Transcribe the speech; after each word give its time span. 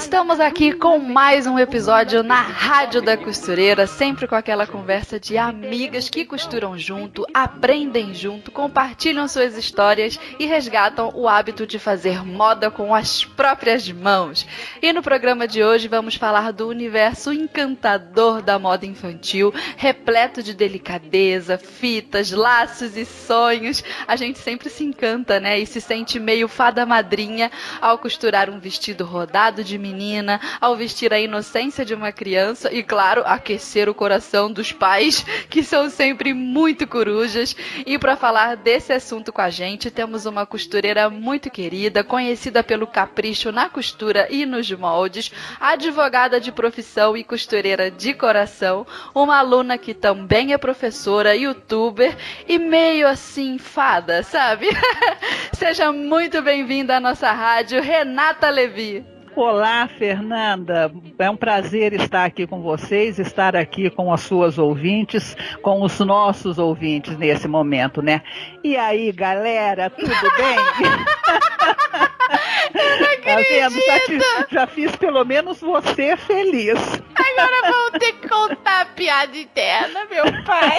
Estamos 0.00 0.40
aqui 0.40 0.72
com 0.72 0.98
mais 0.98 1.46
um 1.46 1.58
episódio 1.58 2.22
na 2.22 2.40
Rádio 2.40 3.02
da 3.02 3.16
Costureira, 3.16 3.86
sempre 3.86 4.26
com 4.26 4.34
aquela 4.34 4.66
conversa 4.66 5.20
de 5.20 5.36
amigas 5.36 6.08
que 6.08 6.24
costuram 6.24 6.76
junto, 6.76 7.26
aprendem 7.34 8.14
junto, 8.14 8.50
compartilham 8.50 9.28
suas 9.28 9.56
histórias 9.56 10.18
e 10.38 10.46
resgatam 10.46 11.12
o 11.14 11.28
hábito 11.28 11.66
de 11.66 11.78
fazer 11.78 12.24
moda 12.24 12.70
com 12.70 12.94
as 12.94 13.24
próprias 13.24 13.90
mãos. 13.92 14.46
E 14.80 14.92
no 14.92 15.02
programa 15.02 15.46
de 15.46 15.62
hoje 15.62 15.86
vamos 15.86 16.14
falar 16.14 16.50
do 16.52 16.66
universo 16.66 17.32
encantador 17.32 18.42
da 18.42 18.58
moda 18.58 18.86
infantil, 18.86 19.52
repleto 19.76 20.42
de 20.42 20.54
delicadeza, 20.54 21.58
fitas, 21.58 22.32
laços 22.32 22.96
e 22.96 23.04
sonhos. 23.04 23.84
A 24.08 24.16
gente 24.16 24.38
sempre 24.38 24.70
se 24.70 24.82
encanta, 24.82 25.38
né? 25.38 25.58
E 25.60 25.66
se 25.66 25.80
sente 25.80 26.18
meio 26.18 26.48
fada 26.48 26.86
madrinha 26.86 27.50
ao 27.80 27.98
costurar 27.98 28.48
um 28.48 28.58
vestido 28.58 29.04
rodado 29.04 29.62
de 29.62 29.70
de 29.70 29.78
menina, 29.90 30.40
ao 30.60 30.76
vestir 30.76 31.12
a 31.12 31.20
inocência 31.20 31.84
de 31.84 31.94
uma 31.94 32.12
criança 32.12 32.72
e, 32.72 32.82
claro, 32.82 33.22
aquecer 33.26 33.88
o 33.88 33.94
coração 33.94 34.52
dos 34.52 34.72
pais, 34.72 35.24
que 35.48 35.62
são 35.62 35.90
sempre 35.90 36.32
muito 36.32 36.86
corujas. 36.86 37.56
E 37.84 37.98
para 37.98 38.16
falar 38.16 38.56
desse 38.56 38.92
assunto 38.92 39.32
com 39.32 39.40
a 39.40 39.50
gente, 39.50 39.90
temos 39.90 40.26
uma 40.26 40.46
costureira 40.46 41.10
muito 41.10 41.50
querida, 41.50 42.04
conhecida 42.04 42.62
pelo 42.62 42.86
capricho 42.86 43.50
na 43.50 43.68
costura 43.68 44.28
e 44.30 44.46
nos 44.46 44.70
moldes, 44.70 45.30
advogada 45.60 46.40
de 46.40 46.52
profissão 46.52 47.16
e 47.16 47.24
costureira 47.24 47.90
de 47.90 48.14
coração, 48.14 48.86
uma 49.14 49.38
aluna 49.38 49.76
que 49.76 49.94
também 49.94 50.52
é 50.52 50.58
professora, 50.58 51.34
youtuber 51.34 52.16
e 52.48 52.58
meio 52.58 53.08
assim 53.08 53.58
fada, 53.58 54.22
sabe? 54.22 54.68
Seja 55.52 55.92
muito 55.92 56.40
bem-vinda 56.42 56.96
à 56.96 57.00
nossa 57.00 57.32
rádio, 57.32 57.82
Renata 57.82 58.48
Levi. 58.50 59.19
Olá, 59.36 59.88
Fernanda. 59.88 60.92
É 61.18 61.30
um 61.30 61.36
prazer 61.36 61.92
estar 61.92 62.24
aqui 62.24 62.46
com 62.46 62.60
vocês, 62.60 63.18
estar 63.18 63.54
aqui 63.54 63.88
com 63.88 64.12
as 64.12 64.22
suas 64.22 64.58
ouvintes, 64.58 65.36
com 65.62 65.82
os 65.82 65.98
nossos 66.00 66.58
ouvintes 66.58 67.16
nesse 67.16 67.46
momento, 67.46 68.02
né? 68.02 68.22
E 68.64 68.76
aí, 68.76 69.12
galera, 69.12 69.88
tudo 69.88 70.10
bem? 70.36 70.56
tá 73.22 73.36
vendo? 73.36 73.80
Já, 73.86 74.00
te, 74.00 74.18
já, 74.50 74.66
fiz 74.66 74.96
pelo 74.96 75.24
menos 75.24 75.60
você 75.60 76.16
feliz. 76.16 76.78
Agora 77.14 77.70
vamos 77.70 77.92
ter 78.00 78.12
que 78.12 78.28
contar 78.28 78.80
a 78.82 78.86
piada 78.86 79.36
interna, 79.36 80.06
meu 80.06 80.24
pai. 80.44 80.78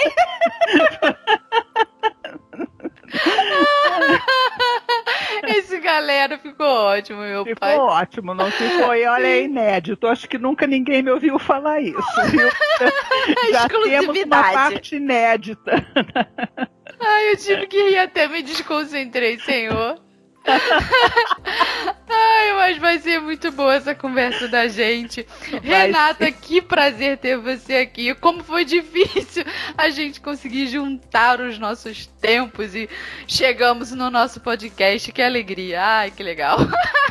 Esse 5.56 5.78
galera 5.80 6.38
ficou 6.38 6.66
ótimo, 6.66 7.20
meu 7.20 7.44
ficou 7.44 7.60
pai. 7.60 7.72
Ficou 7.72 7.86
ótimo, 7.86 8.34
não 8.34 8.50
ficou? 8.50 8.94
E 8.94 9.06
olha, 9.06 9.26
é 9.26 9.42
inédito. 9.44 10.06
Acho 10.06 10.28
que 10.28 10.38
nunca 10.38 10.66
ninguém 10.66 11.02
me 11.02 11.10
ouviu 11.10 11.38
falar 11.38 11.80
isso. 11.80 12.00
Viu? 12.30 12.48
Já 13.52 13.68
temos 13.68 14.18
uma 14.22 14.52
parte 14.52 14.96
inédita. 14.96 15.72
Ai, 17.00 17.32
eu 17.32 17.36
tive 17.36 17.66
que 17.66 17.90
rir 17.90 17.98
até 17.98 18.28
me 18.28 18.42
desconcentrei, 18.42 19.38
senhor. 19.38 19.98
Ai, 22.08 22.52
mas 22.54 22.78
vai 22.78 22.98
ser 22.98 23.20
muito 23.20 23.50
boa 23.52 23.74
essa 23.74 23.94
conversa 23.94 24.48
da 24.48 24.68
gente. 24.68 25.26
Vai 25.50 25.86
Renata, 25.86 26.26
ser. 26.26 26.32
que 26.32 26.60
prazer 26.60 27.18
ter 27.18 27.38
você 27.38 27.76
aqui. 27.76 28.14
Como 28.14 28.42
foi 28.44 28.64
difícil 28.64 29.44
a 29.76 29.88
gente 29.88 30.20
conseguir 30.20 30.66
juntar 30.66 31.40
os 31.40 31.58
nossos 31.58 32.06
tempos 32.06 32.74
e 32.74 32.88
chegamos 33.26 33.92
no 33.92 34.10
nosso 34.10 34.40
podcast. 34.40 35.10
Que 35.12 35.22
alegria. 35.22 35.82
Ai, 35.82 36.10
que 36.10 36.22
legal. 36.22 36.58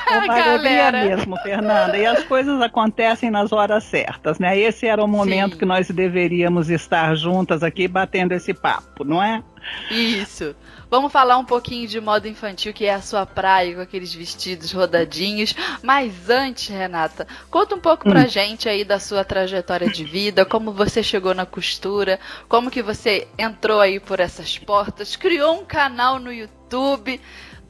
É 0.08 0.18
uma 0.18 0.54
alegria 0.54 0.92
mesmo, 0.92 1.38
Fernanda. 1.38 1.98
E 1.98 2.06
as 2.06 2.24
coisas 2.24 2.62
acontecem 2.62 3.32
nas 3.32 3.52
horas 3.52 3.84
certas, 3.86 4.40
né? 4.40 4.58
Esse 4.58 4.86
era 4.88 5.04
o 5.04 5.08
momento 5.08 5.54
Sim. 5.54 5.60
que 5.60 5.66
nós 5.66 5.90
deveríamos 5.90 6.70
estar 6.70 7.16
juntas 7.16 7.64
aqui 7.64 7.88
batendo 7.88 8.34
esse 8.34 8.54
papo, 8.54 9.04
não 9.04 9.22
é? 9.24 9.42
Isso. 9.90 10.56
Vamos 10.90 11.12
falar 11.12 11.38
um 11.38 11.46
pouquinho 11.46 11.88
de 11.88 12.02
moda 12.02 12.28
infantil, 12.28 12.74
que 12.74 12.86
é 12.86 12.94
a 12.94 13.02
sua 13.02 13.26
praia, 13.26 13.76
com 13.76 13.82
aqueles 13.82 14.14
vestidos 14.14 14.72
rodadinhos. 14.72 15.56
Mas 15.82 16.30
antes, 16.30 16.68
Renata, 16.68 17.26
conta 17.50 17.76
um 17.76 17.80
pouco 17.80 18.08
hum. 18.08 18.12
pra 18.12 18.28
gente 18.28 18.68
aí 18.68 18.84
da 18.84 19.00
sua 19.00 19.24
trajetória 19.24 19.90
de 19.90 20.04
vida, 20.04 20.46
como 20.46 20.74
você 20.74 21.02
chegou 21.02 21.34
na 21.34 21.46
costura, 21.46 22.20
como 22.50 22.70
que 22.70 22.82
você 22.82 23.28
entrou 23.38 23.80
aí 23.80 24.00
por 24.00 24.20
essas 24.20 24.58
portas, 24.58 25.16
criou 25.16 25.62
um 25.62 25.66
canal 25.66 26.20
no 26.20 26.32
YouTube 26.32 27.22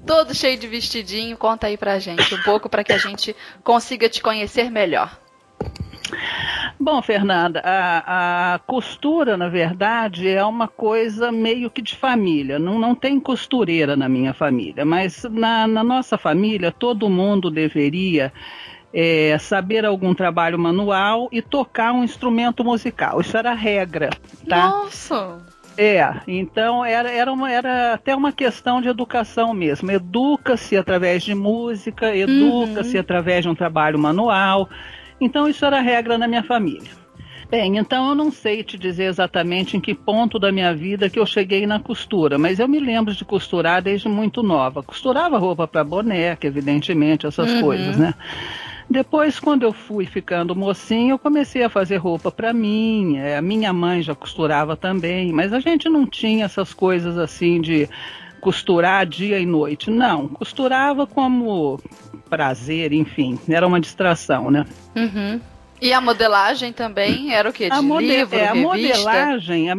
todo 0.05 0.33
cheio 0.33 0.57
de 0.57 0.67
vestidinho. 0.67 1.37
Conta 1.37 1.67
aí 1.67 1.77
pra 1.77 1.99
gente 1.99 2.33
um 2.33 2.41
pouco 2.41 2.67
para 2.69 2.83
que 2.83 2.93
a 2.93 2.97
gente 2.97 3.35
consiga 3.63 4.09
te 4.09 4.21
conhecer 4.21 4.71
melhor. 4.71 5.19
Bom, 6.79 7.01
Fernanda, 7.01 7.61
a, 7.63 8.55
a, 8.55 8.59
costura, 8.59 9.37
na 9.37 9.47
verdade, 9.47 10.27
é 10.27 10.43
uma 10.43 10.67
coisa 10.67 11.31
meio 11.31 11.69
que 11.69 11.81
de 11.81 11.95
família. 11.95 12.57
Não, 12.57 12.79
não 12.79 12.95
tem 12.95 13.19
costureira 13.19 13.95
na 13.95 14.09
minha 14.09 14.33
família, 14.33 14.83
mas 14.83 15.23
na, 15.29 15.67
na 15.67 15.83
nossa 15.83 16.17
família 16.17 16.71
todo 16.71 17.09
mundo 17.09 17.51
deveria 17.51 18.33
é, 18.93 19.37
saber 19.39 19.85
algum 19.85 20.13
trabalho 20.13 20.57
manual 20.57 21.29
e 21.31 21.41
tocar 21.41 21.93
um 21.93 22.03
instrumento 22.03 22.63
musical. 22.63 23.21
Isso 23.21 23.37
era 23.37 23.51
a 23.51 23.55
regra, 23.55 24.09
tá? 24.47 24.69
Nossa! 24.69 25.39
É, 25.77 26.05
então 26.27 26.83
era, 26.83 27.09
era, 27.09 27.31
uma, 27.31 27.49
era 27.49 27.93
até 27.93 28.15
uma 28.15 28.31
questão 28.31 28.81
de 28.81 28.89
educação 28.89 29.53
mesmo. 29.53 29.89
Educa-se 29.89 30.75
através 30.75 31.23
de 31.23 31.33
música, 31.33 32.15
educa-se 32.15 32.95
uhum. 32.95 33.01
através 33.01 33.43
de 33.43 33.49
um 33.49 33.55
trabalho 33.55 33.97
manual. 33.97 34.69
Então 35.21 35.47
isso 35.47 35.63
era 35.63 35.79
regra 35.79 36.17
na 36.17 36.27
minha 36.27 36.43
família. 36.43 36.99
Bem, 37.51 37.77
então 37.77 38.07
eu 38.07 38.15
não 38.15 38.31
sei 38.31 38.63
te 38.63 38.77
dizer 38.77 39.03
exatamente 39.03 39.75
em 39.75 39.81
que 39.81 39.93
ponto 39.93 40.39
da 40.39 40.53
minha 40.53 40.73
vida 40.73 41.09
que 41.09 41.19
eu 41.19 41.25
cheguei 41.25 41.67
na 41.67 41.81
costura, 41.81 42.37
mas 42.37 42.59
eu 42.59 42.67
me 42.67 42.79
lembro 42.79 43.13
de 43.13 43.25
costurar 43.25 43.81
desde 43.81 44.07
muito 44.07 44.41
nova. 44.41 44.81
Costurava 44.81 45.37
roupa 45.37 45.67
para 45.67 45.83
boneca, 45.83 46.47
evidentemente, 46.47 47.27
essas 47.27 47.51
uhum. 47.51 47.61
coisas, 47.61 47.97
né? 47.97 48.13
Depois, 48.89 49.37
quando 49.37 49.63
eu 49.63 49.73
fui 49.73 50.05
ficando 50.05 50.55
mocinha, 50.55 51.11
eu 51.11 51.19
comecei 51.19 51.63
a 51.63 51.69
fazer 51.69 51.97
roupa 51.97 52.31
para 52.31 52.53
mim. 52.53 53.17
É, 53.17 53.37
a 53.37 53.41
minha 53.41 53.71
mãe 53.73 54.01
já 54.01 54.15
costurava 54.15 54.77
também, 54.77 55.33
mas 55.33 55.51
a 55.51 55.59
gente 55.59 55.89
não 55.89 56.05
tinha 56.05 56.45
essas 56.45 56.73
coisas 56.73 57.17
assim 57.17 57.59
de 57.59 57.87
costurar 58.41 59.05
dia 59.05 59.39
e 59.39 59.45
noite. 59.45 59.89
Não, 59.89 60.27
costurava 60.27 61.07
como 61.07 61.79
prazer, 62.29 62.91
enfim, 62.91 63.39
era 63.47 63.65
uma 63.65 63.79
distração, 63.79 64.49
né? 64.49 64.65
Uhum. 64.95 65.39
E 65.81 65.93
a 65.93 65.99
modelagem 65.99 66.71
também 66.71 67.33
era 67.33 67.49
o 67.49 67.53
quê? 67.53 67.67
De 67.67 67.75
a 67.75 67.81
mode 67.81 68.05
livro, 68.05 68.37
é, 68.37 68.49
a 68.49 68.53
modelagem, 68.53 69.71
a, 69.71 69.75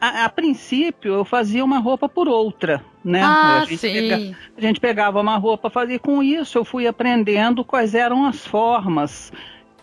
a, 0.00 0.24
a, 0.24 0.28
princípio 0.28 1.14
eu 1.14 1.24
fazia 1.24 1.64
uma 1.64 1.78
roupa 1.78 2.08
por 2.08 2.26
outra, 2.26 2.84
né? 3.04 3.22
Ah, 3.22 3.60
a, 3.60 3.64
gente 3.64 3.78
sim. 3.78 3.92
Pega, 3.92 4.36
a 4.56 4.60
gente 4.60 4.80
pegava 4.80 5.20
uma 5.20 5.36
roupa, 5.36 5.70
fazia 5.70 5.98
com 5.98 6.20
isso, 6.24 6.58
eu 6.58 6.64
fui 6.64 6.88
aprendendo 6.88 7.64
quais 7.64 7.94
eram 7.94 8.26
as 8.26 8.44
formas 8.44 9.32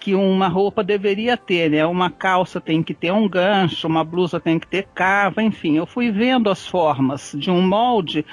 que 0.01 0.15
uma 0.15 0.47
roupa 0.47 0.83
deveria 0.83 1.37
ter, 1.37 1.69
né? 1.69 1.85
Uma 1.85 2.09
calça 2.09 2.59
tem 2.59 2.81
que 2.81 2.93
ter 2.93 3.13
um 3.13 3.29
gancho, 3.29 3.87
uma 3.87 4.03
blusa 4.03 4.39
tem 4.39 4.57
que 4.57 4.65
ter 4.65 4.87
cava, 4.95 5.43
enfim, 5.43 5.77
eu 5.77 5.85
fui 5.85 6.11
vendo 6.11 6.49
as 6.49 6.67
formas 6.67 7.35
de 7.37 7.51
um 7.51 7.61
molde 7.61 8.25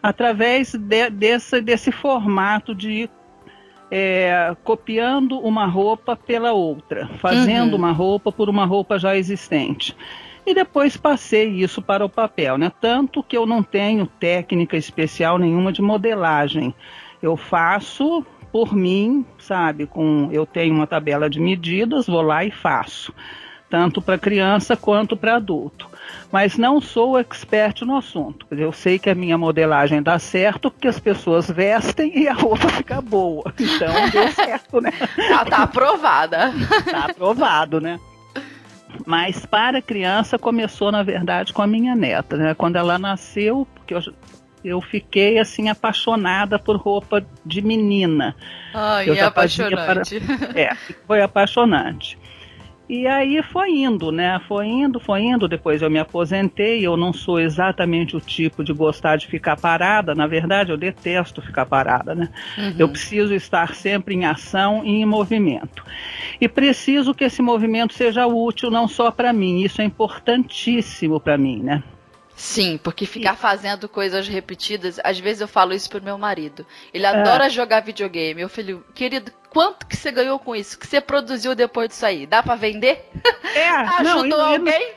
através 0.00 0.72
de, 0.72 1.10
desse, 1.10 1.60
desse 1.60 1.90
formato 1.90 2.72
de 2.72 3.10
é, 3.90 4.56
copiando 4.62 5.38
uma 5.40 5.66
roupa 5.66 6.14
pela 6.16 6.52
outra, 6.52 7.08
fazendo 7.18 7.72
uhum. 7.72 7.78
uma 7.78 7.92
roupa 7.92 8.30
por 8.30 8.48
uma 8.48 8.64
roupa 8.64 8.96
já 8.96 9.16
existente. 9.16 9.96
E 10.46 10.54
depois 10.54 10.96
passei 10.96 11.48
isso 11.48 11.82
para 11.82 12.04
o 12.04 12.08
papel, 12.08 12.56
né? 12.56 12.70
Tanto 12.80 13.20
que 13.20 13.36
eu 13.36 13.44
não 13.44 13.64
tenho 13.64 14.06
técnica 14.06 14.76
especial 14.76 15.38
nenhuma 15.38 15.72
de 15.72 15.82
modelagem. 15.82 16.72
Eu 17.20 17.36
faço 17.36 18.24
por 18.56 18.74
mim, 18.74 19.22
sabe? 19.38 19.86
Com 19.86 20.30
eu 20.32 20.46
tenho 20.46 20.74
uma 20.74 20.86
tabela 20.86 21.28
de 21.28 21.38
medidas, 21.38 22.06
vou 22.06 22.22
lá 22.22 22.42
e 22.42 22.50
faço, 22.50 23.12
tanto 23.68 24.00
para 24.00 24.16
criança 24.16 24.74
quanto 24.74 25.14
para 25.14 25.36
adulto 25.36 25.86
mas 26.32 26.56
não 26.56 26.80
sou 26.80 27.18
expert 27.18 27.82
no 27.82 27.96
assunto. 27.96 28.46
Eu 28.50 28.72
sei 28.72 28.98
que 28.98 29.10
a 29.10 29.14
minha 29.14 29.36
modelagem 29.38 30.02
dá 30.02 30.18
certo 30.18 30.70
porque 30.70 30.88
as 30.88 30.98
pessoas 30.98 31.50
vestem 31.50 32.12
e 32.18 32.28
a 32.28 32.32
roupa 32.32 32.68
fica 32.68 33.00
boa. 33.00 33.52
Então 33.58 33.92
deu 34.10 34.28
certo, 34.32 34.80
né? 34.80 34.92
Ela 35.16 35.44
tá 35.44 35.62
aprovada. 35.62 36.52
Tá 36.90 37.06
aprovado, 37.06 37.80
né? 37.80 38.00
Mas 39.04 39.44
para 39.44 39.82
criança 39.82 40.38
começou, 40.38 40.90
na 40.90 41.02
verdade, 41.02 41.52
com 41.52 41.62
a 41.62 41.66
minha 41.66 41.94
neta, 41.94 42.36
né? 42.36 42.54
Quando 42.54 42.76
ela 42.76 42.98
nasceu, 42.98 43.66
porque 43.74 43.94
eu, 43.94 44.02
eu 44.64 44.80
fiquei 44.80 45.38
assim 45.38 45.68
apaixonada 45.68 46.58
por 46.58 46.76
roupa 46.76 47.24
de 47.44 47.62
menina. 47.62 48.34
Ai, 48.74 49.10
é 49.10 49.22
apaixonante. 49.22 50.20
Para... 50.20 50.56
É, 50.58 50.74
foi 51.06 51.22
apaixonante. 51.22 52.18
E 52.88 53.04
aí 53.08 53.42
foi 53.42 53.70
indo, 53.70 54.12
né? 54.12 54.40
Foi 54.46 54.64
indo, 54.66 55.00
foi 55.00 55.22
indo. 55.22 55.48
Depois 55.48 55.82
eu 55.82 55.90
me 55.90 55.98
aposentei. 55.98 56.86
Eu 56.86 56.96
não 56.96 57.12
sou 57.12 57.40
exatamente 57.40 58.16
o 58.16 58.20
tipo 58.20 58.62
de 58.62 58.72
gostar 58.72 59.16
de 59.16 59.26
ficar 59.26 59.56
parada. 59.56 60.14
Na 60.14 60.28
verdade, 60.28 60.70
eu 60.70 60.76
detesto 60.76 61.42
ficar 61.42 61.66
parada, 61.66 62.14
né? 62.14 62.28
Uhum. 62.56 62.74
Eu 62.78 62.88
preciso 62.88 63.34
estar 63.34 63.74
sempre 63.74 64.14
em 64.14 64.24
ação 64.24 64.82
e 64.84 65.00
em 65.00 65.04
movimento. 65.04 65.84
E 66.40 66.48
preciso 66.48 67.12
que 67.12 67.24
esse 67.24 67.42
movimento 67.42 67.92
seja 67.92 68.24
útil 68.26 68.70
não 68.70 68.86
só 68.86 69.10
para 69.10 69.32
mim. 69.32 69.62
Isso 69.62 69.82
é 69.82 69.84
importantíssimo 69.84 71.18
para 71.18 71.36
mim, 71.36 71.62
né? 71.64 71.82
Sim, 72.36 72.78
porque 72.82 73.06
ficar 73.06 73.34
fazendo 73.34 73.88
coisas 73.88 74.28
repetidas, 74.28 75.00
às 75.02 75.18
vezes 75.18 75.40
eu 75.40 75.48
falo 75.48 75.72
isso 75.72 75.88
pro 75.88 76.02
meu 76.02 76.18
marido. 76.18 76.66
Ele 76.92 77.06
adora 77.06 77.46
é. 77.46 77.50
jogar 77.50 77.80
videogame. 77.80 78.42
Eu 78.42 78.48
falei, 78.48 78.78
querido, 78.94 79.32
quanto 79.48 79.86
que 79.86 79.96
você 79.96 80.12
ganhou 80.12 80.38
com 80.38 80.54
isso? 80.54 80.78
Que 80.78 80.86
você 80.86 81.00
produziu 81.00 81.54
depois 81.54 81.88
disso 81.88 82.04
aí? 82.04 82.26
Dá 82.26 82.42
para 82.42 82.54
vender? 82.54 83.10
É, 83.54 83.68
Ajudou 84.00 84.26
não, 84.26 84.52
alguém? 84.52 84.92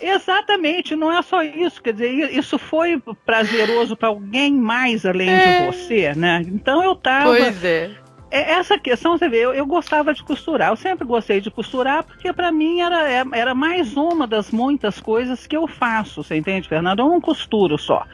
Exatamente, 0.00 0.94
não 0.94 1.12
é 1.12 1.20
só 1.22 1.42
isso, 1.42 1.82
quer 1.82 1.92
dizer, 1.92 2.32
isso 2.32 2.56
foi 2.56 3.02
prazeroso 3.26 3.96
para 3.96 4.08
alguém 4.08 4.52
mais 4.52 5.04
além 5.04 5.28
é. 5.28 5.60
de 5.60 5.66
você, 5.66 6.14
né? 6.14 6.40
Então 6.46 6.84
eu 6.84 6.94
tava 6.94 7.30
Pois 7.30 7.64
é 7.64 7.90
é, 7.90 8.07
essa 8.30 8.78
questão, 8.78 9.16
você 9.16 9.28
vê, 9.28 9.38
eu, 9.38 9.54
eu, 9.54 9.66
gostava 9.66 10.12
de 10.12 10.22
costurar, 10.22 10.70
eu 10.70 10.76
sempre 10.76 11.06
gostei 11.06 11.40
de 11.40 11.50
costurar, 11.50 12.04
porque 12.04 12.32
para 12.32 12.52
mim 12.52 12.80
era, 12.80 13.10
é, 13.10 13.24
era 13.32 13.54
mais 13.54 13.96
uma 13.96 14.26
das 14.26 14.50
muitas 14.50 15.00
coisas 15.00 15.46
que 15.46 15.56
eu 15.56 15.66
faço, 15.66 16.22
você 16.22 16.36
entende, 16.36 16.68
Fernando? 16.68 17.00
Eu 17.00 17.08
não 17.08 17.20
costuro 17.20 17.78
só. 17.78 18.04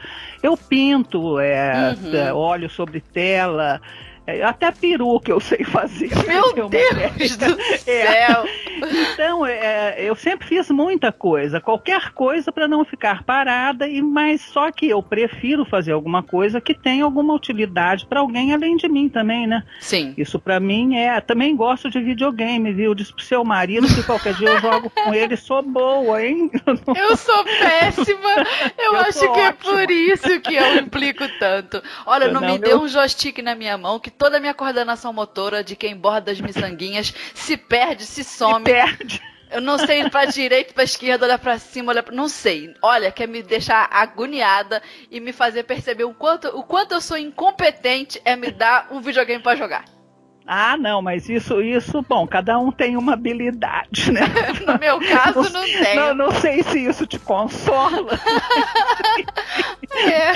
Eu 0.41 0.55
pinto, 0.55 1.39
é, 1.39 1.95
uhum. 2.01 2.15
é, 2.15 2.33
óleo 2.33 2.69
sobre 2.69 3.01
tela, 3.01 3.81
é, 4.27 4.43
até 4.43 4.71
peruca 4.71 5.31
eu 5.31 5.39
sei 5.39 5.63
fazer. 5.63 6.09
Meu 6.25 6.67
Deus 6.67 7.37
do 7.37 7.61
é. 7.61 7.77
céu! 7.77 8.45
Então, 9.13 9.45
é, 9.45 9.95
eu 9.99 10.15
sempre 10.15 10.47
fiz 10.47 10.69
muita 10.69 11.11
coisa, 11.11 11.61
qualquer 11.61 12.11
coisa 12.11 12.51
para 12.51 12.67
não 12.67 12.83
ficar 12.83 13.23
parada, 13.23 13.87
e 13.87 14.01
mas 14.01 14.41
só 14.41 14.71
que 14.71 14.87
eu 14.87 15.01
prefiro 15.01 15.65
fazer 15.65 15.93
alguma 15.93 16.21
coisa 16.21 16.59
que 16.59 16.73
tenha 16.73 17.03
alguma 17.03 17.33
utilidade 17.33 18.05
para 18.05 18.19
alguém 18.19 18.53
além 18.53 18.75
de 18.75 18.87
mim 18.87 19.07
também, 19.07 19.47
né? 19.47 19.63
Sim. 19.79 20.13
Isso 20.17 20.39
para 20.39 20.59
mim 20.59 20.95
é. 20.95 21.21
Também 21.21 21.55
gosto 21.55 21.89
de 21.89 21.99
videogame, 22.01 22.73
viu? 22.73 22.93
Diz 22.93 23.11
pro 23.11 23.23
seu 23.23 23.43
marido 23.43 23.87
que 23.87 24.03
qualquer 24.03 24.33
dia 24.35 24.49
eu 24.49 24.59
jogo 24.59 24.89
com 24.89 25.13
ele, 25.13 25.35
sou 25.37 25.61
boa, 25.61 26.23
hein? 26.23 26.51
Eu 26.95 27.17
sou 27.17 27.43
péssima! 27.43 28.45
Eu, 28.77 28.93
eu 28.93 28.95
acho 28.97 29.33
que 29.33 29.39
é 29.39 29.51
por 29.51 29.91
isso 29.91 30.39
que 30.41 30.55
eu 30.55 30.77
implico 30.77 31.23
tanto. 31.39 31.81
Olha, 32.05 32.27
não, 32.27 32.41
não 32.41 32.53
me 32.53 32.59
deu 32.59 32.81
um 32.81 32.87
joystick 32.87 33.39
na 33.39 33.55
minha 33.55 33.77
mão 33.77 33.99
que 33.99 34.09
toda 34.17 34.37
a 34.37 34.39
minha 34.39 34.53
coordenação 34.53 35.13
motora 35.13 35.63
de 35.63 35.75
quem 35.75 35.95
borda 35.95 36.31
as 36.31 36.41
miçanguinhas 36.41 37.13
se 37.33 37.57
perde, 37.57 38.05
se 38.05 38.23
some. 38.23 38.65
Se 38.65 38.71
perde. 38.71 39.21
Eu 39.51 39.61
não 39.61 39.77
sei 39.77 40.01
ir 40.01 40.09
pra 40.09 40.25
direita, 40.25 40.73
pra 40.73 40.83
esquerda, 40.83 41.25
olhar 41.25 41.37
pra 41.37 41.57
cima, 41.59 41.91
olhar 41.91 42.03
pra... 42.03 42.13
Não 42.13 42.27
sei. 42.27 42.73
Olha, 42.81 43.11
quer 43.11 43.27
me 43.27 43.41
deixar 43.41 43.87
agoniada 43.91 44.81
e 45.09 45.19
me 45.19 45.31
fazer 45.31 45.63
perceber 45.63 46.03
o 46.03 46.13
quanto, 46.13 46.47
o 46.49 46.63
quanto 46.63 46.93
eu 46.93 47.01
sou 47.01 47.17
incompetente 47.17 48.19
é 48.25 48.35
me 48.35 48.51
dar 48.51 48.87
um 48.91 48.99
videogame 48.99 49.41
para 49.41 49.55
jogar. 49.55 49.94
Ah, 50.47 50.77
não, 50.77 51.01
mas 51.01 51.27
isso, 51.27 51.59
isso, 51.59 52.05
bom, 52.07 52.27
cada 52.27 52.59
um 52.59 52.71
tem 52.71 52.95
uma 52.95 53.13
habilidade, 53.13 54.11
né? 54.11 54.21
no 54.65 54.77
meu 54.77 54.99
caso, 54.99 55.41
não, 55.51 55.61
não 55.61 55.63
tem. 55.63 55.95
Não, 55.95 56.13
não 56.13 56.31
sei 56.33 56.61
se 56.61 56.85
isso 56.85 57.07
te 57.07 57.17
consola. 57.17 58.11
é, 60.07 60.31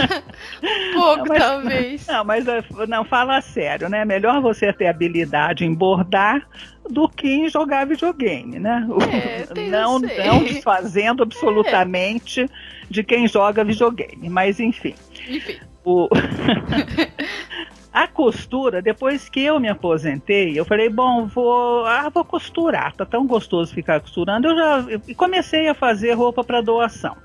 um 0.64 0.94
pouco, 0.94 1.18
não, 1.18 1.26
mas, 1.28 1.38
talvez. 1.38 2.08
Não, 2.08 2.26
mas 2.26 2.48
é, 2.48 2.64
não, 2.88 3.06
fala 3.06 3.40
sério, 3.42 3.88
né? 3.88 4.04
Melhor 4.04 4.42
você 4.42 4.74
ter 4.74 4.88
habilidade 4.88 5.64
em 5.64 5.74
bordar 5.74 6.48
do 6.90 7.08
que 7.08 7.30
em 7.30 7.48
jogar 7.48 7.86
videogame, 7.86 8.58
né? 8.58 8.88
É, 9.12 9.70
não, 9.70 10.00
não 10.00 10.44
desfazendo 10.44 11.22
absolutamente 11.22 12.42
é. 12.42 12.48
de 12.90 13.04
quem 13.04 13.28
joga 13.28 13.64
videogame, 13.64 14.28
mas 14.28 14.60
enfim. 14.60 14.96
Enfim. 15.28 15.60
O... 15.86 16.10
A 18.00 18.08
costura, 18.08 18.82
depois 18.82 19.28
que 19.28 19.42
eu 19.42 19.60
me 19.60 19.68
aposentei, 19.68 20.58
eu 20.58 20.64
falei, 20.64 20.88
bom, 20.88 21.26
vou, 21.26 21.86
ah, 21.86 22.08
vou 22.08 22.24
costurar, 22.24 22.96
tá 22.96 23.06
tão 23.06 23.28
gostoso 23.28 23.74
ficar 23.74 24.00
costurando. 24.00 24.48
Eu 24.48 24.56
já 24.56 24.86
e 25.06 25.14
comecei 25.14 25.68
a 25.68 25.74
fazer 25.74 26.14
roupa 26.14 26.42
para 26.42 26.62
doação. 26.62 27.18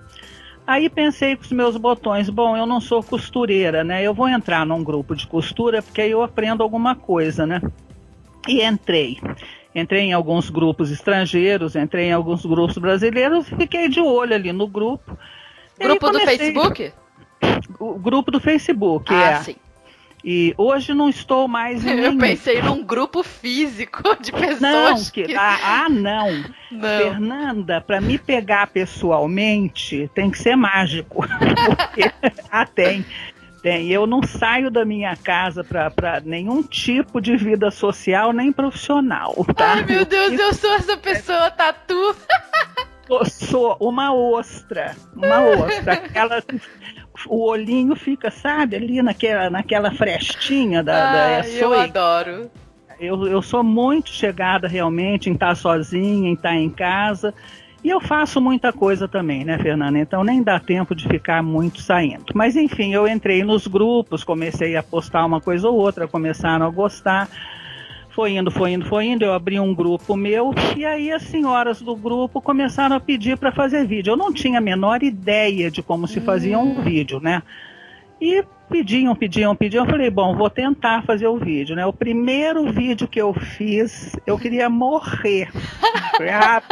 Aí 0.67 0.91
pensei 0.91 1.37
com 1.37 1.45
os 1.45 1.53
meus 1.53 1.77
botões, 1.77 2.29
bom, 2.29 2.57
eu 2.57 2.67
não 2.67 2.81
sou 2.81 3.05
costureira, 3.05 3.85
né? 3.85 4.03
Eu 4.03 4.13
vou 4.13 4.29
entrar 4.29 4.67
num 4.67 4.83
grupo 4.83 5.15
de 5.15 5.29
costura 5.29 5.81
porque 5.81 6.01
aí 6.01 6.11
eu 6.11 6.25
aprendo 6.25 6.61
alguma 6.61 6.97
coisa, 6.97 7.47
né? 7.47 7.63
E 8.49 8.61
entrei. 8.61 9.21
Entrei 9.73 10.01
em 10.01 10.13
alguns 10.13 10.51
grupos 10.51 10.91
estrangeiros, 10.91 11.77
entrei 11.77 12.07
em 12.07 12.13
alguns 12.13 12.45
grupos 12.45 12.79
brasileiros, 12.79 13.49
fiquei 13.49 13.89
de 13.89 14.01
olho 14.01 14.35
ali 14.35 14.53
no 14.53 14.67
grupo. 14.67 15.17
Grupo 15.79 16.01
comecei... 16.01 16.37
do 16.37 16.39
Facebook? 16.39 16.93
O 17.79 17.97
grupo 17.97 18.33
do 18.33 18.41
Facebook, 18.41 19.15
ah, 19.15 19.31
é. 19.31 19.37
Sim. 19.37 19.57
E 20.25 20.55
hoje 20.57 20.95
não 20.95 21.11
estou 21.11 21.47
mais 21.47 21.85
em. 21.85 21.99
Eu 22.01 22.17
pensei 22.17 22.63
num 22.63 22.83
grupo 22.83 23.23
físico 23.23 24.03
de 24.19 24.33
pessoas. 24.33 24.61
Não, 24.61 25.05
que... 25.13 25.25
que... 25.25 25.35
Ah, 25.37 25.85
ah, 25.85 25.89
não. 25.91 26.31
não. 26.71 26.99
Fernanda, 26.99 27.81
para 27.83 28.01
me 28.01 28.17
pegar 28.17 28.69
pessoalmente 28.69 30.11
tem 30.15 30.31
que 30.31 30.39
ser 30.39 30.57
mágico. 30.57 31.27
Porque... 31.77 32.11
ah, 32.51 32.65
tem. 32.65 33.05
Tem. 33.63 33.89
Eu 33.89 34.07
não 34.07 34.23
saio 34.23 34.71
da 34.71 34.85
minha 34.85 35.15
casa 35.17 35.63
para 35.63 36.21
nenhum 36.25 36.63
tipo 36.63 37.21
de 37.21 37.37
vida 37.37 37.71
social 37.71 38.33
nem 38.33 38.51
profissional. 38.51 39.35
Tá? 39.55 39.75
Ai, 39.75 39.85
meu 39.85 40.05
Deus, 40.05 40.33
eu 40.33 40.55
sou 40.55 40.75
essa 40.75 40.97
pessoa 40.97 41.51
tatu. 41.51 42.15
Eu 43.09 43.25
sou 43.27 43.77
uma 43.81 44.15
ostra. 44.15 44.97
Uma 45.15 45.41
ostra. 45.43 45.95
Aquela 45.95 46.43
o 47.27 47.45
olhinho 47.45 47.95
fica, 47.97 48.31
sabe, 48.31 48.77
ali 48.77 49.03
naquela, 49.03 49.51
naquela 49.51 49.91
frestinha 49.93 50.83
da, 50.83 51.39
ah, 51.39 51.41
da 51.43 51.49
Eu 51.49 51.73
adoro. 51.73 52.51
Eu, 52.99 53.27
eu 53.27 53.43
sou 53.43 53.63
muito 53.63 54.11
chegada 54.11 54.69
realmente 54.69 55.29
em 55.29 55.33
estar 55.33 55.55
sozinha, 55.57 56.29
em 56.29 56.35
estar 56.35 56.55
em 56.55 56.71
casa. 56.71 57.35
E 57.83 57.91
eu 57.91 58.01
faço 58.01 58.41
muita 58.41 58.73
coisa 58.73 59.07
também, 59.07 59.45
né, 59.45 59.59
Fernanda? 59.59 59.99
Então 59.99 60.25
nem 60.25 60.43
dá 60.43 60.59
tempo 60.59 60.95
de 60.95 61.07
ficar 61.07 61.43
muito 61.43 61.83
saindo. 61.83 62.25
Mas 62.35 62.57
enfim, 62.57 62.95
eu 62.95 63.07
entrei 63.07 63.45
nos 63.45 63.67
grupos, 63.67 64.25
comecei 64.25 64.75
a 64.75 64.83
postar 64.83 65.27
uma 65.27 65.41
coisa 65.41 65.69
ou 65.69 65.77
outra, 65.77 66.09
começaram 66.09 66.65
a 66.65 66.71
gostar. 66.71 67.29
Foi 68.15 68.31
indo, 68.31 68.49
foi 68.49 68.71
indo, 68.71 68.87
foi 68.87 69.07
indo. 69.07 69.25
Eu 69.25 69.33
abri 69.33 69.59
um 69.59 69.75
grupo 69.75 70.17
meu 70.17 70.55
e 70.77 70.87
aí 70.87 71.11
as 71.11 71.23
senhoras 71.25 71.83
do 71.83 71.97
grupo 71.97 72.41
começaram 72.41 72.95
a 72.95 73.01
pedir 73.01 73.37
para 73.37 73.51
fazer 73.51 73.85
vídeo. 73.85 74.13
Eu 74.13 74.17
não 74.17 74.33
tinha 74.33 74.59
a 74.59 74.63
menor 74.63 75.03
ideia 75.03 75.69
de 75.69 75.83
como 75.83 76.07
se 76.07 76.21
fazia 76.21 76.57
um 76.57 76.79
hum. 76.79 76.83
vídeo, 76.83 77.19
né? 77.19 77.43
E 78.21 78.45
pediam, 78.71 79.17
pediam, 79.17 79.57
pediam. 79.57 79.85
Eu 79.85 79.91
falei, 79.91 80.11
bom, 80.11 80.37
vou 80.37 80.49
tentar 80.49 81.03
fazer 81.03 81.27
o 81.27 81.37
vídeo, 81.37 81.75
né? 81.75 81.85
O 81.85 81.93
primeiro 81.93 82.71
vídeo 82.71 83.09
que 83.09 83.21
eu 83.21 83.35
fiz, 83.35 84.15
eu 84.25 84.39
queria 84.39 84.71
morrer. 84.71 85.51
Ah, 86.33 86.63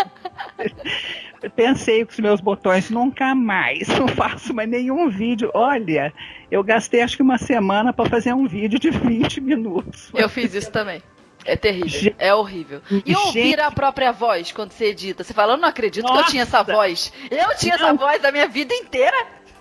pensei 1.57 2.05
com 2.05 2.13
os 2.13 2.21
meus 2.21 2.41
botões, 2.41 2.89
nunca 2.89 3.35
mais, 3.35 3.89
não 3.89 4.07
faço 4.07 4.55
mais 4.55 4.71
nenhum 4.71 5.11
vídeo. 5.11 5.51
Olha, 5.53 6.15
eu 6.53 6.63
gastei 6.63 7.03
acho 7.03 7.17
que 7.17 7.23
uma 7.23 7.37
semana 7.37 7.93
para 7.93 8.09
fazer 8.09 8.33
um 8.33 8.47
vídeo 8.47 8.79
de 8.79 8.91
20 8.91 9.41
minutos. 9.41 10.13
Eu 10.15 10.29
fiz 10.29 10.55
isso 10.55 10.71
também. 10.71 11.03
É 11.45 11.57
terrível, 11.57 12.15
é 12.19 12.35
horrível. 12.35 12.81
E 13.05 13.15
ouvir 13.15 13.43
Gente... 13.51 13.61
a 13.61 13.71
própria 13.71 14.13
voz 14.13 14.53
quando 14.53 14.73
você 14.73 14.87
edita? 14.87 15.25
Você 15.25 15.35
fala, 15.35 15.55
eu 15.55 15.57
não 15.57 15.69
acredito 15.69 16.05
Nossa. 16.05 16.15
que 16.15 16.21
eu 16.21 16.31
tinha 16.31 16.43
essa 16.45 16.63
voz. 16.63 17.13
Eu 17.31 17.57
tinha 17.57 17.77
não. 17.77 17.85
essa 17.87 17.95
voz 17.95 18.25
a 18.25 18.31
minha 18.31 18.47
vida 18.47 18.75
inteira. 18.75 19.17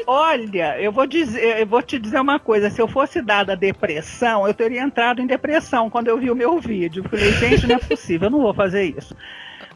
Olha, 0.08 0.80
eu 0.80 0.92
vou 0.92 1.06
dizer, 1.06 1.60
eu 1.60 1.66
vou 1.66 1.82
te 1.82 2.00
dizer 2.00 2.20
uma 2.20 2.40
coisa. 2.40 2.70
Se 2.70 2.82
eu 2.82 2.88
fosse 2.88 3.22
dada 3.22 3.56
depressão, 3.56 4.48
eu 4.48 4.54
teria 4.54 4.82
entrado 4.82 5.22
em 5.22 5.28
depressão 5.28 5.90
quando 5.90 6.08
eu 6.08 6.18
vi 6.18 6.32
o 6.32 6.36
meu 6.36 6.60
vídeo. 6.60 7.04
Falei, 7.10 7.32
gente, 7.34 7.68
não 7.68 7.76
é 7.76 7.80
possível, 7.80 8.28
eu 8.28 8.32
não 8.32 8.42
vou 8.42 8.54
fazer 8.54 8.84
isso. 8.84 9.16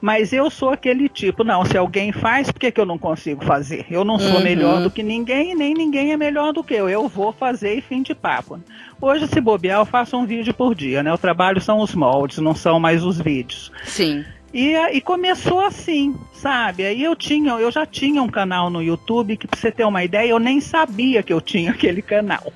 Mas 0.02 0.34
eu 0.34 0.50
sou 0.50 0.70
aquele 0.70 1.10
tipo, 1.10 1.44
não, 1.44 1.66
se 1.66 1.78
alguém 1.78 2.12
faz, 2.12 2.52
por 2.52 2.60
que, 2.60 2.72
que 2.72 2.80
eu 2.80 2.86
não 2.86 2.98
consigo 2.98 3.44
fazer? 3.44 3.86
Eu 3.90 4.04
não 4.04 4.20
sou 4.20 4.36
uhum. 4.36 4.44
melhor 4.44 4.82
do 4.82 4.92
que 4.92 5.02
ninguém, 5.02 5.56
nem 5.56 5.74
ninguém 5.74 6.12
é 6.12 6.18
melhor 6.18 6.54
do 6.54 6.64
que 6.64 6.74
eu. 6.74 6.90
Eu 6.90 7.08
vou 7.08 7.32
fazer 7.32 7.76
e 7.76 7.82
fim 7.82 8.02
de 8.02 8.14
papo. 8.14 8.60
Hoje, 9.02 9.28
se 9.28 9.42
bobear, 9.42 9.80
eu 9.80 9.86
faço 9.86 10.18
um 10.18 10.26
vídeo 10.26 10.54
por 10.54 10.76
dia, 10.76 11.02
né? 11.02 11.14
O 11.14 11.18
trabalho 11.18 11.62
são 11.62 11.80
os 11.80 11.94
moldes, 11.94 12.38
não 12.38 12.56
são 12.56 12.80
mais 12.80 13.04
os 13.04 13.20
vídeos. 13.20 13.72
Sim. 13.84 14.24
E, 14.54 14.74
e, 14.74 15.02
começou 15.02 15.60
assim, 15.60 16.16
sabe? 16.32 16.86
Aí 16.86 17.04
eu 17.04 17.14
tinha, 17.14 17.52
eu 17.56 17.70
já 17.70 17.86
tinha 17.86 18.24
um 18.24 18.30
canal 18.30 18.70
no 18.70 18.82
YouTube 18.82 19.36
que, 19.36 19.46
pra 19.48 19.60
você 19.60 19.70
ter 19.70 19.84
uma 19.84 20.02
ideia, 20.02 20.30
eu 20.30 20.40
nem 20.40 20.62
sabia 20.62 21.22
que 21.22 21.34
eu 21.34 21.42
tinha 21.42 21.72
aquele 21.76 22.02
canal. 22.02 22.54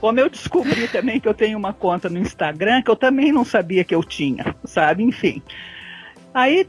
Como 0.00 0.18
eu 0.18 0.28
descobri 0.28 0.88
também 0.88 1.20
que 1.20 1.28
eu 1.28 1.34
tenho 1.34 1.56
uma 1.56 1.72
conta 1.72 2.08
no 2.08 2.18
Instagram, 2.18 2.82
que 2.82 2.90
eu 2.90 2.96
também 2.96 3.30
não 3.30 3.44
sabia 3.44 3.84
que 3.84 3.94
eu 3.94 4.02
tinha, 4.02 4.56
sabe? 4.64 5.04
Enfim. 5.04 5.40
Aí 6.36 6.66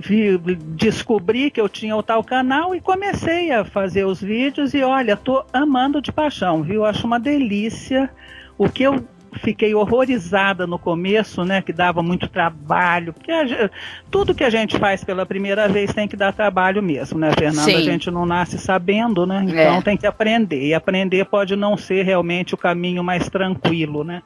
vi, 0.00 0.36
descobri 0.36 1.48
que 1.48 1.60
eu 1.60 1.68
tinha 1.68 1.94
o 1.94 2.02
tal 2.02 2.24
canal 2.24 2.74
e 2.74 2.80
comecei 2.80 3.52
a 3.52 3.64
fazer 3.64 4.04
os 4.04 4.20
vídeos 4.20 4.74
e 4.74 4.82
olha, 4.82 5.16
tô 5.16 5.44
amando 5.52 6.02
de 6.02 6.10
paixão, 6.10 6.60
viu? 6.60 6.84
Acho 6.84 7.06
uma 7.06 7.20
delícia. 7.20 8.10
O 8.58 8.68
que 8.68 8.82
eu 8.82 9.06
fiquei 9.34 9.72
horrorizada 9.76 10.66
no 10.66 10.76
começo, 10.76 11.44
né, 11.44 11.62
que 11.62 11.72
dava 11.72 12.02
muito 12.02 12.26
trabalho, 12.26 13.12
porque 13.12 13.30
a, 13.30 13.70
tudo 14.10 14.34
que 14.34 14.42
a 14.42 14.50
gente 14.50 14.76
faz 14.76 15.04
pela 15.04 15.24
primeira 15.24 15.68
vez 15.68 15.94
tem 15.94 16.08
que 16.08 16.16
dar 16.16 16.32
trabalho 16.32 16.82
mesmo, 16.82 17.16
né, 17.16 17.30
Fernanda? 17.38 17.62
Sim. 17.62 17.76
A 17.76 17.82
gente 17.82 18.10
não 18.10 18.26
nasce 18.26 18.58
sabendo, 18.58 19.24
né? 19.24 19.44
Então 19.46 19.76
é. 19.76 19.82
tem 19.82 19.96
que 19.96 20.06
aprender. 20.08 20.66
E 20.66 20.74
aprender 20.74 21.26
pode 21.26 21.54
não 21.54 21.76
ser 21.76 22.02
realmente 22.04 22.54
o 22.54 22.58
caminho 22.58 23.04
mais 23.04 23.28
tranquilo, 23.28 24.02
né? 24.02 24.20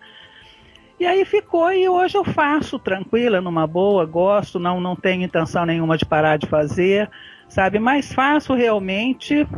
E 1.00 1.07
aí 1.07 1.25
ficou 1.25 1.73
e 1.73 1.88
hoje 1.88 2.19
eu 2.19 2.23
faço 2.23 2.78
tranquila, 2.78 3.40
numa 3.40 3.66
boa, 3.66 4.04
gosto, 4.04 4.59
não 4.59 4.78
não 4.78 4.95
tenho 4.95 5.23
intenção 5.23 5.64
nenhuma 5.64 5.97
de 5.97 6.04
parar 6.04 6.37
de 6.37 6.47
fazer, 6.47 7.11
sabe? 7.49 7.78
Mas 7.78 8.12
faço 8.12 8.52
realmente 8.52 9.49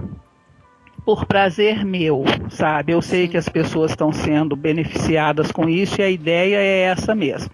por 1.04 1.26
prazer 1.26 1.84
meu, 1.84 2.22
sabe? 2.48 2.92
Eu 2.92 3.02
sei 3.02 3.26
que 3.26 3.36
as 3.36 3.48
pessoas 3.48 3.90
estão 3.90 4.12
sendo 4.12 4.54
beneficiadas 4.54 5.50
com 5.50 5.68
isso 5.68 6.00
e 6.00 6.04
a 6.04 6.10
ideia 6.10 6.58
é 6.58 6.82
essa 6.82 7.12
mesmo. 7.12 7.50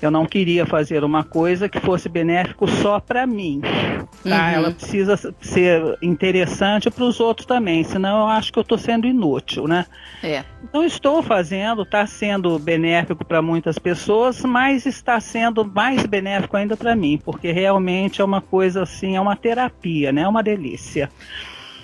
Eu 0.00 0.10
não 0.10 0.26
queria 0.26 0.64
fazer 0.64 1.02
uma 1.02 1.24
coisa 1.24 1.68
que 1.68 1.80
fosse 1.80 2.08
benéfico 2.08 2.68
só 2.68 3.00
para 3.00 3.26
mim. 3.26 3.60
Tá? 3.60 4.08
Uhum. 4.24 4.32
Ela 4.32 4.70
precisa 4.70 5.16
ser 5.40 5.98
interessante 6.00 6.90
para 6.90 7.04
os 7.04 7.18
outros 7.20 7.46
também, 7.46 7.82
senão 7.84 8.20
eu 8.20 8.26
acho 8.28 8.52
que 8.52 8.58
eu 8.58 8.62
estou 8.62 8.78
sendo 8.78 9.06
inútil, 9.06 9.66
né? 9.66 9.86
É. 10.22 10.44
Então 10.62 10.84
estou 10.84 11.22
fazendo, 11.22 11.82
está 11.82 12.06
sendo 12.06 12.58
benéfico 12.58 13.24
para 13.24 13.42
muitas 13.42 13.78
pessoas, 13.78 14.42
mas 14.44 14.86
está 14.86 15.18
sendo 15.20 15.64
mais 15.64 16.04
benéfico 16.06 16.56
ainda 16.56 16.76
para 16.76 16.94
mim, 16.94 17.20
porque 17.22 17.52
realmente 17.52 18.20
é 18.20 18.24
uma 18.24 18.40
coisa 18.40 18.82
assim, 18.82 19.16
é 19.16 19.20
uma 19.20 19.36
terapia, 19.36 20.12
né? 20.12 20.22
É 20.22 20.28
uma 20.28 20.42
delícia. 20.42 21.10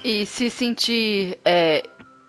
E 0.04 0.26
se 0.26 0.50
sentir 0.50 1.38
é, 1.44 1.83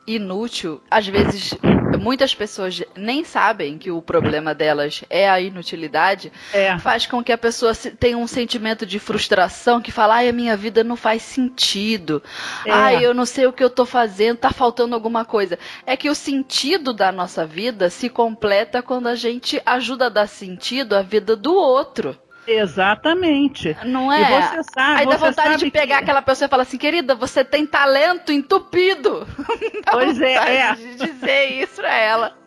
inútil, 0.07 0.81
às 0.89 1.07
vezes 1.07 1.53
muitas 1.97 2.35
pessoas 2.35 2.83
nem 2.95 3.23
sabem 3.23 3.77
que 3.77 3.89
o 3.89 4.01
problema 4.01 4.53
delas 4.53 5.03
é 5.09 5.29
a 5.29 5.39
inutilidade, 5.39 6.31
é. 6.53 6.77
faz 6.77 7.05
com 7.07 7.23
que 7.23 7.31
a 7.31 7.37
pessoa 7.37 7.73
tenha 7.75 8.17
um 8.17 8.27
sentimento 8.27 8.85
de 8.85 8.99
frustração 8.99 9.81
que 9.81 9.91
fala, 9.91 10.15
ai, 10.15 10.29
a 10.29 10.33
minha 10.33 10.55
vida 10.55 10.83
não 10.83 10.95
faz 10.95 11.21
sentido. 11.21 12.21
É. 12.65 12.71
Ai, 12.71 13.05
eu 13.05 13.13
não 13.13 13.25
sei 13.25 13.47
o 13.47 13.53
que 13.53 13.63
eu 13.63 13.69
tô 13.69 13.85
fazendo, 13.85 14.37
tá 14.37 14.51
faltando 14.51 14.95
alguma 14.95 15.25
coisa. 15.25 15.57
É 15.85 15.95
que 15.97 16.09
o 16.09 16.15
sentido 16.15 16.93
da 16.93 17.11
nossa 17.11 17.45
vida 17.45 17.89
se 17.89 18.09
completa 18.09 18.81
quando 18.81 19.07
a 19.07 19.15
gente 19.15 19.61
ajuda 19.65 20.07
a 20.07 20.09
dar 20.09 20.27
sentido 20.27 20.95
à 20.95 21.01
vida 21.01 21.35
do 21.35 21.53
outro. 21.53 22.17
Exatamente. 22.47 23.75
Não 23.85 24.11
é? 24.11 24.21
E 24.21 24.41
você 24.41 24.63
sabe, 24.73 25.01
Aí 25.01 25.07
dá 25.07 25.17
vontade 25.17 25.57
de 25.65 25.71
pegar 25.71 25.97
que... 25.97 26.03
aquela 26.03 26.21
pessoa 26.21 26.47
e 26.47 26.49
falar 26.49 26.63
assim, 26.63 26.77
querida, 26.77 27.15
você 27.15 27.43
tem 27.43 27.65
talento 27.65 28.31
entupido. 28.31 29.27
pois 29.91 30.21
é, 30.21 30.57
é. 30.57 30.75
De 30.75 30.95
dizer 30.95 31.61
isso 31.61 31.75
pra 31.81 31.93
ela. 31.93 32.37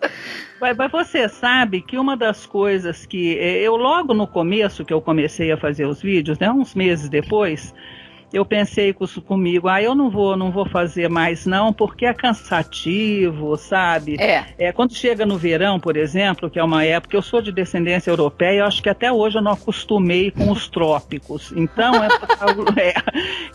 Mas, 0.61 0.77
mas, 0.77 0.91
você 0.91 1.29
sabe 1.29 1.81
que 1.81 1.99
uma 1.99 2.17
das 2.17 2.47
coisas 2.47 3.07
que 3.07 3.39
eh, 3.39 3.61
eu 3.63 3.77
logo 3.77 4.13
no 4.13 4.27
começo 4.27 4.85
que 4.85 4.93
eu 4.93 5.01
comecei 5.01 5.53
a 5.53 5.57
fazer 5.57 5.87
os 5.87 6.03
vídeos, 6.03 6.39
né, 6.39 6.51
uns 6.51 6.75
meses 6.75 7.09
depois, 7.09 7.75
eu 8.33 8.45
pensei 8.45 8.95
comigo, 9.27 9.69
ah, 9.69 9.83
eu 9.83 9.95
não 9.95 10.11
vou, 10.11 10.37
não 10.37 10.51
vou 10.51 10.67
fazer 10.67 11.09
mais 11.09 11.47
não, 11.47 11.73
porque 11.73 12.05
é 12.05 12.13
cansativo, 12.13 13.57
sabe? 13.57 14.17
É. 14.21 14.45
é. 14.59 14.73
Quando 14.73 14.95
chega 14.95 15.25
no 15.25 15.39
verão, 15.39 15.81
por 15.81 15.97
exemplo, 15.97 16.51
que 16.51 16.59
é 16.59 16.65
uma 16.65 16.85
época, 16.85 17.17
eu 17.17 17.23
sou 17.23 17.41
de 17.41 17.51
descendência 17.51 18.11
europeia, 18.11 18.61
eu 18.61 18.67
acho 18.67 18.83
que 18.83 18.89
até 18.89 19.11
hoje 19.11 19.39
eu 19.39 19.43
não 19.43 19.53
acostumei 19.53 20.31
com 20.31 20.51
os 20.51 20.69
trópicos. 20.69 21.53
Então, 21.57 21.95
é, 22.03 22.09
é 22.89 22.95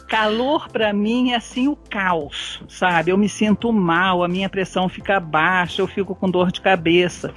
calor 0.08 0.68
para 0.70 0.92
mim 0.92 1.32
é 1.32 1.36
assim 1.36 1.68
o 1.68 1.76
caos, 1.76 2.62
sabe? 2.68 3.12
Eu 3.12 3.18
me 3.18 3.30
sinto 3.30 3.72
mal, 3.72 4.24
a 4.24 4.28
minha 4.28 4.50
pressão 4.50 4.90
fica 4.90 5.20
baixa, 5.20 5.82
eu 5.82 5.88
fico 5.88 6.16
com 6.16 6.30
dor 6.30 6.52
de 6.52 6.62
cabeça. 6.62 7.34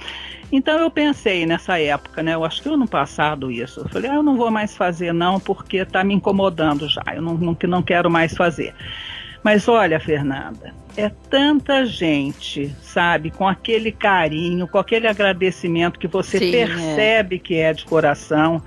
Então 0.51 0.79
eu 0.79 0.89
pensei 0.89 1.45
nessa 1.45 1.79
época, 1.79 2.23
né? 2.23 2.33
Eu 2.33 2.45
acho 2.45 2.61
que 2.61 2.69
ano 2.69 2.87
passado 2.87 3.51
isso. 3.51 3.81
Eu 3.81 3.89
falei, 3.89 4.09
ah, 4.09 4.15
eu 4.15 4.23
não 4.23 4.37
vou 4.37 4.49
mais 4.49 4.75
fazer 4.75 5.13
não, 5.13 5.39
porque 5.39 5.77
está 5.77 6.03
me 6.03 6.13
incomodando 6.13 6.87
já. 6.87 7.03
Eu 7.13 7.21
não, 7.21 7.33
não, 7.33 7.57
não 7.67 7.83
quero 7.83 8.09
mais 8.09 8.33
fazer. 8.33 8.73
Mas 9.43 9.67
olha, 9.67 9.99
Fernanda, 9.99 10.73
é 10.95 11.09
tanta 11.29 11.85
gente, 11.85 12.73
sabe, 12.81 13.29
com 13.29 13.47
aquele 13.47 13.91
carinho, 13.91 14.67
com 14.67 14.77
aquele 14.77 15.07
agradecimento 15.07 15.99
que 15.99 16.07
você 16.07 16.39
Sim, 16.39 16.55
é. 16.55 16.65
percebe 16.65 17.35
é. 17.35 17.39
que 17.39 17.55
é 17.55 17.73
de 17.73 17.85
coração. 17.85 18.61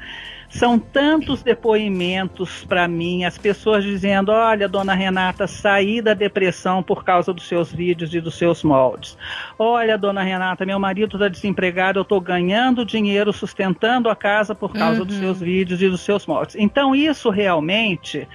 São 0.51 0.81
tantos 0.81 1.45
depoimentos 1.45 2.65
para 2.65 2.89
mim, 2.89 3.25
as 3.25 3.39
pessoas 3.39 3.85
dizendo: 3.85 4.33
olha, 4.33 4.69
dona 4.69 4.95
Renata, 4.95 5.47
saí 5.47 6.03
da 6.03 6.13
depressão 6.13 6.83
por 6.83 7.05
causa 7.05 7.33
dos 7.33 7.47
seus 7.47 7.73
vídeos 7.73 8.13
e 8.13 8.21
dos 8.21 8.35
seus 8.35 8.65
moldes. 8.65 9.17
Olha, 9.57 9.97
dona 9.97 10.25
Renata, 10.25 10.67
meu 10.67 10.81
marido 10.81 11.17
está 11.17 11.29
desempregado, 11.29 12.01
eu 12.01 12.03
estou 12.03 12.21
ganhando 12.21 12.85
dinheiro, 12.85 13.33
sustentando 13.33 14.11
a 14.11 14.17
casa 14.17 14.53
por 14.53 14.73
causa 14.73 15.01
uhum. 15.01 15.07
dos 15.07 15.17
seus 15.19 15.41
vídeos 15.41 15.81
e 15.81 15.89
dos 15.89 16.01
seus 16.01 16.27
moldes. 16.27 16.57
Então, 16.59 16.97
isso 16.97 17.31
realmente. 17.31 18.27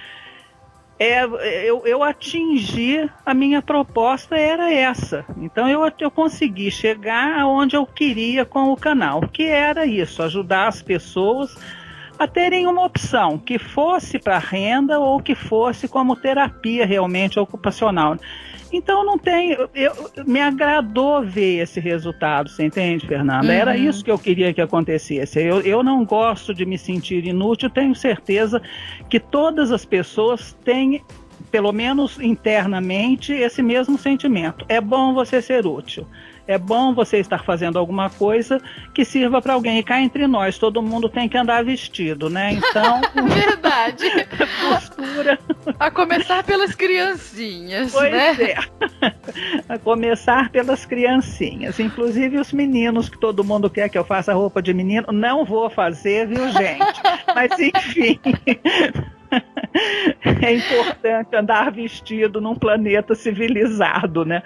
É, 0.98 1.24
eu, 1.68 1.86
eu, 1.86 2.02
atingi 2.02 3.10
a 3.26 3.34
minha 3.34 3.60
proposta 3.60 4.34
era 4.34 4.72
essa. 4.72 5.26
Então 5.36 5.68
eu, 5.68 5.82
eu 6.00 6.10
consegui 6.10 6.70
chegar 6.70 7.38
aonde 7.38 7.76
eu 7.76 7.84
queria 7.84 8.46
com 8.46 8.72
o 8.72 8.76
canal, 8.78 9.20
que 9.20 9.42
era 9.42 9.84
isso, 9.84 10.22
ajudar 10.22 10.68
as 10.68 10.80
pessoas 10.80 11.54
a 12.18 12.26
terem 12.26 12.66
uma 12.66 12.84
opção 12.84 13.38
que 13.38 13.58
fosse 13.58 14.18
para 14.18 14.38
renda 14.38 14.98
ou 14.98 15.20
que 15.20 15.34
fosse 15.34 15.86
como 15.86 16.16
terapia 16.16 16.86
realmente 16.86 17.38
ocupacional. 17.38 18.16
Então 18.72 19.04
não 19.04 19.16
tem, 19.16 19.52
eu, 19.52 19.70
eu, 19.74 19.94
me 20.26 20.40
agradou 20.40 21.22
ver 21.22 21.62
esse 21.62 21.78
resultado, 21.78 22.48
você 22.48 22.64
entende, 22.64 23.06
Fernanda? 23.06 23.46
Uhum. 23.46 23.52
Era 23.52 23.76
isso 23.76 24.04
que 24.04 24.10
eu 24.10 24.18
queria 24.18 24.52
que 24.52 24.60
acontecesse. 24.60 25.40
Eu, 25.40 25.60
eu 25.60 25.82
não 25.82 26.04
gosto 26.04 26.52
de 26.52 26.66
me 26.66 26.76
sentir 26.76 27.24
inútil, 27.26 27.70
tenho 27.70 27.94
certeza 27.94 28.60
que 29.08 29.20
todas 29.20 29.70
as 29.70 29.84
pessoas 29.84 30.56
têm 30.64 31.02
pelo 31.50 31.72
menos 31.72 32.18
internamente, 32.18 33.32
esse 33.32 33.62
mesmo 33.62 33.96
sentimento. 33.96 34.64
É 34.68 34.80
bom 34.80 35.14
você 35.14 35.40
ser 35.40 35.64
útil 35.64 36.06
é 36.46 36.56
bom 36.58 36.94
você 36.94 37.18
estar 37.18 37.42
fazendo 37.44 37.78
alguma 37.78 38.08
coisa 38.08 38.60
que 38.94 39.04
sirva 39.04 39.42
para 39.42 39.54
alguém. 39.54 39.78
E 39.78 39.82
cá 39.82 40.00
entre 40.00 40.26
nós, 40.26 40.58
todo 40.58 40.82
mundo 40.82 41.08
tem 41.08 41.28
que 41.28 41.36
andar 41.36 41.64
vestido, 41.64 42.30
né? 42.30 42.52
Então. 42.52 43.00
Verdade. 43.28 44.06
postura. 44.60 45.38
A 45.78 45.90
começar 45.90 46.44
pelas 46.44 46.74
criancinhas, 46.74 47.92
pois 47.92 48.12
né? 48.12 48.36
É. 48.40 48.56
A 49.74 49.78
começar 49.78 50.50
pelas 50.50 50.86
criancinhas. 50.86 51.80
Inclusive 51.80 52.38
os 52.38 52.52
meninos, 52.52 53.08
que 53.08 53.18
todo 53.18 53.42
mundo 53.44 53.68
quer 53.68 53.88
que 53.88 53.98
eu 53.98 54.04
faça 54.04 54.32
roupa 54.32 54.62
de 54.62 54.72
menino. 54.72 55.08
Não 55.12 55.44
vou 55.44 55.68
fazer, 55.68 56.28
viu, 56.28 56.48
gente? 56.50 57.02
Mas 57.34 57.50
enfim. 57.58 58.20
é 60.42 60.54
importante 60.54 61.34
andar 61.34 61.72
vestido 61.72 62.40
num 62.40 62.54
planeta 62.54 63.14
civilizado, 63.14 64.24
né? 64.24 64.42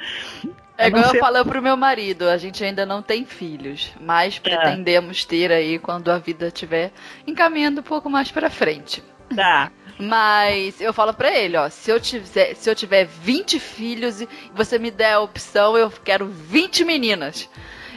É 0.80 0.88
igual 0.88 1.10
ser... 1.10 1.16
eu 1.16 1.20
falo 1.20 1.44
pro 1.44 1.62
meu 1.62 1.76
marido, 1.76 2.28
a 2.28 2.38
gente 2.38 2.64
ainda 2.64 2.86
não 2.86 3.02
tem 3.02 3.24
filhos, 3.26 3.92
mas 4.00 4.36
é. 4.36 4.40
pretendemos 4.40 5.24
ter 5.24 5.52
aí 5.52 5.78
quando 5.78 6.10
a 6.10 6.18
vida 6.18 6.46
estiver 6.46 6.90
encaminhando 7.26 7.80
um 7.80 7.84
pouco 7.84 8.08
mais 8.08 8.30
para 8.30 8.48
frente. 8.48 9.02
Dá. 9.30 9.70
Mas 9.98 10.80
eu 10.80 10.94
falo 10.94 11.12
para 11.12 11.30
ele, 11.30 11.58
ó, 11.58 11.68
se 11.68 11.90
eu 11.90 12.00
tiver, 12.00 12.54
se 12.54 12.70
eu 12.70 12.74
tiver 12.74 13.04
20 13.04 13.60
filhos 13.60 14.22
e 14.22 14.28
você 14.54 14.78
me 14.78 14.90
der 14.90 15.12
a 15.12 15.20
opção, 15.20 15.76
eu 15.76 15.90
quero 15.90 16.26
20 16.26 16.84
meninas. 16.84 17.48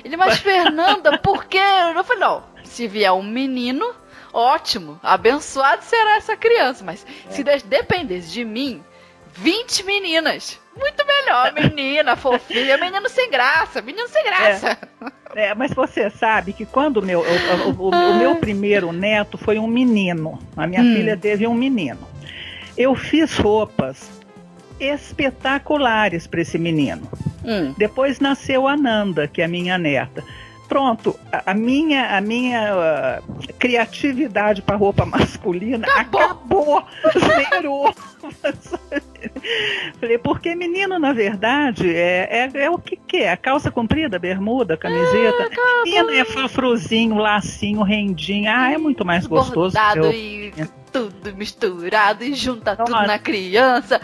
Ele, 0.04 0.18
mas 0.18 0.40
Fernanda, 0.44 1.18
por 1.18 1.46
quê? 1.46 1.62
Eu 1.96 2.04
falei, 2.04 2.20
não, 2.20 2.44
se 2.66 2.86
vier 2.88 3.14
um 3.14 3.24
menino, 3.24 3.96
ótimo, 4.34 5.00
abençoado 5.02 5.82
será 5.84 6.18
essa 6.18 6.36
criança, 6.36 6.84
mas 6.84 7.06
é. 7.28 7.32
se 7.32 7.44
dependesse 7.66 8.32
de 8.34 8.44
mim, 8.44 8.84
20 9.38 9.84
meninas. 9.84 10.60
Muito 10.76 11.06
melhor, 11.06 11.54
menina, 11.54 12.16
fofinha, 12.16 12.78
menino 12.78 13.08
sem 13.08 13.30
graça, 13.30 13.82
menino 13.82 14.08
sem 14.08 14.24
graça. 14.24 14.78
É, 15.36 15.48
é 15.48 15.56
mas 15.56 15.72
você 15.72 16.10
sabe 16.10 16.52
que 16.52 16.66
quando 16.66 17.02
meu, 17.02 17.20
o, 17.20 17.24
o, 17.24 17.86
o, 17.86 17.90
o, 17.90 18.16
meu 18.16 18.36
primeiro 18.38 18.92
neto 18.92 19.38
foi 19.38 19.60
um 19.60 19.68
menino, 19.68 20.40
a 20.58 20.66
minha 20.66 20.82
hum. 20.82 20.96
filha 20.96 21.16
teve 21.16 21.46
um 21.46 21.54
menino. 21.54 22.08
Eu 22.76 22.96
fiz 22.96 23.38
roupas 23.38 24.10
espetaculares 24.80 26.26
para 26.26 26.42
esse 26.42 26.58
menino. 26.58 27.08
Hum. 27.46 27.74
Depois 27.78 28.20
nasceu 28.20 28.68
a 28.68 28.76
Nanda, 28.76 29.28
que 29.28 29.44
é 29.44 29.46
a 29.46 29.48
minha 29.48 29.78
neta 29.78 30.24
pronto, 30.74 31.20
a, 31.46 31.54
minha, 31.54 32.18
a 32.18 32.20
minha 32.20 32.74
uh, 32.74 33.54
criatividade 33.60 34.60
para 34.64 34.76
roupa 34.76 35.06
masculina 35.06 35.86
acabou, 35.96 36.80
acabou 36.80 36.84
zerou. 37.52 37.96
Falei, 40.00 40.18
porque 40.18 40.56
menino, 40.56 40.98
na 41.00 41.14
verdade, 41.14 41.94
é, 41.94 42.50
é, 42.54 42.64
é 42.66 42.70
o 42.70 42.78
que, 42.78 42.96
que 42.96 43.18
é? 43.18 43.32
A 43.32 43.38
calça 43.38 43.70
comprida, 43.70 44.18
bermuda, 44.18 44.78
camiseta. 44.78 45.50
Ah, 45.52 45.84
menino 45.84 46.12
é 46.12 46.26
frufruzinho, 46.26 47.16
lacinho, 47.16 47.82
rendinho. 47.84 48.50
Ah, 48.50 48.72
é 48.72 48.78
muito 48.78 49.06
mais 49.06 49.28
gostoso. 49.28 49.76
Bordado 49.76 50.12
e 50.12 50.54
tudo 50.92 51.36
misturado 51.36 52.24
e 52.24 52.34
junta 52.34 52.76
tudo 52.76 52.92
na 52.92 53.20
criança. 53.20 54.00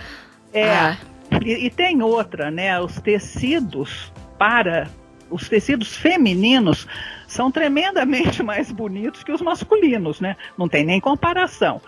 É. 0.54 0.70
Ah. 0.70 0.98
E, 1.44 1.66
e 1.66 1.70
tem 1.70 2.02
outra, 2.02 2.50
né? 2.50 2.80
Os 2.80 3.00
tecidos 3.00 4.12
para 4.38 4.88
os 5.30 5.48
tecidos 5.48 5.96
femininos 5.96 6.88
são 7.30 7.52
tremendamente 7.52 8.42
mais 8.44 8.72
bonitos 8.72 9.24
que 9.24 9.32
os 9.32 9.42
masculinos, 9.42 10.20
né? 10.20 10.36
Não 10.58 10.68
tem 10.68 10.84
nem 10.84 11.00
comparação. 11.00 11.80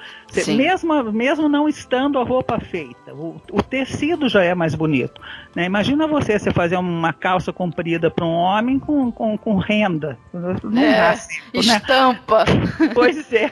mesmo, 0.48 1.12
mesmo 1.12 1.50
não 1.50 1.67
estando 1.67 2.19
a 2.19 2.24
roupa 2.24 2.60
feita, 2.60 3.13
o, 3.13 3.41
o 3.51 3.62
tecido 3.62 4.29
já 4.29 4.43
é 4.43 4.53
mais 4.53 4.75
bonito. 4.75 5.19
Né? 5.55 5.65
Imagina 5.65 6.07
você, 6.07 6.38
você 6.38 6.51
fazer 6.51 6.77
uma 6.77 7.12
calça 7.12 7.51
comprida 7.51 8.10
para 8.10 8.24
um 8.24 8.33
homem 8.33 8.79
com, 8.79 9.12
com, 9.12 9.38
com 9.38 9.57
renda. 9.57 10.17
Não 10.31 10.81
é, 10.81 11.15
certo, 11.15 11.53
né? 11.53 11.60
estampa. 11.60 12.45
Né? 12.45 12.91
Pois 12.93 13.33
é. 13.33 13.51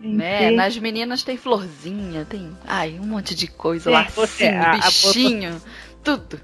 Né? 0.00 0.50
Nas 0.50 0.78
meninas 0.78 1.22
tem 1.22 1.36
florzinha, 1.36 2.24
tem 2.24 2.50
ai, 2.66 2.98
um 2.98 3.06
monte 3.06 3.34
de 3.34 3.46
coisa, 3.46 3.90
Sim, 3.90 3.96
lacinho, 3.96 4.14
você, 4.14 4.48
a, 4.48 4.72
bichinho, 4.72 5.56
a, 5.56 5.60
tudo 6.02 6.40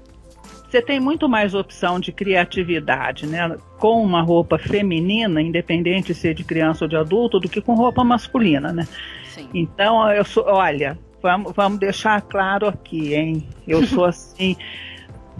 você 0.69 0.81
tem 0.81 0.99
muito 0.99 1.29
mais 1.29 1.53
opção 1.53 1.99
de 1.99 2.11
criatividade, 2.11 3.25
né? 3.25 3.57
Com 3.77 4.01
uma 4.03 4.21
roupa 4.21 4.57
feminina, 4.57 5.41
independente 5.41 6.13
se 6.13 6.29
é 6.29 6.33
de 6.33 6.43
criança 6.43 6.85
ou 6.85 6.89
de 6.89 6.97
adulto, 6.97 7.39
do 7.39 7.47
que 7.47 7.61
com 7.61 7.73
roupa 7.73 8.03
masculina, 8.03 8.73
né? 8.73 8.87
Sim. 9.29 9.47
Então, 9.53 10.11
eu 10.11 10.25
sou, 10.25 10.43
olha, 10.45 10.99
vamos, 11.21 11.53
vamos 11.55 11.79
deixar 11.79 12.21
claro 12.21 12.67
aqui, 12.67 13.13
hein? 13.13 13.47
Eu 13.65 13.85
sou 13.85 14.03
assim 14.05 14.57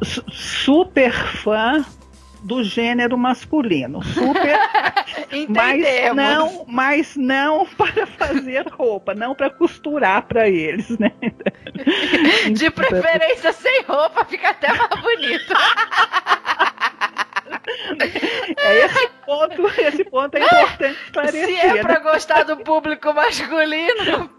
super 0.04 1.12
fã 1.12 1.84
do 2.48 2.64
gênero 2.64 3.18
masculino. 3.18 4.02
Super. 4.02 4.58
mas 5.50 6.16
não, 6.16 6.66
mas 6.66 7.16
não 7.18 7.66
para 7.76 8.08
fazer 8.08 8.66
roupa, 8.70 9.14
não 9.14 9.36
para 9.36 9.50
costurar 9.50 10.22
para 10.24 10.48
eles, 10.48 10.98
né? 10.98 11.12
De 12.56 12.72
preferência 12.72 13.52
sem 13.52 13.82
roupa, 13.84 14.24
fica 14.26 14.50
até 14.50 14.70
mais 14.70 15.02
bonito. 15.02 15.54
É 18.58 18.86
esse 18.86 19.10
ponto, 19.26 19.68
esse 19.82 20.04
ponto 20.06 20.36
é 20.36 20.46
importante 20.46 21.00
esclarecer. 21.06 21.48
Se 21.48 21.78
é 21.78 21.82
para 21.82 21.94
né? 21.96 22.00
gostar 22.00 22.44
do 22.44 22.58
público 22.58 23.14
masculino, 23.14 24.30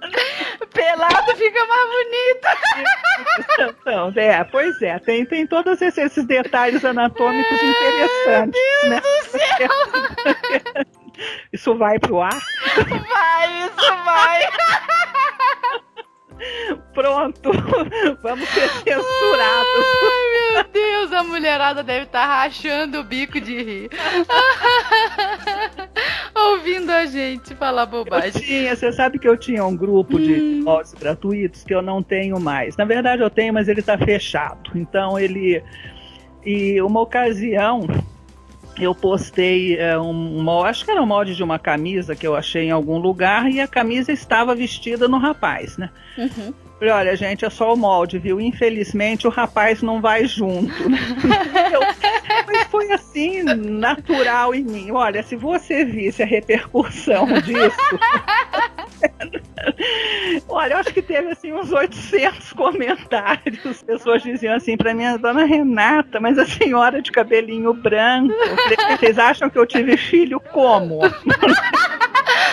Pelado 0.72 1.36
fica 1.36 1.66
mais 1.66 1.90
bonito. 1.90 2.48
Então, 3.82 4.12
é, 4.16 4.42
pois 4.44 4.80
é, 4.80 4.98
tem, 4.98 5.26
tem 5.26 5.46
todos 5.46 5.82
esses, 5.82 5.98
esses 5.98 6.24
detalhes 6.24 6.82
anatômicos 6.84 7.58
Ai, 7.60 7.68
interessantes. 7.68 8.60
Meu 8.84 8.90
Deus 8.90 8.90
né? 8.90 9.00
do 9.00 9.24
céu! 9.30 10.94
Isso 11.52 11.74
vai 11.76 11.98
pro 11.98 12.22
ar? 12.22 12.40
Vai, 12.88 13.66
isso 13.66 13.94
vai! 14.04 14.40
Pronto, 16.94 17.50
vamos 18.22 18.48
ser 18.48 18.68
censurados. 18.70 19.84
Ai, 20.02 20.54
meu 20.54 20.64
Deus, 20.64 21.12
a 21.12 21.22
mulherada 21.22 21.82
deve 21.82 22.06
estar 22.06 22.26
tá 22.26 22.42
rachando 22.42 23.00
o 23.00 23.04
bico 23.04 23.38
de 23.40 23.62
rir. 23.62 23.90
Ouvindo 26.48 26.90
a 26.90 27.06
gente 27.06 27.54
falar 27.54 27.86
bobagem. 27.86 28.30
Eu 28.34 28.40
tinha, 28.40 28.76
você 28.76 28.92
sabe 28.92 29.18
que 29.18 29.28
eu 29.28 29.36
tinha 29.36 29.64
um 29.64 29.76
grupo 29.76 30.18
de 30.18 30.34
hum. 30.34 30.64
gratuitos 30.98 31.64
que 31.64 31.74
eu 31.74 31.82
não 31.82 32.02
tenho 32.02 32.40
mais. 32.40 32.76
Na 32.76 32.84
verdade, 32.84 33.22
eu 33.22 33.30
tenho, 33.30 33.52
mas 33.52 33.68
ele 33.68 33.80
está 33.80 33.96
fechado. 33.98 34.70
Então, 34.74 35.18
ele. 35.18 35.62
E 36.44 36.80
uma 36.80 37.00
ocasião, 37.02 37.86
eu 38.78 38.94
postei 38.94 39.76
é, 39.76 39.98
um, 39.98 40.40
um, 40.40 40.64
acho 40.64 40.84
que 40.84 40.90
era 40.90 41.02
um 41.02 41.06
molde 41.06 41.34
de 41.34 41.42
uma 41.42 41.58
camisa 41.58 42.16
que 42.16 42.26
eu 42.26 42.34
achei 42.34 42.64
em 42.64 42.70
algum 42.70 42.98
lugar 42.98 43.50
e 43.50 43.60
a 43.60 43.68
camisa 43.68 44.10
estava 44.10 44.54
vestida 44.54 45.06
no 45.06 45.18
rapaz, 45.18 45.76
né? 45.76 45.90
Uhum. 46.16 46.54
Falei, 46.80 46.94
olha, 46.94 47.14
gente, 47.14 47.44
é 47.44 47.50
só 47.50 47.74
o 47.74 47.76
molde, 47.76 48.18
viu? 48.18 48.40
Infelizmente 48.40 49.26
o 49.26 49.30
rapaz 49.30 49.82
não 49.82 50.00
vai 50.00 50.24
junto. 50.24 50.72
Eu, 51.70 51.80
mas 52.46 52.66
foi 52.68 52.90
assim, 52.90 53.42
natural 53.42 54.54
em 54.54 54.64
mim. 54.64 54.90
Olha, 54.90 55.22
se 55.22 55.36
você 55.36 55.84
visse 55.84 56.22
a 56.22 56.26
repercussão 56.26 57.26
disso. 57.42 57.76
Olha, 60.48 60.74
eu 60.74 60.78
acho 60.78 60.92
que 60.92 61.02
teve 61.02 61.30
assim 61.30 61.52
uns 61.52 61.72
800 61.72 62.52
comentários. 62.54 63.82
Pessoas 63.82 64.22
diziam 64.22 64.54
assim 64.54 64.76
para 64.76 64.94
mim, 64.94 65.04
dona 65.18 65.44
Renata, 65.44 66.20
mas 66.20 66.38
a 66.38 66.46
senhora 66.46 67.00
de 67.02 67.10
cabelinho 67.10 67.72
branco, 67.72 68.34
vocês 68.96 69.18
acham 69.18 69.48
que 69.48 69.58
eu 69.58 69.66
tive 69.66 69.96
filho 69.96 70.40
como? 70.40 71.00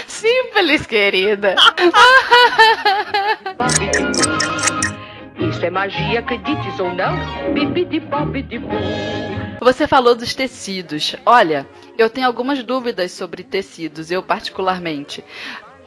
Simples, 0.08 0.86
querida. 0.86 1.56
Isso 5.40 5.66
é 5.66 5.70
magia, 5.70 6.20
acredites 6.20 6.80
ou 6.80 6.94
não. 6.94 7.16
Você 9.62 9.88
falou 9.88 10.16
dos 10.16 10.36
tecidos. 10.36 11.16
Olha, 11.26 11.68
eu 11.98 12.10
tenho 12.10 12.28
algumas 12.28 12.64
dúvidas 12.64 13.12
sobre 13.12 13.44
tecidos, 13.44 14.12
eu 14.12 14.22
particularmente 14.22 15.24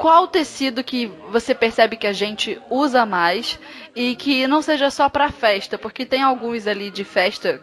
qual 0.00 0.26
tecido 0.26 0.82
que 0.82 1.12
você 1.30 1.54
percebe 1.54 1.94
que 1.94 2.06
a 2.06 2.12
gente 2.14 2.58
usa 2.70 3.04
mais 3.04 3.58
e 3.94 4.16
que 4.16 4.46
não 4.46 4.62
seja 4.62 4.90
só 4.90 5.10
para 5.10 5.30
festa, 5.30 5.76
porque 5.76 6.06
tem 6.06 6.22
alguns 6.22 6.66
ali 6.66 6.90
de 6.90 7.04
festa, 7.04 7.60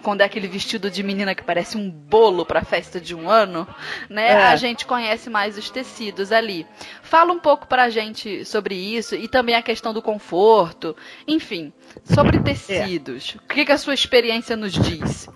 quando 0.00 0.20
é 0.20 0.24
aquele 0.24 0.46
vestido 0.46 0.88
de 0.88 1.02
menina 1.02 1.34
que 1.34 1.42
parece 1.42 1.76
um 1.76 1.90
bolo 1.90 2.46
para 2.46 2.62
festa 2.62 3.00
de 3.00 3.16
um 3.16 3.28
ano, 3.28 3.66
né? 4.08 4.28
É. 4.28 4.36
A 4.44 4.54
gente 4.54 4.86
conhece 4.86 5.28
mais 5.28 5.58
os 5.58 5.70
tecidos 5.70 6.30
ali. 6.30 6.64
Fala 7.02 7.32
um 7.32 7.40
pouco 7.40 7.66
pra 7.66 7.90
gente 7.90 8.44
sobre 8.44 8.76
isso 8.76 9.16
e 9.16 9.26
também 9.26 9.56
a 9.56 9.62
questão 9.62 9.92
do 9.92 10.00
conforto, 10.00 10.96
enfim, 11.26 11.72
sobre 12.04 12.38
tecidos. 12.38 13.34
É. 13.36 13.38
O 13.38 13.54
que, 13.54 13.64
que 13.64 13.72
a 13.72 13.78
sua 13.78 13.94
experiência 13.94 14.56
nos 14.56 14.72
diz? 14.72 15.28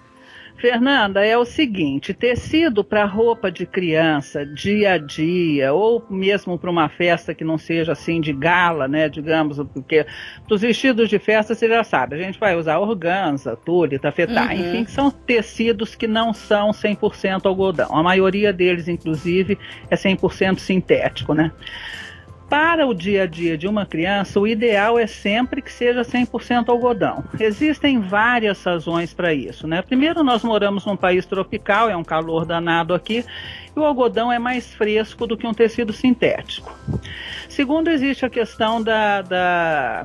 Fernanda, 0.58 1.24
é 1.24 1.36
o 1.36 1.44
seguinte: 1.44 2.14
tecido 2.14 2.82
para 2.82 3.04
roupa 3.04 3.50
de 3.50 3.66
criança, 3.66 4.44
dia 4.44 4.92
a 4.92 4.98
dia, 4.98 5.72
ou 5.72 6.04
mesmo 6.08 6.58
para 6.58 6.70
uma 6.70 6.88
festa 6.88 7.34
que 7.34 7.44
não 7.44 7.58
seja 7.58 7.92
assim 7.92 8.20
de 8.20 8.32
gala, 8.32 8.88
né? 8.88 9.08
Digamos, 9.08 9.58
porque 9.72 10.06
os 10.50 10.60
vestidos 10.60 11.08
de 11.08 11.18
festa 11.18 11.54
você 11.54 11.68
já 11.68 11.84
sabe, 11.84 12.16
a 12.16 12.18
gente 12.18 12.38
vai 12.38 12.56
usar 12.56 12.78
organza, 12.78 13.56
tule, 13.56 13.98
tafetá, 13.98 14.46
uhum. 14.46 14.52
enfim, 14.52 14.86
são 14.86 15.10
tecidos 15.10 15.94
que 15.94 16.06
não 16.06 16.32
são 16.32 16.70
100% 16.70 17.44
algodão. 17.44 17.94
A 17.94 18.02
maioria 18.02 18.52
deles, 18.52 18.88
inclusive, 18.88 19.58
é 19.90 19.96
100% 19.96 20.58
sintético, 20.58 21.34
né? 21.34 21.52
Para 22.48 22.86
o 22.86 22.94
dia 22.94 23.24
a 23.24 23.26
dia 23.26 23.58
de 23.58 23.66
uma 23.66 23.84
criança, 23.84 24.38
o 24.38 24.46
ideal 24.46 24.96
é 24.96 25.06
sempre 25.06 25.60
que 25.60 25.72
seja 25.72 26.02
100% 26.02 26.68
algodão. 26.68 27.24
Existem 27.40 27.98
várias 28.00 28.62
razões 28.62 29.12
para 29.12 29.34
isso. 29.34 29.66
Né? 29.66 29.82
Primeiro, 29.82 30.22
nós 30.22 30.44
moramos 30.44 30.86
num 30.86 30.96
país 30.96 31.26
tropical, 31.26 31.90
é 31.90 31.96
um 31.96 32.04
calor 32.04 32.46
danado 32.46 32.94
aqui, 32.94 33.24
e 33.74 33.78
o 33.78 33.84
algodão 33.84 34.30
é 34.30 34.38
mais 34.38 34.72
fresco 34.72 35.26
do 35.26 35.36
que 35.36 35.46
um 35.46 35.52
tecido 35.52 35.92
sintético. 35.92 36.72
Segundo, 37.48 37.88
existe 37.88 38.24
a 38.24 38.30
questão 38.30 38.80
da, 38.80 39.22
da 39.22 40.04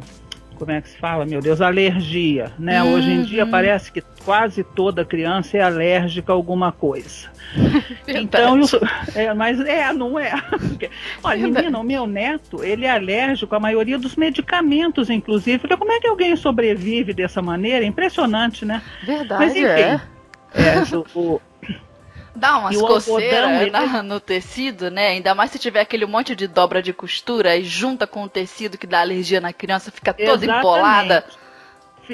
como 0.61 0.71
é 0.71 0.79
que 0.79 0.89
se 0.89 0.97
fala, 0.97 1.25
meu 1.25 1.41
Deus, 1.41 1.59
alergia, 1.59 2.51
né? 2.59 2.83
Uhum. 2.83 2.93
Hoje 2.93 3.09
em 3.09 3.23
dia 3.23 3.47
parece 3.47 3.91
que 3.91 4.03
quase 4.23 4.63
toda 4.63 5.03
criança 5.03 5.57
é 5.57 5.61
alérgica 5.61 6.31
a 6.31 6.35
alguma 6.35 6.71
coisa. 6.71 7.31
então, 8.07 8.59
eu, 8.59 8.67
é, 9.15 9.33
mas 9.33 9.59
é, 9.59 9.91
não 9.91 10.19
é. 10.19 10.31
Olha, 11.23 11.47
menina, 11.47 11.79
o 11.79 11.83
meu 11.83 12.05
neto, 12.05 12.63
ele 12.63 12.85
é 12.85 12.91
alérgico 12.91 13.55
à 13.55 13.59
maioria 13.59 13.97
dos 13.97 14.15
medicamentos, 14.15 15.09
inclusive. 15.09 15.67
Como 15.67 15.91
é 15.91 15.99
que 15.99 16.07
alguém 16.07 16.35
sobrevive 16.35 17.11
dessa 17.11 17.41
maneira? 17.41 17.83
Impressionante, 17.83 18.63
né? 18.63 18.83
Verdade, 19.03 19.43
mas, 19.43 19.55
enfim, 19.55 19.65
é. 19.65 19.99
é 20.53 20.83
o, 21.15 21.41
Dá 22.33 22.57
umas 22.57 22.77
coceiras 22.77 24.03
no 24.03 24.19
tecido, 24.19 24.89
né? 24.89 25.09
Ainda 25.09 25.35
mais 25.35 25.51
se 25.51 25.59
tiver 25.59 25.81
aquele 25.81 26.05
monte 26.05 26.35
de 26.35 26.47
dobra 26.47 26.81
de 26.81 26.93
costura 26.93 27.55
e 27.57 27.63
junta 27.63 28.07
com 28.07 28.23
o 28.23 28.29
tecido 28.29 28.77
que 28.77 28.87
dá 28.87 29.01
alergia 29.01 29.41
na 29.41 29.51
criança, 29.51 29.91
fica 29.91 30.13
toda 30.13 30.31
Exatamente. 30.31 30.57
empolada. 30.59 31.25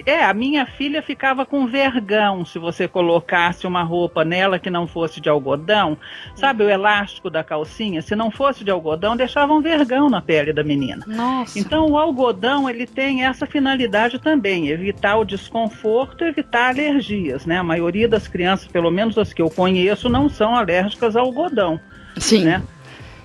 É, 0.06 0.24
a 0.24 0.34
minha 0.34 0.66
filha 0.66 1.02
ficava 1.02 1.46
com 1.46 1.68
vergão 1.68 2.46
se 2.46 2.60
você 2.60 2.88
colocasse 2.88 3.66
uma 3.66 3.84
roupa 3.84 4.24
nela 4.24 4.60
que 4.60 4.70
não 4.70 4.88
fosse 4.88 5.20
de 5.20 5.30
algodão. 5.30 5.98
Sabe 6.36 6.64
o 6.64 6.70
elástico 6.70 7.30
da 7.30 7.44
calcinha? 7.44 8.02
Se 8.02 8.16
não 8.16 8.30
fosse 8.32 8.64
de 8.64 8.72
algodão, 8.72 9.16
deixava 9.16 9.54
um 9.54 9.62
vergão 9.62 10.10
na 10.10 10.22
pele 10.22 10.54
da 10.54 10.64
menina. 10.64 11.04
Nossa. 11.08 11.58
Então 11.58 11.88
o 11.92 11.98
algodão 11.98 12.70
ele 12.70 12.86
tem 12.86 13.26
essa 13.26 13.46
finalidade 13.46 14.20
também, 14.20 14.70
evitar 14.70 15.18
o 15.18 15.26
desconforto, 15.26 16.24
evitar 16.24 16.70
alergias, 16.70 17.46
né? 17.46 17.58
A 17.58 17.64
maioria 17.64 18.08
das 18.08 18.28
crianças, 18.28 18.68
pelo 18.68 18.92
menos 18.92 19.18
as 19.18 19.34
que 19.34 19.42
eu 19.42 19.50
conheço, 19.50 20.10
não 20.10 20.30
são 20.30 20.56
alérgicas 20.56 21.16
ao 21.16 21.26
algodão. 21.26 21.80
Sim. 22.18 22.46
Né? 22.46 22.64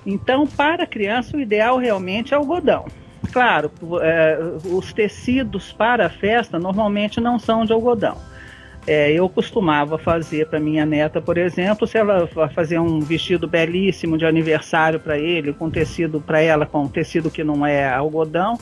Então, 0.05 0.45
para 0.45 0.83
a 0.83 0.87
criança, 0.87 1.37
o 1.37 1.39
ideal 1.39 1.77
realmente 1.77 2.33
é 2.33 2.37
algodão. 2.37 2.85
Claro, 3.33 3.71
é, 3.99 4.37
os 4.63 4.93
tecidos 4.93 5.73
para 5.73 6.05
a 6.05 6.09
festa 6.09 6.59
normalmente 6.59 7.19
não 7.19 7.39
são 7.39 7.65
de 7.65 7.73
algodão. 7.73 8.15
É, 8.85 9.11
eu 9.11 9.27
costumava 9.27 9.97
fazer 9.97 10.47
para 10.47 10.59
minha 10.59 10.85
neta, 10.85 11.19
por 11.19 11.37
exemplo, 11.37 11.87
se 11.87 11.97
ela 11.97 12.27
fazer 12.53 12.77
um 12.79 12.99
vestido 12.99 13.47
belíssimo 13.47 14.19
de 14.19 14.25
aniversário 14.25 14.99
para 14.99 15.17
ele, 15.17 15.51
com 15.51 15.67
tecido 15.67 16.21
para 16.21 16.41
ela, 16.41 16.65
com 16.67 16.87
tecido 16.87 17.31
que 17.31 17.43
não 17.43 17.65
é 17.65 17.91
algodão, 17.91 18.59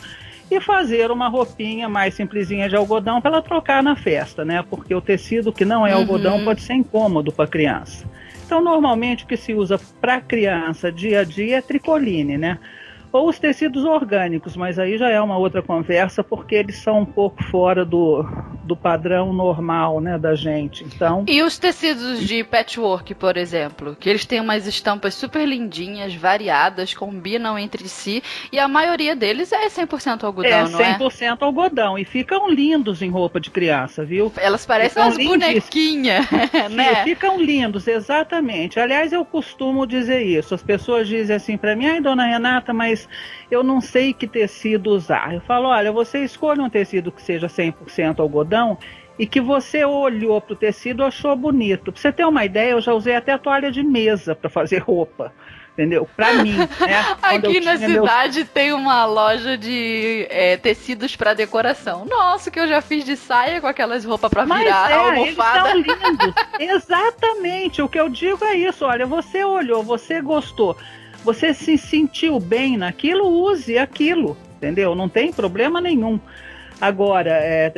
e 0.50 0.62
fazer 0.62 1.12
uma 1.12 1.28
roupinha 1.28 1.90
mais 1.90 2.14
simplesinha 2.14 2.70
de 2.70 2.76
algodão 2.76 3.20
para 3.20 3.32
ela 3.32 3.42
trocar 3.42 3.84
na 3.84 3.96
festa, 3.98 4.46
né? 4.46 4.64
Porque 4.70 4.96
o 4.96 5.02
tecido 5.02 5.52
que 5.52 5.66
não 5.66 5.86
é 5.86 5.94
uhum. 5.94 6.02
algodão 6.02 6.46
pode 6.46 6.62
ser 6.62 6.76
incômodo 6.76 7.32
para 7.32 7.46
a 7.46 7.48
criança. 7.48 8.06
Então, 8.46 8.62
normalmente 8.62 9.26
o 9.26 9.28
que 9.28 9.36
se 9.36 9.54
usa 9.54 9.80
para 10.00 10.22
criança 10.22 10.92
dia 10.92 11.22
a 11.22 11.24
dia 11.26 11.58
é 11.58 11.62
tricoline, 11.62 12.38
né? 12.38 12.58
Ou 13.12 13.30
os 13.30 13.40
tecidos 13.40 13.84
orgânicos, 13.84 14.56
mas 14.56 14.80
aí 14.80 14.98
já 14.98 15.10
é 15.10 15.20
uma 15.20 15.38
outra 15.38 15.62
conversa 15.62 16.24
porque 16.24 16.56
eles 16.56 16.78
são 16.78 17.00
um 17.00 17.06
pouco 17.06 17.44
fora 17.46 17.84
do, 17.84 18.26
do 18.64 18.76
padrão 18.76 19.34
normal, 19.34 20.00
né, 20.00 20.18
da 20.18 20.34
gente. 20.34 20.84
Então. 20.84 21.26
E 21.28 21.42
os 21.44 21.58
tecidos 21.58 22.22
de 22.26 22.44
patchwork, 22.44 23.14
por 23.16 23.36
exemplo, 23.36 23.96
que 24.00 24.10
eles 24.10 24.26
têm 24.26 24.40
umas 24.40 24.66
estampas 24.66 25.14
super 25.14 25.46
lindinhas, 25.46 26.14
variadas, 26.16 26.94
combinam 26.94 27.60
entre 27.60 27.88
si 27.90 28.24
e 28.52 28.60
a 28.60 28.68
maioria 28.68 29.16
deles 29.16 29.52
é 29.52 29.68
100% 29.68 30.24
algodão, 30.24 30.52
é, 30.52 30.70
não 30.70 30.80
é? 30.80 30.98
100% 30.98 31.38
algodão 31.42 31.98
e 31.98 32.06
ficam 32.06 32.50
lindos 32.50 33.02
em 33.02 33.10
roupa 33.10 33.40
de 33.40 33.50
criança, 33.50 34.06
viu? 34.06 34.32
Elas 34.38 34.66
parecem 34.66 35.04
umas 35.04 35.18
bonequinhas, 35.18 36.26
né? 36.72 37.04
Ficam 37.04 37.42
lindos, 37.42 37.88
exatamente. 37.88 38.80
Aliás, 38.80 39.12
eu 39.12 39.26
costumo 39.26 39.86
dizer 39.86 40.22
isso. 40.22 40.56
As 40.56 40.64
pessoas 40.64 41.08
dizem 41.08 41.36
assim 41.36 41.58
para 41.58 41.76
mim, 41.76 41.88
ai, 41.88 42.02
dona 42.02 42.26
Renata, 42.26 42.74
mas 42.74 43.01
mas 43.02 43.08
eu 43.50 43.64
não 43.64 43.82
sei 43.82 44.14
que 44.14 44.28
tecido 44.28 44.92
usar. 44.92 45.34
Eu 45.34 45.42
falo, 45.42 45.70
olha, 45.70 45.92
você 45.92 46.24
escolhe 46.24 46.62
um 46.62 46.70
tecido 46.70 47.12
que 47.12 47.22
seja 47.22 47.48
100% 47.48 48.20
algodão 48.20 48.78
e 49.18 49.26
que 49.26 49.42
você 49.42 49.84
olhou 49.86 50.40
para 50.42 50.54
o 50.54 50.56
tecido 50.56 51.04
e 51.04 51.06
achou 51.06 51.36
bonito. 51.36 51.92
Para 51.92 52.02
você 52.02 52.12
ter 52.12 52.26
uma 52.26 52.46
ideia, 52.46 52.72
eu 52.72 52.82
já 52.82 52.94
usei 52.94 53.16
até 53.16 53.38
toalha 53.38 53.72
de 53.72 53.84
mesa 53.84 54.36
para 54.36 54.50
fazer 54.50 54.80
roupa. 54.80 55.34
Entendeu? 55.74 56.08
Para 56.18 56.34
mim. 56.34 56.58
Né? 56.58 56.68
Aqui 57.22 57.62
na 57.62 57.78
cidade 57.78 58.40
meu... 58.40 58.48
tem 58.48 58.74
uma 58.74 59.06
loja 59.06 59.58
de 59.58 60.28
é, 60.30 60.58
tecidos 60.58 61.16
para 61.16 61.34
decoração. 61.34 62.06
Nossa, 62.06 62.52
que 62.52 62.60
eu 62.60 62.68
já 62.68 62.82
fiz 62.82 63.06
de 63.06 63.16
saia 63.16 63.62
com 63.62 63.68
aquelas 63.68 64.04
roupas 64.04 64.30
para 64.30 64.44
virar 64.44 64.92
é, 64.92 64.94
almofada. 64.96 65.70
Eles 65.72 65.86
são 65.86 65.96
lindos. 66.12 66.34
Exatamente. 66.60 67.82
O 67.82 67.88
que 67.88 68.00
eu 68.00 68.10
digo 68.10 68.44
é 68.44 68.56
isso. 68.56 68.84
Olha, 68.84 69.06
você 69.06 69.46
olhou, 69.46 69.82
você 69.82 70.22
gostou 70.22 70.76
você 71.24 71.54
se 71.54 71.78
sentiu 71.78 72.40
bem 72.40 72.78
naquilo, 72.78 73.26
use 73.28 73.78
aquilo, 73.78 74.38
entendeu? 74.58 74.96
Não 74.96 75.08
tem 75.10 75.32
problema 75.32 75.80
nenhum. 75.80 76.20
Agora, 76.82 77.30
é, 77.30 77.72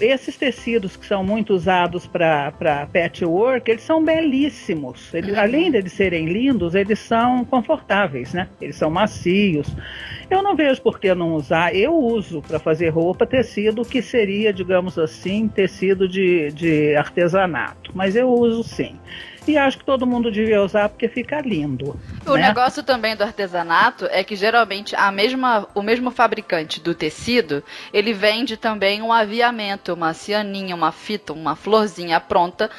esses 0.00 0.36
tecidos 0.36 0.96
que 0.96 1.06
são 1.06 1.22
muito 1.22 1.54
usados 1.54 2.08
para 2.08 2.88
patchwork, 2.92 3.70
eles 3.70 3.84
são 3.84 4.04
belíssimos. 4.04 5.14
Eles, 5.14 5.30
uhum. 5.36 5.40
Além 5.40 5.70
de 5.70 5.88
serem 5.88 6.26
lindos, 6.26 6.74
eles 6.74 6.98
são 6.98 7.44
confortáveis, 7.44 8.34
né? 8.34 8.48
Eles 8.60 8.74
são 8.74 8.90
macios. 8.90 9.68
Eu 10.28 10.42
não 10.42 10.56
vejo 10.56 10.82
por 10.82 10.98
que 10.98 11.14
não 11.14 11.34
usar. 11.34 11.72
Eu 11.72 11.94
uso 11.94 12.42
para 12.42 12.58
fazer 12.58 12.88
roupa 12.88 13.24
tecido 13.24 13.84
que 13.84 14.02
seria, 14.02 14.52
digamos 14.52 14.98
assim, 14.98 15.46
tecido 15.46 16.08
de, 16.08 16.50
de 16.50 16.96
artesanato. 16.96 17.92
Mas 17.94 18.16
eu 18.16 18.28
uso 18.28 18.64
sim. 18.64 18.96
E 19.48 19.56
acho 19.56 19.78
que 19.78 19.84
todo 19.84 20.06
mundo 20.06 20.30
devia 20.30 20.62
usar 20.62 20.90
porque 20.90 21.08
fica 21.08 21.40
lindo. 21.40 21.98
O 22.26 22.34
né? 22.34 22.48
negócio 22.48 22.82
também 22.82 23.16
do 23.16 23.24
artesanato 23.24 24.06
é 24.10 24.22
que 24.22 24.36
geralmente 24.36 24.94
a 24.94 25.10
mesma, 25.10 25.66
o 25.74 25.80
mesmo 25.80 26.10
fabricante 26.10 26.80
do 26.80 26.94
tecido, 26.94 27.64
ele 27.90 28.12
vende 28.12 28.58
também 28.58 29.00
um 29.00 29.10
aviamento, 29.10 29.94
uma 29.94 30.12
cianinha, 30.12 30.74
uma 30.74 30.92
fita, 30.92 31.32
uma 31.32 31.56
florzinha 31.56 32.20
pronta 32.20 32.70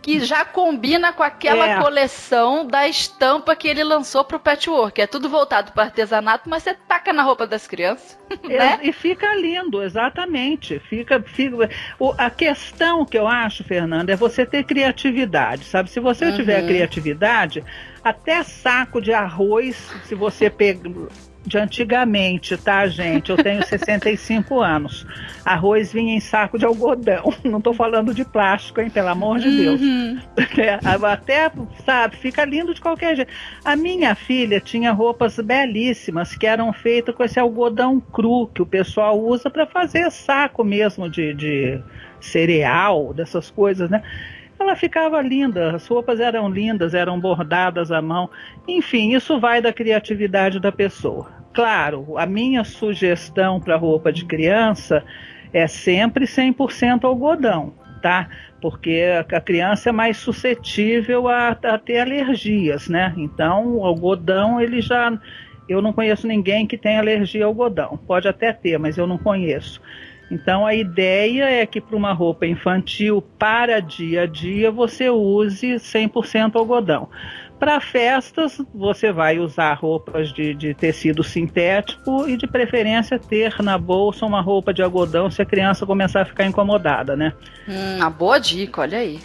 que 0.00 0.20
já 0.20 0.44
combina 0.44 1.12
com 1.12 1.22
aquela 1.22 1.68
é. 1.68 1.80
coleção 1.80 2.66
da 2.66 2.86
estampa 2.88 3.54
que 3.56 3.68
ele 3.68 3.82
lançou 3.82 4.24
pro 4.24 4.38
patchwork. 4.38 5.00
É 5.00 5.06
tudo 5.06 5.28
voltado 5.28 5.72
para 5.72 5.84
artesanato, 5.84 6.48
mas 6.48 6.62
você 6.62 6.74
taca 6.74 7.12
na 7.12 7.22
roupa 7.22 7.46
das 7.46 7.66
crianças. 7.66 8.18
É, 8.48 8.58
né? 8.58 8.80
E 8.82 8.92
fica 8.92 9.34
lindo, 9.34 9.82
exatamente. 9.82 10.78
Fica, 10.78 11.20
fica 11.20 11.70
o, 11.98 12.14
a 12.16 12.30
questão 12.30 13.04
que 13.04 13.18
eu 13.18 13.26
acho, 13.26 13.64
Fernanda, 13.64 14.12
é 14.12 14.16
você 14.16 14.46
ter 14.46 14.64
criatividade, 14.64 15.64
sabe? 15.64 15.90
Se 15.90 16.00
você 16.00 16.26
uhum. 16.26 16.36
tiver 16.36 16.64
criatividade, 16.66 17.64
até 18.02 18.42
saco 18.42 19.00
de 19.00 19.12
arroz, 19.12 19.76
se 20.04 20.14
você 20.14 20.48
pega 20.48 20.88
de 21.48 21.58
antigamente, 21.58 22.56
tá, 22.56 22.86
gente? 22.86 23.30
Eu 23.30 23.36
tenho 23.36 23.64
65 23.64 24.60
anos. 24.60 25.06
Arroz 25.44 25.92
vinha 25.92 26.14
em 26.14 26.20
saco 26.20 26.58
de 26.58 26.64
algodão. 26.64 27.32
Não 27.42 27.60
tô 27.60 27.72
falando 27.72 28.14
de 28.14 28.24
plástico, 28.24 28.80
hein? 28.80 28.90
Pelo 28.90 29.08
amor 29.08 29.38
de 29.38 29.50
Deus. 29.50 29.80
Uhum. 29.80 30.18
É, 30.58 30.78
até, 31.06 31.50
sabe, 31.84 32.16
fica 32.16 32.44
lindo 32.44 32.74
de 32.74 32.80
qualquer 32.80 33.14
jeito. 33.14 33.30
A 33.64 33.76
minha 33.76 34.14
filha 34.14 34.60
tinha 34.60 34.92
roupas 34.92 35.38
belíssimas 35.38 36.34
que 36.34 36.46
eram 36.46 36.72
feitas 36.72 37.14
com 37.14 37.22
esse 37.22 37.38
algodão 37.38 38.00
cru 38.00 38.48
que 38.48 38.60
o 38.60 38.66
pessoal 38.66 39.18
usa 39.20 39.48
para 39.48 39.66
fazer 39.66 40.10
saco 40.10 40.64
mesmo 40.64 41.08
de, 41.08 41.32
de 41.32 41.80
cereal, 42.20 43.14
dessas 43.14 43.50
coisas, 43.50 43.88
né? 43.88 44.02
ela 44.58 44.74
ficava 44.74 45.20
linda, 45.22 45.76
as 45.76 45.86
roupas 45.86 46.18
eram 46.18 46.48
lindas, 46.50 46.92
eram 46.92 47.18
bordadas 47.20 47.92
à 47.92 48.02
mão. 48.02 48.28
Enfim, 48.66 49.14
isso 49.14 49.38
vai 49.38 49.62
da 49.62 49.72
criatividade 49.72 50.58
da 50.58 50.72
pessoa. 50.72 51.37
Claro, 51.58 52.16
a 52.16 52.24
minha 52.24 52.62
sugestão 52.62 53.58
para 53.58 53.74
roupa 53.74 54.12
de 54.12 54.24
criança 54.24 55.02
é 55.52 55.66
sempre 55.66 56.24
100% 56.24 57.02
algodão, 57.02 57.74
tá? 58.00 58.28
Porque 58.62 59.02
a 59.28 59.40
criança 59.40 59.88
é 59.88 59.92
mais 59.92 60.18
suscetível 60.18 61.26
a, 61.26 61.48
a 61.48 61.76
ter 61.76 61.98
alergias, 61.98 62.88
né? 62.88 63.12
Então, 63.16 63.74
o 63.74 63.84
algodão, 63.84 64.60
ele 64.60 64.80
já. 64.80 65.18
Eu 65.68 65.82
não 65.82 65.92
conheço 65.92 66.28
ninguém 66.28 66.64
que 66.64 66.78
tenha 66.78 67.00
alergia 67.00 67.44
ao 67.44 67.50
algodão. 67.50 67.98
Pode 68.06 68.28
até 68.28 68.52
ter, 68.52 68.78
mas 68.78 68.96
eu 68.96 69.08
não 69.08 69.18
conheço. 69.18 69.82
Então 70.30 70.66
a 70.66 70.74
ideia 70.74 71.44
é 71.44 71.64
que 71.64 71.80
para 71.80 71.96
uma 71.96 72.12
roupa 72.12 72.46
infantil 72.46 73.22
para 73.38 73.80
dia 73.80 74.22
a 74.22 74.26
dia 74.26 74.70
você 74.70 75.08
use 75.08 75.74
100% 75.74 76.54
algodão. 76.54 77.08
Para 77.58 77.80
festas, 77.80 78.60
você 78.72 79.12
vai 79.12 79.38
usar 79.38 79.74
roupas 79.74 80.32
de, 80.32 80.54
de, 80.54 80.74
tecido 80.74 81.24
sintético 81.24 82.28
e, 82.28 82.36
de 82.36 82.46
preferência, 82.46 83.18
ter 83.18 83.60
na 83.62 83.76
bolsa 83.76 84.24
uma 84.24 84.40
roupa 84.40 84.72
de 84.72 84.80
algodão 84.80 85.30
se 85.30 85.42
a 85.42 85.46
criança 85.46 85.84
começar 85.84 86.22
a 86.22 86.24
ficar 86.24 86.46
incomodada, 86.46 87.16
né? 87.16 87.32
Hum, 87.68 87.96
uma 87.96 88.10
boa 88.10 88.38
dica, 88.38 88.82
olha 88.82 88.98
aí. 88.98 89.18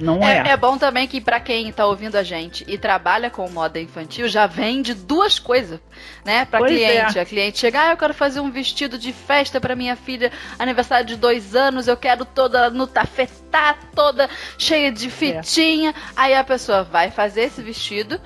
Não 0.00 0.22
é. 0.22 0.48
É, 0.48 0.50
é 0.52 0.56
bom 0.56 0.78
também 0.78 1.06
que 1.06 1.20
para 1.20 1.38
quem 1.38 1.68
está 1.68 1.86
ouvindo 1.86 2.16
a 2.16 2.22
gente 2.22 2.64
e 2.66 2.78
trabalha 2.78 3.30
com 3.30 3.48
moda 3.50 3.78
infantil, 3.80 4.28
já 4.28 4.46
vende 4.46 4.94
duas 4.94 5.38
coisas, 5.38 5.80
né? 6.24 6.44
Para 6.44 6.66
cliente. 6.66 7.18
É. 7.18 7.22
A 7.22 7.24
cliente 7.24 7.58
chega, 7.58 7.82
ah, 7.82 7.90
eu 7.92 7.96
quero 7.96 8.14
fazer 8.14 8.40
um 8.40 8.50
vestido 8.50 8.98
de 8.98 9.12
festa 9.12 9.60
para 9.60 9.76
minha 9.76 9.96
filha, 9.96 10.32
aniversário 10.58 11.06
de 11.06 11.16
dois 11.16 11.54
anos, 11.54 11.86
eu 11.86 11.96
quero 11.96 12.24
toda 12.24 12.70
no 12.70 12.86
tafetá, 12.86 13.76
toda 13.94 14.28
cheia 14.56 14.90
de 14.90 15.10
fitinha. 15.10 15.90
É. 15.90 15.94
Aí 16.16 16.34
a 16.34 16.44
pessoa 16.44 16.82
vai 16.82 17.10
fazer 17.10 17.42
esse 17.42 17.62
vestido 17.62 18.20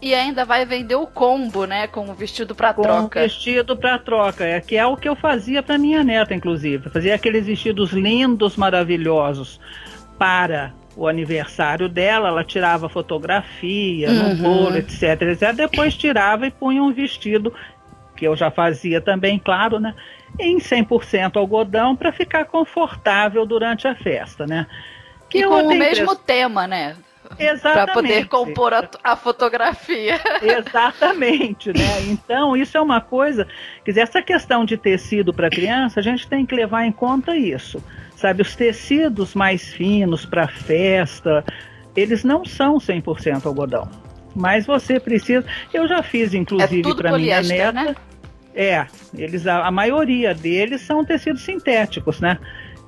e 0.00 0.14
ainda 0.14 0.44
vai 0.44 0.64
vender 0.64 0.94
o 0.94 1.06
combo, 1.06 1.64
né? 1.64 1.86
Com 1.86 2.08
o 2.08 2.14
vestido 2.14 2.54
para 2.54 2.72
troca. 2.72 3.08
Com 3.08 3.18
o 3.18 3.22
vestido 3.22 3.76
para 3.76 3.98
troca, 3.98 4.44
é 4.44 4.60
que 4.60 4.76
é 4.76 4.86
o 4.86 4.96
que 4.96 5.08
eu 5.08 5.16
fazia 5.16 5.62
para 5.62 5.76
minha 5.76 6.04
neta, 6.04 6.34
inclusive. 6.34 6.88
Fazia 6.90 7.14
aqueles 7.14 7.46
vestidos 7.46 7.90
lindos, 7.90 8.56
maravilhosos 8.56 9.60
para 10.18 10.72
o 10.98 11.06
aniversário 11.06 11.88
dela, 11.88 12.28
ela 12.28 12.42
tirava 12.42 12.88
fotografia 12.88 14.10
uhum. 14.10 14.34
no 14.34 14.42
bolo, 14.42 14.76
etc, 14.76 15.22
etc. 15.22 15.52
Depois 15.54 15.96
tirava 15.96 16.48
e 16.48 16.50
punha 16.50 16.82
um 16.82 16.92
vestido, 16.92 17.54
que 18.16 18.26
eu 18.26 18.34
já 18.34 18.50
fazia 18.50 19.00
também, 19.00 19.38
claro, 19.38 19.78
né? 19.78 19.94
Em 20.40 20.58
100% 20.58 21.36
algodão 21.36 21.94
para 21.94 22.10
ficar 22.10 22.46
confortável 22.46 23.46
durante 23.46 23.86
a 23.86 23.94
festa, 23.94 24.44
né? 24.44 24.66
Que 25.30 25.38
e 25.38 25.44
com 25.44 25.62
o 25.62 25.68
mesmo 25.68 26.16
tema, 26.16 26.66
né? 26.66 26.96
Para 27.62 27.92
poder 27.92 28.26
compor 28.26 28.74
a, 28.74 28.88
a, 29.04 29.14
fotografia. 29.14 30.18
Exatamente, 30.42 31.68
né? 31.68 32.02
Então, 32.08 32.56
isso 32.56 32.76
é 32.76 32.80
uma 32.80 33.00
coisa. 33.00 33.46
Quer 33.84 33.92
dizer, 33.92 34.00
essa 34.00 34.22
questão 34.22 34.64
de 34.64 34.76
tecido 34.76 35.32
para 35.32 35.48
criança, 35.48 36.00
a 36.00 36.02
gente 36.02 36.26
tem 36.26 36.44
que 36.44 36.56
levar 36.56 36.84
em 36.84 36.92
conta 36.92 37.36
isso. 37.36 37.80
Sabe, 38.18 38.42
os 38.42 38.56
tecidos 38.56 39.32
mais 39.32 39.68
finos 39.68 40.26
para 40.26 40.48
festa, 40.48 41.44
eles 41.94 42.24
não 42.24 42.44
são 42.44 42.78
100% 42.78 43.46
algodão. 43.46 43.88
Mas 44.34 44.66
você 44.66 44.98
precisa. 44.98 45.46
Eu 45.72 45.86
já 45.86 46.02
fiz, 46.02 46.34
inclusive, 46.34 46.90
é 46.90 46.94
para 46.96 47.16
minha 47.16 47.40
neta. 47.40 47.72
Né? 47.72 47.94
É, 48.52 48.84
eles, 49.16 49.46
a, 49.46 49.68
a 49.68 49.70
maioria 49.70 50.34
deles 50.34 50.80
são 50.80 51.04
tecidos 51.04 51.42
sintéticos, 51.42 52.18
né? 52.18 52.38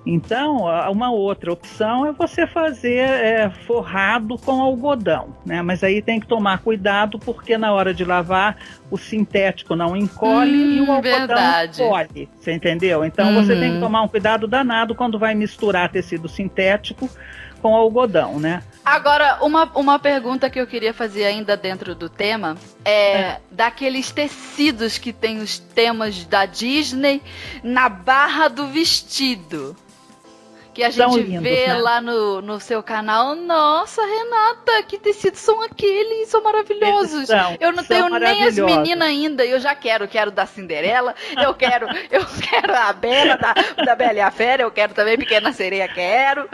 Então, 0.05 0.65
uma 0.91 1.11
outra 1.11 1.53
opção 1.53 2.07
é 2.07 2.13
você 2.13 2.47
fazer 2.47 3.01
é, 3.01 3.51
forrado 3.67 4.39
com 4.39 4.63
algodão, 4.63 5.37
né? 5.45 5.61
Mas 5.61 5.85
aí 5.85 6.01
tem 6.01 6.19
que 6.19 6.27
tomar 6.27 6.59
cuidado 6.59 7.19
porque 7.19 7.59
na 7.59 7.73
hora 7.73 7.93
de 7.93 8.05
lavar 8.05 8.57
o 8.91 8.97
sintético 8.97 9.77
não 9.77 9.95
encolhe 9.95 10.57
hum, 10.57 10.73
e 10.73 10.81
o 10.81 10.91
algodão 10.91 11.19
verdade. 11.19 11.83
encolhe. 11.83 12.29
Você 12.39 12.53
entendeu? 12.53 13.05
Então 13.05 13.29
uhum. 13.29 13.45
você 13.45 13.55
tem 13.55 13.71
que 13.71 13.75
uhum. 13.75 13.81
tomar 13.81 14.03
um 14.03 14.09
cuidado 14.09 14.47
danado 14.47 14.95
quando 14.95 15.19
vai 15.19 15.35
misturar 15.35 15.91
tecido 15.91 16.29
sintético 16.29 17.09
com 17.61 17.77
algodão, 17.77 18.41
né? 18.41 18.63
Agora, 18.83 19.39
uma, 19.43 19.71
uma 19.75 19.99
pergunta 19.99 20.49
que 20.49 20.59
eu 20.59 20.67
queria 20.67 20.95
fazer 20.95 21.25
ainda 21.25 21.57
dentro 21.59 21.95
do 21.95 22.09
tema 22.09 22.57
é, 22.85 23.21
é, 23.21 23.41
daqueles 23.51 24.11
tecidos 24.11 24.97
que 24.97 25.13
tem 25.13 25.39
os 25.39 25.59
temas 25.59 26.25
da 26.25 26.47
Disney 26.47 27.23
na 27.63 27.91
barra 27.91 28.49
do 28.49 28.67
vestido 28.69 29.77
que 30.73 30.83
a 30.83 30.91
gente 30.91 31.21
lindos, 31.21 31.43
vê 31.43 31.67
né? 31.67 31.75
lá 31.75 32.01
no, 32.01 32.41
no 32.41 32.61
seu 32.61 32.83
canal. 32.83 33.35
Nossa, 33.35 34.03
Renata, 34.05 34.83
que 34.85 34.99
tecidos 34.99 35.41
são 35.41 35.63
aqueles? 35.63 36.29
São 36.29 36.43
maravilhosos. 36.43 37.27
São, 37.27 37.57
eu 37.61 37.73
não 37.73 37.85
tenho 37.85 38.09
nem 38.09 38.45
as 38.45 38.57
meninas 38.57 39.09
ainda, 39.09 39.45
eu 39.45 39.61
já 39.61 39.75
quero. 39.75 40.09
Quero 40.09 40.31
da 40.31 40.47
Cinderela, 40.47 41.15
eu 41.43 41.55
quero, 41.55 41.87
eu 42.11 42.25
quero 42.41 42.75
a 42.75 42.93
Bela 42.93 43.37
da, 43.37 43.55
da 43.85 43.95
Bela 43.95 44.19
e 44.19 44.21
a 44.21 44.31
Fera, 44.31 44.63
eu 44.63 44.71
quero 44.71 44.95
também 44.95 45.19
Pequena 45.19 45.53
Sereia, 45.53 45.89
quero. 45.89 46.49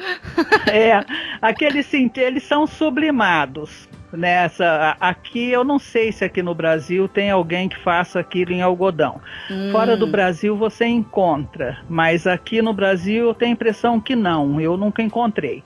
É, 0.71 1.05
aqueles 1.41 1.87
eles 1.93 2.45
são 2.45 2.67
sublimados 2.67 3.89
nessa 4.13 4.97
aqui 5.01 5.51
eu 5.51 5.65
não 5.65 5.79
sei 5.79 6.13
se 6.13 6.25
aqui 6.25 6.43
no 6.43 6.55
Brasil 6.55 7.09
tem 7.09 7.31
alguém 7.31 7.69
que 7.69 7.79
faça 7.79 8.21
aquilo 8.21 8.53
em 8.53 8.63
algodão. 8.63 9.21
Hum. 9.51 9.71
Fora 9.73 9.97
do 9.97 10.07
Brasil 10.07 10.57
você 10.57 10.87
encontra, 10.87 11.79
mas 11.89 12.27
aqui 12.27 12.61
no 12.63 12.73
Brasil 12.73 13.27
eu 13.27 13.35
tenho 13.35 13.51
a 13.51 13.55
impressão 13.55 14.01
que 14.01 14.17
não, 14.17 14.61
eu 14.61 14.77
nunca 14.77 15.03
encontrei. 15.03 15.63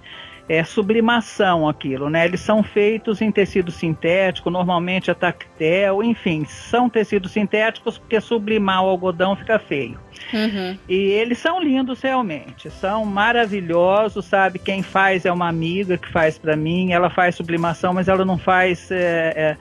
É 0.53 0.65
sublimação 0.65 1.69
aquilo, 1.69 2.11
né? 2.11 2.25
Eles 2.25 2.41
são 2.41 2.61
feitos 2.61 3.23
em 3.23 3.31
tecido 3.31 3.71
sintético, 3.71 4.51
normalmente 4.51 5.09
é 5.09 5.15
tactel, 5.15 6.03
enfim, 6.03 6.45
são 6.45 6.91
tecidos 6.91 7.31
sintéticos 7.31 7.97
porque 7.97 8.21
sublimar 8.21 8.83
o 8.85 8.89
algodão 8.89 9.37
fica 9.37 9.61
feio. 9.61 9.97
Uhum. 10.33 10.77
E 10.89 10.95
eles 10.97 11.39
são 11.39 11.63
lindos 11.63 12.01
realmente, 12.01 12.69
são 12.69 13.05
maravilhosos, 13.05 14.25
sabe? 14.25 14.59
Quem 14.59 14.83
faz 14.83 15.25
é 15.25 15.31
uma 15.31 15.47
amiga 15.47 15.97
que 15.97 16.11
faz 16.11 16.37
para 16.37 16.57
mim, 16.57 16.91
ela 16.91 17.11
faz 17.11 17.37
sublimação, 17.37 17.95
mas 17.95 18.09
ela 18.09 18.25
não 18.25 18.37
faz 18.37 18.91
é, 18.91 19.57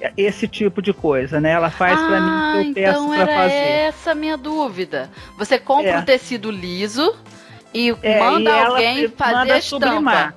é, 0.00 0.12
esse 0.16 0.48
tipo 0.48 0.82
de 0.82 0.92
coisa, 0.92 1.40
né? 1.40 1.52
Ela 1.52 1.70
faz 1.70 1.96
ah, 1.96 2.06
para 2.08 2.20
mim 2.20 2.70
o 2.70 2.74
que 2.74 2.80
eu 2.80 2.82
então 2.90 3.10
peço 3.10 3.24
para 3.24 3.36
fazer. 3.36 3.54
Essa 3.54 4.12
minha 4.12 4.36
dúvida. 4.36 5.08
Você 5.38 5.56
compra 5.56 5.90
é. 5.90 5.98
o 6.00 6.02
tecido 6.02 6.50
liso 6.50 7.16
e 7.74 7.94
é, 8.02 8.18
manda 8.20 8.50
e 8.50 8.60
alguém 8.60 9.08
fazer 9.08 9.32
manda 9.34 9.54
a 9.54 9.58
estampa. 9.58 9.86
Sublimar. 9.86 10.34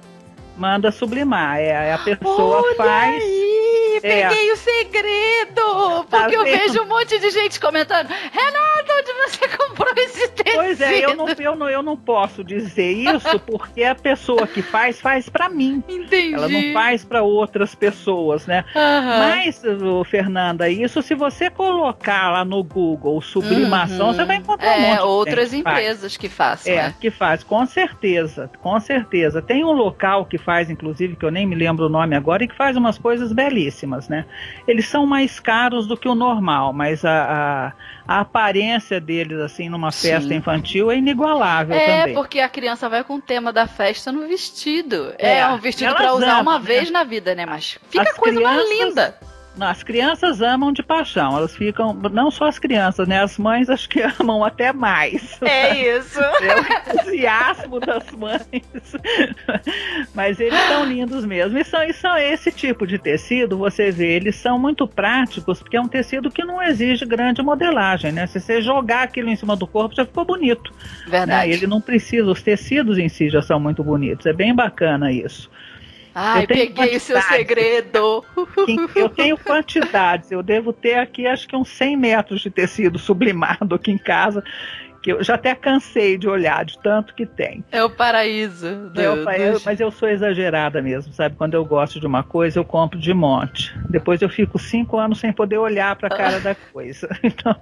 Manda 0.58 0.92
sublimar, 0.92 1.60
é 1.60 1.94
a 1.94 1.98
pessoa 1.98 2.62
Olha 2.62 2.76
faz. 2.76 3.22
Aí 3.22 4.00
peguei 4.02 4.50
é. 4.50 4.54
o 4.54 4.58
segredo! 4.58 6.06
Tá 6.10 6.22
porque 6.22 6.36
tá 6.36 6.42
eu 6.42 6.44
vejo 6.44 6.82
um 6.82 6.86
monte 6.86 7.20
de 7.20 7.30
gente 7.30 7.60
comentando: 7.60 8.08
Renato, 8.08 8.94
onde 8.98 9.14
você 9.14 9.48
comprou 9.58 9.94
esse? 9.98 10.28
Pois 10.56 10.82
é, 10.82 11.06
eu 11.06 11.16
não, 11.16 11.28
eu 11.30 11.56
não, 11.56 11.70
eu 11.70 11.84
não 11.84 11.98
posso 11.98 12.44
dizer 12.44 12.92
isso 12.92 13.40
porque 13.40 13.84
a 13.84 13.96
pessoa 13.96 14.48
que 14.48 14.62
faz, 14.62 15.00
faz 15.00 15.30
para 15.30 15.50
mim. 15.50 15.84
Entendi. 15.88 16.34
Ela 16.34 16.48
não 16.48 16.74
faz 16.74 17.04
para 17.04 17.22
outras 17.22 17.76
pessoas, 17.76 18.46
né? 18.46 18.64
Uhum. 18.76 19.20
Mas, 19.20 19.62
Fernanda, 20.08 20.70
isso 20.70 21.02
se 21.02 21.16
você 21.16 21.50
colocar 21.50 22.32
lá 22.32 22.46
no 22.46 22.64
Google 22.64 23.22
sublimação, 23.22 24.08
uhum. 24.08 24.14
você 24.14 24.26
vai 24.26 24.38
encontrar 24.38 24.78
é, 24.78 24.78
um 24.78 24.82
monte 24.82 25.02
outras 25.02 25.50
que 25.50 25.58
empresas 25.58 26.18
que 26.18 26.30
fazem. 26.30 26.74
É, 26.74 26.84
né? 26.84 26.96
que 27.00 27.10
faz, 27.12 27.44
com 27.44 27.66
certeza, 27.66 28.50
com 28.62 28.80
certeza. 28.80 29.42
Tem 29.42 29.64
um 29.64 29.72
local 29.72 30.26
que 30.26 30.38
faz, 30.38 30.70
inclusive, 30.70 31.16
que 31.16 31.26
eu 31.26 31.32
nem 31.32 31.46
me 31.46 31.56
lembro 31.56 31.86
o 31.86 31.90
nome 31.90 32.16
agora, 32.16 32.44
e 32.44 32.48
que 32.48 32.56
faz 32.56 32.78
umas 32.78 32.98
coisas 32.98 33.32
belíssimas 33.32 34.06
né? 34.10 34.26
Eles 34.68 34.88
são 34.88 35.06
mais 35.06 35.40
caros 35.40 35.88
do 35.88 35.98
que 35.98 36.08
o 36.08 36.16
normal, 36.16 36.74
mas 36.74 37.04
a, 37.06 37.74
a, 38.08 38.16
a 38.18 38.20
aparência 38.22 39.00
deles, 39.00 39.40
assim, 39.40 39.70
numa 39.70 39.92
festa 39.92 40.30
Sim. 40.30 40.36
Infantil 40.46 40.92
é 40.92 40.98
inigualável 40.98 41.76
é, 41.76 41.80
também. 41.80 42.12
É, 42.12 42.14
porque 42.14 42.40
a 42.40 42.48
criança 42.48 42.88
vai 42.88 43.04
com 43.04 43.16
o 43.16 43.22
tema 43.22 43.52
da 43.52 43.66
festa 43.66 44.12
no 44.12 44.28
vestido. 44.28 45.14
É, 45.18 45.40
é 45.40 45.48
um 45.48 45.58
vestido 45.58 45.96
para 45.96 46.14
usar 46.14 46.42
uma 46.42 46.60
né? 46.60 46.66
vez 46.66 46.92
na 46.92 47.04
vida, 47.04 47.34
né? 47.34 47.46
Mas 47.46 47.80
fica 47.90 48.04
As 48.04 48.18
coisa 48.18 48.38
crianças... 48.38 48.58
mais 48.58 48.80
linda 48.80 49.18
as 49.60 49.84
crianças 49.84 50.42
amam 50.42 50.72
de 50.72 50.84
paixão, 50.84 51.38
elas 51.38 51.56
ficam, 51.56 51.94
não 52.12 52.30
só 52.30 52.48
as 52.48 52.60
crianças, 52.60 53.08
né? 53.08 53.22
As 53.22 53.38
mães 53.38 53.70
acho 53.70 53.88
que 53.88 54.02
amam 54.20 54.44
até 54.44 54.74
mais. 54.74 55.40
É 55.42 55.98
isso. 55.98 56.20
É 56.46 56.60
o 56.60 57.00
entusiasmo 57.00 57.80
das 57.80 58.12
mães. 58.12 58.96
Mas 60.14 60.40
eles 60.40 60.60
são 60.68 60.86
lindos 60.86 61.26
mesmo. 61.26 61.58
E 61.58 61.64
são, 61.64 61.84
e 61.84 61.94
são 61.94 62.18
esse 62.18 62.52
tipo 62.52 62.86
de 62.86 63.00
tecido, 63.00 63.58
você 63.58 63.90
vê, 63.90 64.16
eles 64.16 64.36
são 64.36 64.60
muito 64.60 64.88
práticos, 64.88 65.60
porque 65.60 65.78
é 65.78 65.82
um 65.82 65.88
tecido 65.88 66.30
que 66.30 66.44
não 66.44 66.62
exige 66.62 67.06
grande 67.06 67.42
modelagem, 67.42 68.12
né? 68.12 68.28
Se 68.28 68.40
você 68.40 68.62
jogar 68.62 69.04
aquilo 69.04 69.30
em 69.30 69.36
cima 69.36 69.56
do 69.56 69.66
corpo, 69.66 69.96
já 69.96 70.06
ficou 70.06 70.26
bonito. 70.26 70.72
Verdade. 71.08 71.50
Né? 71.50 71.56
Ele 71.56 71.68
não 71.68 71.82
precisa, 71.82 72.30
os 72.30 72.42
tecidos 72.42 72.98
em 72.98 73.10
si 73.10 73.30
já 73.30 73.42
são 73.42 73.60
muito 73.60 73.84
bonitos. 73.84 74.26
É 74.26 74.34
bem 74.34 74.54
bacana 74.54 75.12
isso. 75.12 75.50
Ai, 76.18 76.48
peguei 76.48 76.96
o 76.96 77.00
seu 77.00 77.22
segredo. 77.22 78.24
Eu 78.96 79.10
tenho 79.10 79.38
quantidades. 79.38 80.32
Eu 80.32 80.42
devo 80.42 80.72
ter 80.72 80.96
aqui, 80.96 81.28
acho 81.28 81.46
que 81.46 81.58
uns 81.58 81.68
100 81.68 81.98
metros 81.98 82.42
de 82.42 82.50
tecido 82.50 82.98
sublimado 83.00 83.76
aqui 83.76 83.92
em 83.92 83.98
casa. 83.98 84.42
Que 85.04 85.12
eu 85.12 85.24
já 85.24 85.36
até 85.36 85.54
cansei 85.54 86.18
de 86.18 86.28
olhar, 86.28 86.66
de 86.66 86.80
tanto 86.80 87.14
que 87.14 87.28
tem. 87.28 87.64
É 87.72 87.84
o 87.84 87.92
paraíso. 87.92 88.90
Do, 88.90 89.00
é 89.00 89.24
paraíso 89.24 89.60
do... 89.60 89.62
Mas 89.64 89.80
eu 89.80 89.92
sou 89.92 90.10
exagerada 90.10 90.82
mesmo, 90.82 91.14
sabe? 91.14 91.36
Quando 91.36 91.54
eu 91.54 91.64
gosto 91.64 92.00
de 92.00 92.08
uma 92.08 92.24
coisa, 92.24 92.58
eu 92.58 92.66
compro 92.66 92.98
de 92.98 93.14
monte. 93.14 93.72
Depois 93.88 94.20
eu 94.24 94.30
fico 94.30 94.58
cinco 94.58 94.98
anos 94.98 95.20
sem 95.20 95.32
poder 95.32 95.60
olhar 95.60 95.96
para 95.96 96.08
a 96.08 96.10
cara 96.18 96.40
da 96.40 96.56
coisa. 96.56 97.08
Então... 97.22 97.56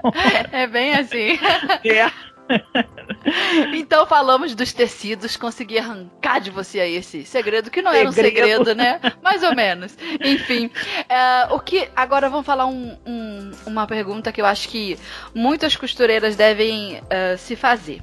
É 0.53 0.65
bem 0.67 0.93
assim. 0.93 1.37
É. 1.83 2.32
então 3.73 4.05
falamos 4.05 4.55
dos 4.55 4.73
tecidos, 4.73 5.37
consegui 5.37 5.77
arrancar 5.77 6.39
de 6.39 6.51
você 6.51 6.79
aí 6.79 6.95
esse 6.95 7.25
segredo, 7.25 7.69
que 7.69 7.81
não 7.81 7.91
segredo. 7.91 8.01
era 8.01 8.09
um 8.09 8.23
segredo, 8.23 8.75
né? 8.75 8.99
Mais 9.21 9.43
ou 9.43 9.55
menos. 9.55 9.97
Enfim, 10.23 10.69
é, 11.09 11.53
o 11.53 11.59
que. 11.59 11.89
Agora 11.95 12.29
vamos 12.29 12.45
falar 12.45 12.65
um, 12.65 12.97
um, 13.05 13.51
uma 13.65 13.87
pergunta 13.87 14.31
que 14.31 14.41
eu 14.41 14.45
acho 14.45 14.69
que 14.69 14.97
muitas 15.33 15.75
costureiras 15.75 16.35
devem 16.35 16.99
uh, 16.99 17.37
se 17.37 17.55
fazer. 17.55 18.01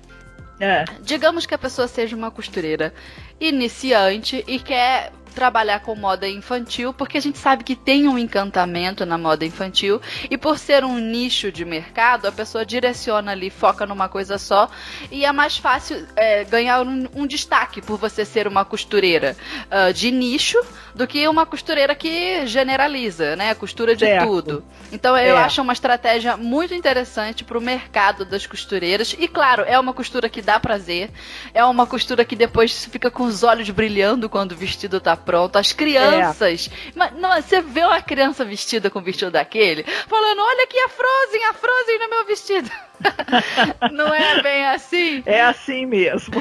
É. 0.60 0.84
Digamos 1.00 1.46
que 1.46 1.54
a 1.54 1.58
pessoa 1.58 1.88
seja 1.88 2.14
uma 2.14 2.30
costureira 2.30 2.92
iniciante 3.40 4.44
e 4.46 4.58
quer 4.58 5.12
trabalhar 5.30 5.80
com 5.80 5.94
moda 5.94 6.28
infantil, 6.28 6.92
porque 6.92 7.18
a 7.18 7.20
gente 7.20 7.38
sabe 7.38 7.64
que 7.64 7.74
tem 7.74 8.08
um 8.08 8.18
encantamento 8.18 9.06
na 9.06 9.16
moda 9.16 9.44
infantil 9.44 10.00
e 10.30 10.36
por 10.36 10.58
ser 10.58 10.84
um 10.84 10.98
nicho 10.98 11.50
de 11.50 11.64
mercado, 11.64 12.26
a 12.26 12.32
pessoa 12.32 12.66
direciona 12.66 13.32
ali, 13.32 13.48
foca 13.50 13.86
numa 13.86 14.08
coisa 14.08 14.38
só 14.38 14.68
e 15.10 15.24
é 15.24 15.32
mais 15.32 15.56
fácil 15.56 16.06
é, 16.16 16.44
ganhar 16.44 16.82
um, 16.82 17.06
um, 17.14 17.26
destaque 17.26 17.80
por 17.80 17.96
você 17.96 18.24
ser 18.24 18.46
uma 18.46 18.64
costureira 18.64 19.36
uh, 19.66 19.92
de 19.92 20.10
nicho 20.10 20.58
do 20.94 21.06
que 21.06 21.26
uma 21.28 21.46
costureira 21.46 21.94
que 21.94 22.46
generaliza, 22.46 23.36
né? 23.36 23.54
Costura 23.54 23.94
de 23.94 24.04
certo. 24.04 24.26
tudo. 24.26 24.64
Então 24.92 25.16
eu 25.16 25.36
é. 25.36 25.42
acho 25.42 25.62
uma 25.62 25.72
estratégia 25.72 26.36
muito 26.36 26.74
interessante 26.74 27.44
para 27.44 27.56
o 27.56 27.60
mercado 27.60 28.24
das 28.24 28.46
costureiras 28.46 29.14
e 29.18 29.28
claro, 29.28 29.62
é 29.66 29.78
uma 29.78 29.92
costura 29.92 30.28
que 30.28 30.42
dá 30.42 30.58
prazer, 30.58 31.10
é 31.54 31.64
uma 31.64 31.86
costura 31.86 32.24
que 32.24 32.34
depois 32.34 32.84
fica 32.86 33.10
com 33.10 33.29
os 33.30 33.42
olhos 33.42 33.70
brilhando 33.70 34.28
quando 34.28 34.52
o 34.52 34.56
vestido 34.56 35.00
tá 35.00 35.16
pronto. 35.16 35.56
As 35.56 35.72
crianças. 35.72 36.68
É. 36.70 36.92
Mas, 36.94 37.12
não, 37.14 37.40
você 37.40 37.60
vê 37.60 37.84
uma 37.84 38.02
criança 38.02 38.44
vestida 38.44 38.90
com 38.90 38.98
o 38.98 39.02
vestido 39.02 39.30
daquele, 39.30 39.84
falando: 40.08 40.40
olha 40.40 40.64
aqui 40.64 40.78
a 40.78 40.88
Frozen, 40.88 41.44
a 41.44 41.54
Frozen 41.54 41.98
no 42.00 42.10
meu 42.10 42.26
vestido. 42.26 42.70
não 43.92 44.14
é 44.14 44.42
bem 44.42 44.66
assim? 44.66 45.22
É 45.26 45.40
assim 45.40 45.86
mesmo. 45.86 46.34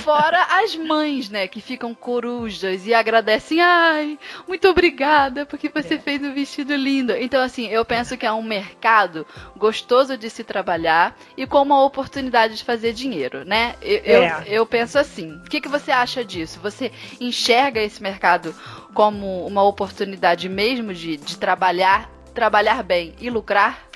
Fora 0.00 0.42
as 0.62 0.74
mães, 0.76 1.28
né, 1.28 1.46
que 1.46 1.60
ficam 1.60 1.94
corujas 1.94 2.86
e 2.86 2.94
agradecem. 2.94 3.60
Ai, 3.60 4.18
muito 4.46 4.68
obrigada, 4.68 5.46
porque 5.46 5.68
você 5.68 5.94
é. 5.94 5.98
fez 5.98 6.22
um 6.22 6.32
vestido 6.32 6.74
lindo. 6.74 7.12
Então, 7.12 7.42
assim, 7.42 7.68
eu 7.68 7.84
penso 7.84 8.16
que 8.16 8.26
é 8.26 8.32
um 8.32 8.42
mercado 8.42 9.26
gostoso 9.56 10.16
de 10.16 10.30
se 10.30 10.44
trabalhar 10.44 11.16
e 11.36 11.46
com 11.46 11.62
uma 11.62 11.82
oportunidade 11.84 12.56
de 12.56 12.64
fazer 12.64 12.92
dinheiro, 12.92 13.44
né? 13.44 13.74
Eu, 13.82 14.00
é. 14.04 14.42
eu, 14.46 14.52
eu 14.52 14.66
penso 14.66 14.98
assim. 14.98 15.32
O 15.36 15.44
que, 15.44 15.60
que 15.60 15.68
você 15.68 15.90
acha 15.90 16.24
disso? 16.24 16.60
Você 16.62 16.92
enxerga 17.20 17.80
esse 17.80 18.02
mercado 18.02 18.54
como 18.94 19.46
uma 19.46 19.62
oportunidade 19.62 20.48
mesmo 20.48 20.94
de, 20.94 21.16
de 21.16 21.36
trabalhar, 21.36 22.10
trabalhar 22.34 22.82
bem 22.82 23.14
e 23.20 23.28
lucrar? 23.28 23.86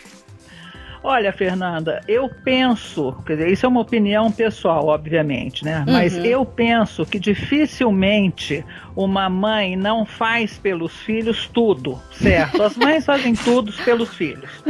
Olha, 1.02 1.32
Fernanda, 1.32 2.02
eu 2.06 2.28
penso, 2.28 3.14
quer 3.24 3.36
dizer, 3.36 3.50
isso 3.50 3.64
é 3.64 3.68
uma 3.68 3.80
opinião 3.80 4.30
pessoal, 4.30 4.86
obviamente, 4.86 5.64
né? 5.64 5.82
Mas 5.86 6.14
Uhum. 6.18 6.24
eu 6.24 6.44
penso 6.44 7.06
que 7.06 7.18
dificilmente 7.18 8.62
uma 8.94 9.28
mãe 9.30 9.76
não 9.76 10.04
faz 10.04 10.58
pelos 10.58 11.00
filhos 11.00 11.48
tudo, 11.48 11.98
certo? 12.10 12.62
As 12.62 12.76
mães 12.76 13.06
fazem 13.06 13.34
tudo 13.44 13.72
pelos 13.82 14.14
filhos. 14.14 14.62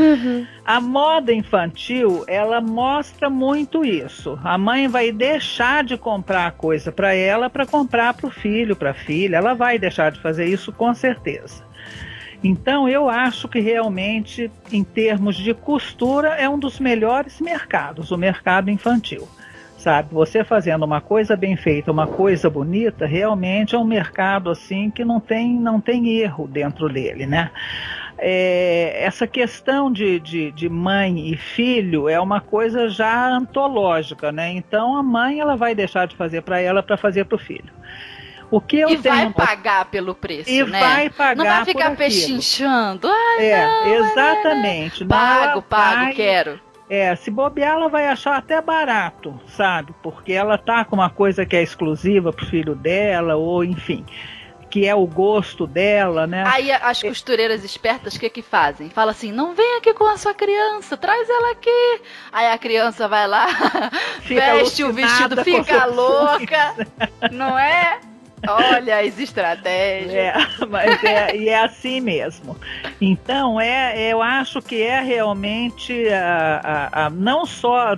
A 0.64 0.80
moda 0.80 1.32
infantil, 1.32 2.24
ela 2.28 2.60
mostra 2.60 3.28
muito 3.28 3.84
isso. 3.84 4.38
A 4.44 4.56
mãe 4.56 4.86
vai 4.86 5.10
deixar 5.10 5.82
de 5.82 5.96
comprar 5.98 6.52
coisa 6.52 6.92
para 6.92 7.12
ela 7.12 7.50
para 7.50 7.66
comprar 7.66 8.14
para 8.14 8.28
o 8.28 8.30
filho, 8.30 8.76
para 8.76 8.90
a 8.90 8.94
filha. 8.94 9.36
Ela 9.36 9.54
vai 9.54 9.78
deixar 9.80 10.12
de 10.12 10.20
fazer 10.20 10.46
isso 10.46 10.72
com 10.72 10.94
certeza. 10.94 11.68
Então, 12.42 12.88
eu 12.88 13.08
acho 13.08 13.48
que 13.48 13.60
realmente, 13.60 14.50
em 14.72 14.82
termos 14.82 15.36
de 15.36 15.52
costura, 15.52 16.28
é 16.36 16.48
um 16.48 16.58
dos 16.58 16.80
melhores 16.80 17.40
mercados, 17.40 18.10
o 18.10 18.16
mercado 18.16 18.70
infantil. 18.70 19.28
Sabe, 19.76 20.12
você 20.12 20.44
fazendo 20.44 20.84
uma 20.84 21.00
coisa 21.00 21.34
bem 21.34 21.56
feita, 21.56 21.90
uma 21.90 22.06
coisa 22.06 22.50
bonita, 22.50 23.06
realmente 23.06 23.74
é 23.74 23.78
um 23.78 23.84
mercado 23.84 24.50
assim 24.50 24.90
que 24.90 25.06
não 25.06 25.18
tem, 25.18 25.58
não 25.58 25.80
tem 25.80 26.18
erro 26.18 26.46
dentro 26.46 26.86
dele, 26.86 27.26
né? 27.26 27.50
É, 28.18 29.02
essa 29.02 29.26
questão 29.26 29.90
de, 29.90 30.20
de, 30.20 30.52
de 30.52 30.68
mãe 30.68 31.30
e 31.30 31.36
filho 31.38 32.10
é 32.10 32.20
uma 32.20 32.42
coisa 32.42 32.90
já 32.90 33.30
antológica, 33.30 34.30
né? 34.30 34.50
Então 34.52 34.94
a 34.94 35.02
mãe 35.02 35.40
ela 35.40 35.56
vai 35.56 35.74
deixar 35.74 36.06
de 36.06 36.14
fazer 36.14 36.42
para 36.42 36.60
ela 36.60 36.82
para 36.82 36.98
fazer 36.98 37.24
para 37.24 37.36
o 37.36 37.38
filho. 37.38 37.72
O 38.50 38.60
que 38.60 38.80
eu 38.80 38.90
e 38.90 38.98
tenho 38.98 39.14
vai 39.14 39.30
pagar 39.32 39.84
pelo 39.84 40.14
preço, 40.14 40.50
e 40.50 40.64
né? 40.64 40.80
vai 40.80 41.10
pagar 41.10 41.36
Não 41.36 41.44
vai 41.44 41.64
ficar 41.64 41.96
pechinchando. 41.96 43.06
Ah, 43.08 43.36
É, 43.42 43.66
não, 43.66 43.86
exatamente. 43.94 45.00
Não, 45.02 45.08
pago, 45.08 45.44
ela 45.44 45.62
pago, 45.62 45.94
vai- 46.04 46.14
quero. 46.14 46.60
É, 46.88 47.14
se 47.14 47.30
bobear, 47.30 47.74
ela 47.74 47.88
vai 47.88 48.08
achar 48.08 48.36
até 48.36 48.60
barato, 48.60 49.40
sabe? 49.46 49.94
Porque 50.02 50.32
ela 50.32 50.58
tá 50.58 50.84
com 50.84 50.96
uma 50.96 51.08
coisa 51.08 51.46
que 51.46 51.54
é 51.54 51.62
exclusiva 51.62 52.32
pro 52.32 52.44
filho 52.44 52.74
dela, 52.74 53.36
ou 53.36 53.62
enfim, 53.62 54.04
que 54.68 54.84
é 54.84 54.92
o 54.92 55.06
gosto 55.06 55.68
dela, 55.68 56.26
né? 56.26 56.42
Aí 56.48 56.72
as 56.72 57.00
costureiras 57.00 57.62
espertas, 57.62 58.16
o 58.16 58.18
que 58.18 58.28
que 58.28 58.42
fazem? 58.42 58.90
Fala 58.90 59.12
assim, 59.12 59.30
não 59.30 59.54
vem 59.54 59.76
aqui 59.78 59.94
com 59.94 60.04
a 60.04 60.16
sua 60.16 60.34
criança, 60.34 60.96
traz 60.96 61.30
ela 61.30 61.52
aqui. 61.52 62.00
Aí 62.32 62.48
a 62.48 62.58
criança 62.58 63.06
vai 63.06 63.28
lá, 63.28 63.46
veste 64.26 64.82
o 64.82 64.92
vestido, 64.92 65.44
fica 65.44 65.84
louca, 65.86 66.74
não 67.30 67.56
é? 67.56 68.00
Olha 68.48 69.00
as 69.00 69.18
estratégias. 69.18 70.14
É, 70.14 70.34
mas 70.68 71.02
é, 71.04 71.36
e 71.36 71.48
é 71.48 71.62
assim 71.62 72.00
mesmo. 72.00 72.56
Então, 73.00 73.60
é, 73.60 74.10
eu 74.10 74.22
acho 74.22 74.62
que 74.62 74.80
é 74.82 75.00
realmente 75.00 76.08
a, 76.08 76.60
a- 76.92 77.06
a- 77.06 77.10
não 77.10 77.44
só. 77.44 77.94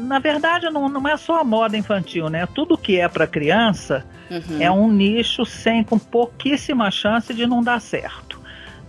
Na 0.00 0.18
verdade, 0.18 0.68
não, 0.70 0.88
não 0.88 1.08
é 1.08 1.16
só 1.16 1.40
a 1.40 1.44
moda 1.44 1.76
infantil, 1.76 2.28
né? 2.28 2.46
Tudo 2.54 2.76
que 2.76 2.98
é 2.98 3.08
para 3.08 3.26
criança 3.26 4.04
Uhum. 4.28 4.60
é 4.60 4.68
um 4.70 4.90
nicho 4.90 5.44
sem 5.46 5.84
com 5.84 5.98
pouquíssima 6.00 6.90
chance 6.90 7.32
de 7.32 7.46
não 7.46 7.62
dar 7.62 7.80
certo, 7.80 8.40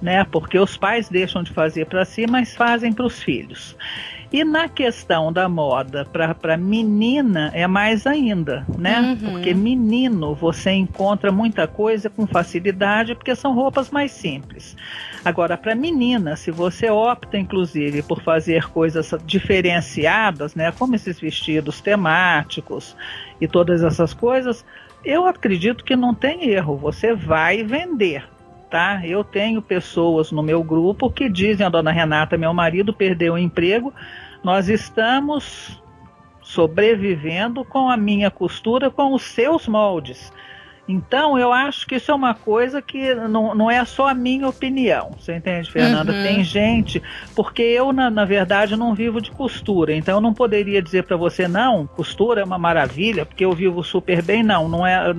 né? 0.02 0.24
Porque 0.32 0.58
os 0.58 0.76
pais 0.76 1.10
deixam 1.10 1.44
de 1.44 1.54
fazer 1.54 1.86
para 1.86 2.04
si, 2.06 2.26
mas 2.28 2.56
fazem 2.56 2.92
para 2.92 3.06
os 3.06 3.22
filhos. 3.22 3.76
E 4.32 4.44
na 4.44 4.68
questão 4.68 5.32
da 5.32 5.48
moda 5.48 6.06
para 6.06 6.58
menina 6.58 7.50
é 7.54 7.66
mais 7.66 8.06
ainda, 8.06 8.66
né? 8.78 9.00
Uhum. 9.00 9.32
Porque 9.32 9.54
menino 9.54 10.36
você 10.36 10.72
encontra 10.72 11.32
muita 11.32 11.66
coisa 11.66 12.10
com 12.10 12.28
facilidade 12.28 13.16
porque 13.16 13.34
são 13.36 13.54
roupas 13.54 13.90
mais 13.90 14.12
simples. 14.12 14.76
Agora 15.24 15.58
para 15.58 15.74
menina, 15.76 16.36
se 16.36 16.52
você 16.52 16.90
opta 16.90 17.38
inclusive 17.38 18.02
por 18.02 18.22
fazer 18.22 18.68
coisas 18.70 19.14
diferenciadas, 19.26 20.56
né, 20.56 20.74
como 20.74 20.96
esses 20.96 21.20
vestidos 21.20 21.80
temáticos 21.80 22.96
e 23.40 23.48
todas 23.48 23.82
essas 23.82 24.14
coisas, 24.14 24.66
eu 25.06 25.26
acredito 25.26 25.86
que 25.86 25.96
não 25.96 26.14
tem 26.14 26.50
erro, 26.50 26.76
você 26.76 27.14
vai 27.14 27.64
vender. 27.64 28.26
Tá? 28.70 29.02
Eu 29.06 29.24
tenho 29.24 29.62
pessoas 29.62 30.32
no 30.32 30.44
meu 30.44 30.62
grupo 30.62 31.10
que 31.10 31.30
dizem 31.30 31.66
a 31.66 31.70
dona 31.70 31.92
Renata, 31.92 32.38
meu 32.38 32.54
marido 32.54 32.94
perdeu 32.94 33.36
o 33.36 33.38
emprego, 33.38 33.94
nós 34.44 34.68
estamos 34.68 35.82
sobrevivendo 36.42 37.64
com 37.64 37.90
a 37.90 37.98
minha 37.98 38.32
costura, 38.32 38.90
com 38.90 39.14
os 39.14 39.24
seus 39.24 39.68
moldes. 39.68 40.32
Então, 40.88 41.38
eu 41.38 41.52
acho 41.52 41.86
que 41.86 41.96
isso 41.96 42.12
é 42.12 42.16
uma 42.16 42.34
coisa 42.34 42.82
que 42.82 43.14
não, 43.14 43.54
não 43.54 43.70
é 43.70 43.84
só 43.84 44.08
a 44.08 44.14
minha 44.14 44.48
opinião. 44.48 45.12
Você 45.20 45.36
entende, 45.36 45.70
Fernanda? 45.70 46.14
Uhum. 46.14 46.24
Tem 46.24 46.44
gente, 46.44 47.02
porque 47.36 47.62
eu, 47.62 47.92
na, 47.92 48.10
na 48.10 48.24
verdade, 48.24 48.78
não 48.78 48.96
vivo 48.96 49.20
de 49.20 49.30
costura. 49.32 49.94
Então, 49.94 50.16
eu 50.16 50.22
não 50.22 50.34
poderia 50.34 50.82
dizer 50.82 51.04
para 51.04 51.18
você, 51.18 51.48
não, 51.48 51.86
costura 51.88 52.42
é 52.42 52.44
uma 52.44 52.58
maravilha, 52.58 53.26
porque 53.26 53.44
eu 53.44 53.52
vivo 53.52 53.84
super 53.84 54.22
bem. 54.22 54.44
Não, 54.44 54.70
não 54.70 54.88
é. 54.88 55.14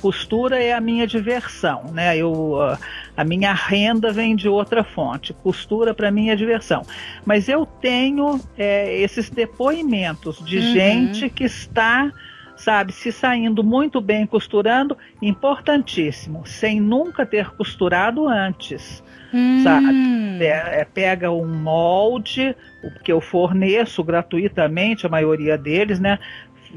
Costura 0.00 0.62
é 0.62 0.72
a 0.72 0.80
minha 0.80 1.06
diversão, 1.06 1.86
né? 1.92 2.16
Eu, 2.16 2.60
ah, 2.60 2.78
a 3.16 3.24
minha 3.24 3.52
renda 3.52 4.12
vem 4.12 4.36
de 4.36 4.48
outra 4.48 4.84
fonte. 4.84 5.32
Costura, 5.32 5.92
para 5.92 6.10
mim, 6.10 6.30
é 6.30 6.36
diversão. 6.36 6.86
Mas 7.26 7.48
eu 7.48 7.66
tenho 7.66 8.40
é, 8.56 9.00
esses 9.00 9.28
depoimentos 9.28 10.38
de 10.44 10.58
Uhum. 10.58 10.72
gente 10.74 11.30
que 11.30 11.44
está 11.44 12.12
sabe, 12.58 12.92
se 12.92 13.12
saindo 13.12 13.62
muito 13.62 14.00
bem 14.00 14.26
costurando, 14.26 14.96
importantíssimo, 15.22 16.42
sem 16.44 16.80
nunca 16.80 17.24
ter 17.24 17.50
costurado 17.50 18.28
antes. 18.28 19.02
sabe? 19.62 19.86
Hum. 19.86 20.38
É, 20.40 20.80
é, 20.80 20.84
pega 20.84 21.30
um 21.30 21.46
molde, 21.46 22.54
o 22.82 22.90
que 23.02 23.12
eu 23.12 23.20
forneço 23.20 24.02
gratuitamente, 24.02 25.06
a 25.06 25.08
maioria 25.08 25.58
deles, 25.58 26.00
né? 26.00 26.18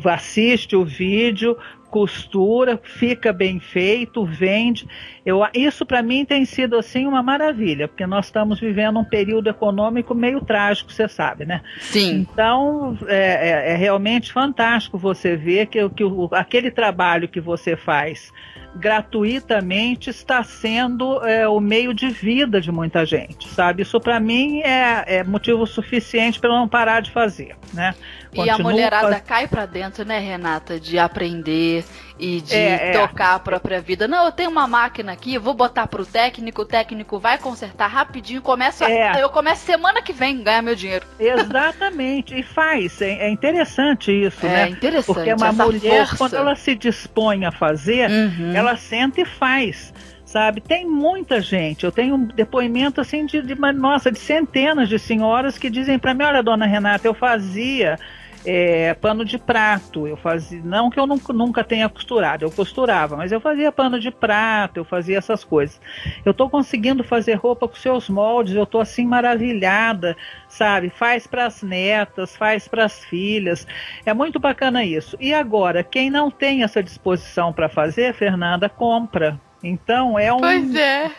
Assiste 0.06 0.76
o 0.76 0.86
vídeo, 0.86 1.58
costura, 1.90 2.80
fica 2.82 3.34
bem 3.34 3.60
feito, 3.60 4.24
vende. 4.26 4.88
Eu, 5.26 5.42
isso 5.54 5.86
para 5.86 6.02
mim 6.02 6.24
tem 6.24 6.46
sido 6.46 6.78
assim 6.78 7.06
uma 7.06 7.22
maravilha, 7.22 7.88
porque 7.88 8.08
nós 8.08 8.28
estamos 8.28 8.60
vivendo 8.62 8.98
um 8.98 9.04
período 9.04 9.50
econômico 9.50 10.16
meio 10.16 10.40
trágico, 10.40 10.92
você 10.92 11.08
sabe, 11.10 11.46
né? 11.46 11.62
Sim. 11.82 12.26
Então 12.32 12.98
é, 13.08 13.18
é- 13.50 13.74
é 13.74 13.76
realmente 13.76 14.32
fantástico 14.32 14.98
você 14.98 15.36
ver 15.36 15.66
que, 15.68 15.88
que 15.90 16.04
o- 16.04 16.30
aquele 16.32 16.72
trabalho 16.72 17.28
que 17.28 17.42
você 17.42 17.76
faz 17.76 18.32
gratuitamente 18.74 20.10
está 20.10 20.44
sendo 20.44 21.22
é, 21.26 21.46
o 21.46 21.60
meio 21.60 21.94
de 21.94 22.08
vida 22.10 22.62
de 22.62 22.72
muita 22.72 23.06
gente, 23.06 23.50
sabe? 23.50 23.82
Isso 23.82 24.00
para 24.00 24.18
mim 24.20 24.62
é, 24.62 25.18
é 25.18 25.24
motivo 25.26 25.68
suficiente 25.68 26.40
para 26.40 26.50
eu 26.50 26.54
não 26.56 26.70
parar 26.70 27.02
de 27.02 27.12
fazer, 27.12 27.56
né? 27.74 27.94
E 28.34 28.50
a 28.50 28.58
mulherada 28.58 29.20
cai 29.20 29.48
pra 29.48 29.66
dentro, 29.66 30.06
né, 30.06 30.18
Renata? 30.20 30.80
De 30.80 30.98
aprender 30.98 31.84
e 32.18 32.40
de 32.40 32.56
É, 32.56 32.90
é. 32.90 32.92
tocar 32.94 33.36
a 33.36 33.40
própria 33.40 33.82
vida. 33.82 34.08
Não, 34.08 34.26
eu 34.26 34.32
tenho 34.32 34.50
uma 34.50 34.68
máquina 34.68 35.12
aqui, 35.12 35.34
eu 35.34 35.42
vou 35.42 35.54
botar 35.54 35.88
pro 35.88 36.06
técnico, 36.06 36.62
o 36.62 36.66
técnico 36.66 37.20
vai 37.20 37.38
consertar 37.38 37.88
rapidinho. 37.88 38.42
Começo 38.42 38.84
a- 38.86 38.90
É. 38.92 39.22
Eu 39.22 39.30
começo 39.30 39.66
semana 39.66 40.02
que 40.02 40.14
vem 40.14 40.42
ganhar 40.44 40.62
meu 40.62 40.76
dinheiro. 40.76 41.06
Exatamente, 41.20 42.34
e 42.38 42.44
faz. 42.44 43.02
É, 43.02 43.28
é 43.28 43.30
interessante 43.30 44.12
isso, 44.12 44.46
É 44.46 44.50
né? 44.50 44.70
interessante. 44.70 45.06
Porque 45.14 45.34
uma 45.34 45.52
mulher, 45.52 46.08
força. 46.08 46.18
quando 46.18 46.36
ela 46.36 46.56
se 46.56 46.74
dispõe 46.76 47.46
a 47.46 47.52
fazer, 47.52 48.10
Uhum. 48.10 48.54
ela 48.56 48.78
senta 48.78 49.22
e 49.22 49.26
faz. 49.26 49.94
Sabe, 50.24 50.62
tem 50.62 50.88
muita 50.88 51.42
gente. 51.42 51.84
Eu 51.84 51.92
tenho 51.92 52.16
um 52.16 52.24
depoimento 52.26 53.02
assim 53.02 53.26
de, 53.26 53.42
de 53.42 53.52
uma- 53.54 53.74
nossa, 53.74 54.10
de 54.10 54.18
centenas 54.18 54.88
de 54.88 54.98
senhoras 54.98 55.58
que 55.58 55.70
dizem 55.70 56.00
para 56.00 56.14
mim: 56.14 56.24
olha, 56.24 56.42
dona 56.42 56.66
Renata, 56.66 57.06
eu 57.06 57.14
fazia 57.14 58.00
é, 58.46 58.94
pano 58.96 59.24
de 59.24 59.38
prato. 59.38 60.08
Eu 60.08 60.18
fazia, 60.18 60.62
não 60.64 60.90
que 60.90 61.00
eu 61.00 61.06
nunca, 61.06 61.34
nunca 61.34 61.64
tenha 61.64 61.88
costurado, 61.90 62.46
eu 62.46 62.52
costurava, 62.52 63.16
mas 63.16 63.32
eu 63.32 63.40
fazia 63.40 63.72
pano 63.72 64.00
de 64.00 64.12
prato, 64.12 64.78
eu 64.78 64.86
fazia 64.86 65.18
essas 65.18 65.44
coisas. 65.44 65.80
Eu 66.26 66.32
estou 66.32 66.50
conseguindo 66.50 67.04
fazer 67.04 67.36
roupa 67.36 67.68
com 67.68 67.76
seus 67.76 68.10
moldes, 68.10 68.56
eu 68.56 68.64
estou 68.64 68.82
assim 68.82 69.06
maravilhada, 69.06 70.16
sabe? 70.48 70.90
Faz 70.90 71.28
para 71.28 71.46
as 71.46 71.62
netas, 71.62 72.36
faz 72.36 72.68
para 72.68 72.86
as 72.86 73.04
filhas. 73.06 73.68
É 74.06 74.14
muito 74.14 74.40
bacana 74.40 74.84
isso. 74.84 75.16
E 75.20 75.34
agora, 75.34 75.84
quem 75.84 76.10
não 76.10 76.32
tem 76.32 76.64
essa 76.64 76.82
disposição 76.82 77.54
para 77.54 77.70
fazer, 77.70 78.14
Fernanda, 78.14 78.70
compra. 78.70 79.40
Então 79.64 80.18
é 80.18 80.34
um. 80.34 80.40
Pois 80.40 80.76
é. 80.76 81.12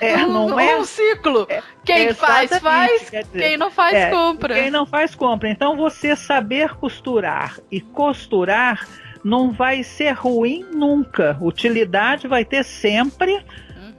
é, 0.00 0.16
um, 0.18 0.32
não 0.48 0.60
é? 0.60 0.78
um 0.78 0.84
ciclo. 0.84 1.46
Quem 1.84 2.08
é 2.08 2.14
faz, 2.14 2.50
faz. 2.58 3.02
dizer, 3.02 3.26
Quem 3.32 3.56
não 3.56 3.70
faz, 3.70 3.94
é, 3.94 4.10
compra. 4.10 4.54
Quem 4.54 4.70
não 4.70 4.86
faz, 4.86 5.14
compra. 5.14 5.48
Então 5.48 5.76
você 5.76 6.16
saber 6.16 6.74
costurar 6.76 7.58
e 7.70 7.80
costurar 7.80 8.86
não 9.22 9.52
vai 9.52 9.82
ser 9.82 10.12
ruim 10.12 10.64
nunca. 10.72 11.36
Utilidade 11.40 12.26
vai 12.26 12.44
ter 12.44 12.64
sempre, 12.64 13.34
Uhum. 13.76 13.92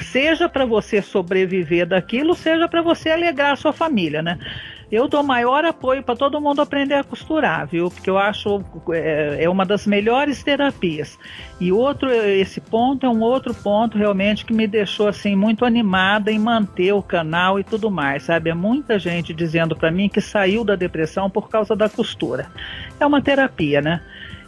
seja 0.00 0.48
para 0.48 0.64
você 0.64 1.00
sobreviver 1.00 1.86
daquilo, 1.86 2.34
seja 2.34 2.68
para 2.68 2.82
você 2.82 3.10
alegrar 3.10 3.52
a 3.52 3.56
sua 3.56 3.72
família, 3.72 4.22
né? 4.22 4.38
Eu 4.90 5.08
dou 5.08 5.22
maior 5.22 5.64
apoio 5.64 6.02
para 6.02 6.14
todo 6.14 6.40
mundo 6.40 6.60
aprender 6.60 6.94
a 6.94 7.04
costurar, 7.04 7.66
viu? 7.66 7.90
Porque 7.90 8.08
eu 8.08 8.18
acho 8.18 8.62
é, 8.92 9.44
é, 9.44 9.48
uma 9.48 9.64
das 9.64 9.86
melhores 9.86 10.42
terapias. 10.42 11.18
E 11.60 11.72
outro, 11.72 12.10
esse 12.10 12.60
ponto 12.60 13.06
é 13.06 13.08
um 13.08 13.20
outro 13.20 13.54
ponto 13.54 13.96
realmente 13.96 14.44
que 14.44 14.52
me 14.52 14.66
deixou 14.66 15.08
assim 15.08 15.34
muito 15.34 15.64
animada 15.64 16.30
em 16.30 16.38
manter 16.38 16.92
o 16.92 17.02
canal 17.02 17.58
e 17.58 17.64
tudo 17.64 17.90
mais, 17.90 18.24
sabe? 18.24 18.50
É 18.50 18.54
muita 18.54 18.98
gente 18.98 19.32
dizendo 19.32 19.74
para 19.74 19.90
mim 19.90 20.08
que 20.08 20.20
saiu 20.20 20.64
da 20.64 20.76
depressão 20.76 21.30
por 21.30 21.48
causa 21.48 21.74
da 21.74 21.88
costura. 21.88 22.46
É 23.00 23.06
uma 23.06 23.22
terapia, 23.22 23.80
né? 23.80 24.00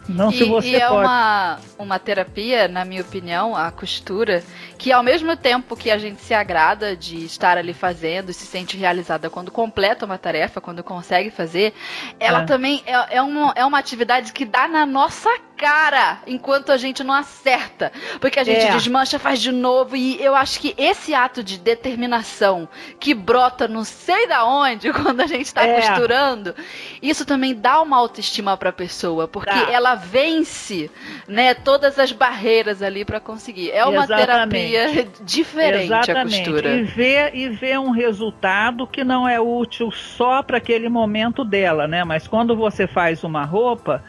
Não, 0.07 0.29
e, 0.29 0.37
se 0.37 0.43
você 0.45 0.69
e 0.69 0.75
é 0.75 0.87
pode... 0.87 1.05
uma, 1.05 1.59
uma 1.77 1.99
terapia, 1.99 2.67
na 2.67 2.85
minha 2.85 3.01
opinião, 3.01 3.55
a 3.55 3.71
costura, 3.71 4.43
que 4.77 4.91
ao 4.91 5.03
mesmo 5.03 5.35
tempo 5.35 5.75
que 5.75 5.91
a 5.91 5.97
gente 5.97 6.21
se 6.21 6.33
agrada 6.33 6.95
de 6.95 7.25
estar 7.25 7.57
ali 7.57 7.73
fazendo, 7.73 8.31
se 8.31 8.45
sente 8.45 8.77
realizada 8.77 9.29
quando 9.29 9.51
completa 9.51 10.05
uma 10.05 10.17
tarefa, 10.17 10.61
quando 10.61 10.83
consegue 10.83 11.29
fazer, 11.29 11.73
ela 12.19 12.41
é. 12.41 12.45
também 12.45 12.83
é, 12.85 13.17
é, 13.17 13.21
uma, 13.21 13.53
é 13.55 13.65
uma 13.65 13.79
atividade 13.79 14.31
que 14.31 14.45
dá 14.45 14.67
na 14.67 14.85
nossa 14.85 15.29
cara 15.57 16.19
enquanto 16.27 16.71
a 16.71 16.77
gente 16.77 17.03
não 17.03 17.13
acerta. 17.13 17.91
Porque 18.21 18.39
a 18.39 18.43
gente 18.43 18.65
é. 18.65 18.71
desmancha, 18.71 19.17
faz 19.17 19.41
de 19.41 19.51
novo. 19.51 19.95
E 19.95 20.23
eu 20.23 20.35
acho 20.35 20.59
que 20.59 20.75
esse 20.77 21.13
ato 21.13 21.43
de 21.43 21.57
determinação 21.57 22.69
que 22.99 23.13
brota 23.13 23.67
não 23.67 23.83
sei 23.83 24.27
da 24.27 24.45
onde 24.45 24.93
quando 24.93 25.21
a 25.21 25.27
gente 25.27 25.45
está 25.45 25.65
é. 25.65 25.75
costurando, 25.75 26.55
isso 27.01 27.25
também 27.25 27.55
dá 27.55 27.81
uma 27.81 27.97
autoestima 27.97 28.55
para 28.55 28.69
a 28.69 28.73
pessoa. 28.73 29.27
Porque 29.27 29.49
ela 29.49 29.95
vence 29.95 30.91
né, 31.27 31.53
todas 31.53 31.97
as 31.97 32.11
barreiras 32.11 32.81
ali 32.81 33.03
para 33.03 33.19
conseguir. 33.19 33.71
É 33.71 33.83
uma 33.83 34.03
Exatamente. 34.03 34.71
terapia 34.71 35.07
diferente 35.21 35.85
Exatamente. 35.85 36.35
a 36.35 36.45
costura. 36.45 36.75
E 36.75 36.83
ver, 36.83 37.35
e 37.35 37.49
ver 37.49 37.79
um 37.79 37.89
resultado 37.89 38.85
que 38.85 39.03
não 39.03 39.27
é 39.27 39.39
útil 39.39 39.91
só 39.91 40.43
para 40.43 40.57
aquele 40.57 40.87
momento 40.87 41.43
dela, 41.43 41.87
né? 41.87 42.03
Mas 42.03 42.27
quando 42.27 42.55
você 42.55 42.85
faz 42.85 43.23
uma 43.23 43.43
roupa 43.43 44.03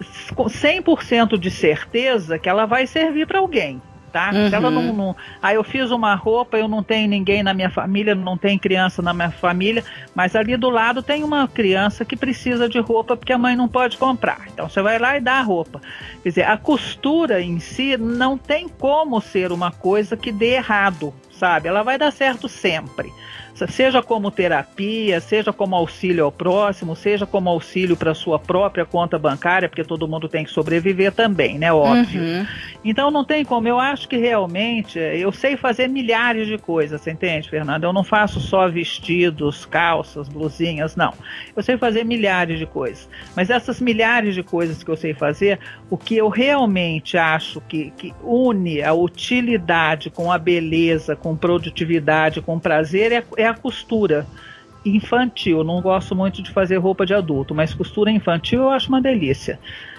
100% 0.00 1.38
de 1.38 1.50
certeza 1.50 2.38
que 2.38 2.48
ela 2.48 2.66
vai 2.66 2.86
servir 2.86 3.26
para 3.26 3.38
alguém. 3.38 3.80
Tá? 4.12 4.32
Uhum. 4.34 4.48
Se 4.48 4.54
ela 4.56 4.70
não, 4.70 4.88
uhum. 4.88 4.96
não. 4.96 5.16
Ah, 5.40 5.54
eu 5.54 5.62
fiz 5.62 5.92
uma 5.92 6.16
roupa, 6.16 6.58
eu 6.58 6.66
não 6.66 6.82
tenho 6.82 7.08
ninguém 7.08 7.44
na 7.44 7.54
minha 7.54 7.70
família, 7.70 8.12
não 8.12 8.36
tem 8.36 8.58
criança 8.58 9.00
na 9.00 9.14
minha 9.14 9.30
família, 9.30 9.84
mas 10.16 10.34
ali 10.34 10.56
do 10.56 10.68
lado 10.68 11.00
tem 11.00 11.22
uma 11.22 11.46
criança 11.46 12.04
que 12.04 12.16
precisa 12.16 12.68
de 12.68 12.80
roupa 12.80 13.16
porque 13.16 13.32
a 13.32 13.38
mãe 13.38 13.54
não 13.54 13.68
pode 13.68 13.96
comprar. 13.96 14.48
Então 14.52 14.68
você 14.68 14.82
vai 14.82 14.98
lá 14.98 15.16
e 15.16 15.20
dá 15.20 15.34
a 15.34 15.42
roupa. 15.42 15.80
Quer 16.24 16.28
dizer, 16.28 16.42
a 16.42 16.56
costura 16.56 17.40
em 17.40 17.60
si 17.60 17.96
não 17.96 18.36
tem 18.36 18.68
como 18.68 19.20
ser 19.20 19.52
uma 19.52 19.70
coisa 19.70 20.16
que 20.16 20.32
dê 20.32 20.54
errado, 20.54 21.14
sabe? 21.30 21.68
Ela 21.68 21.84
vai 21.84 21.96
dar 21.96 22.10
certo 22.10 22.48
sempre 22.48 23.12
seja 23.54 24.02
como 24.02 24.30
terapia, 24.30 25.20
seja 25.20 25.52
como 25.52 25.76
auxílio 25.76 26.24
ao 26.24 26.32
próximo, 26.32 26.96
seja 26.96 27.26
como 27.26 27.48
auxílio 27.48 27.96
para 27.96 28.14
sua 28.14 28.38
própria 28.38 28.84
conta 28.84 29.18
bancária, 29.18 29.68
porque 29.68 29.84
todo 29.84 30.08
mundo 30.08 30.28
tem 30.28 30.44
que 30.44 30.50
sobreviver 30.50 31.12
também, 31.12 31.58
né? 31.58 31.72
Óbvio. 31.72 32.22
Uhum. 32.22 32.46
Então 32.84 33.10
não 33.10 33.24
tem 33.24 33.44
como. 33.44 33.68
Eu 33.68 33.78
acho 33.78 34.08
que 34.08 34.16
realmente 34.16 34.98
eu 34.98 35.32
sei 35.32 35.56
fazer 35.56 35.88
milhares 35.88 36.46
de 36.46 36.58
coisas, 36.58 37.00
você 37.00 37.10
entende, 37.10 37.48
Fernanda? 37.48 37.86
Eu 37.86 37.92
não 37.92 38.04
faço 38.04 38.40
só 38.40 38.68
vestidos, 38.68 39.66
calças, 39.66 40.28
blusinhas, 40.28 40.96
não. 40.96 41.12
Eu 41.54 41.62
sei 41.62 41.76
fazer 41.76 42.04
milhares 42.04 42.58
de 42.58 42.66
coisas. 42.66 43.08
Mas 43.36 43.50
essas 43.50 43.80
milhares 43.80 44.34
de 44.34 44.42
coisas 44.42 44.82
que 44.82 44.90
eu 44.90 44.96
sei 44.96 45.14
fazer, 45.14 45.58
o 45.90 45.96
que 45.96 46.16
eu 46.16 46.28
realmente 46.28 47.18
acho 47.18 47.60
que, 47.62 47.92
que 47.96 48.14
une 48.22 48.82
a 48.82 48.92
utilidade 48.92 50.10
com 50.10 50.32
a 50.32 50.38
beleza, 50.38 51.14
com 51.14 51.36
produtividade, 51.36 52.40
com 52.40 52.58
prazer 52.58 53.12
é, 53.12 53.24
é 53.40 53.48
a 53.48 53.54
costura 53.54 54.26
infantil. 54.84 55.64
Não 55.64 55.80
gosto 55.80 56.14
muito 56.14 56.42
de 56.42 56.50
fazer 56.50 56.76
roupa 56.76 57.04
de 57.04 57.14
adulto, 57.14 57.54
mas 57.54 57.74
costura 57.74 58.10
infantil 58.10 58.62
eu 58.62 58.70
acho 58.70 58.88
uma 58.88 59.00
delícia. 59.00 59.58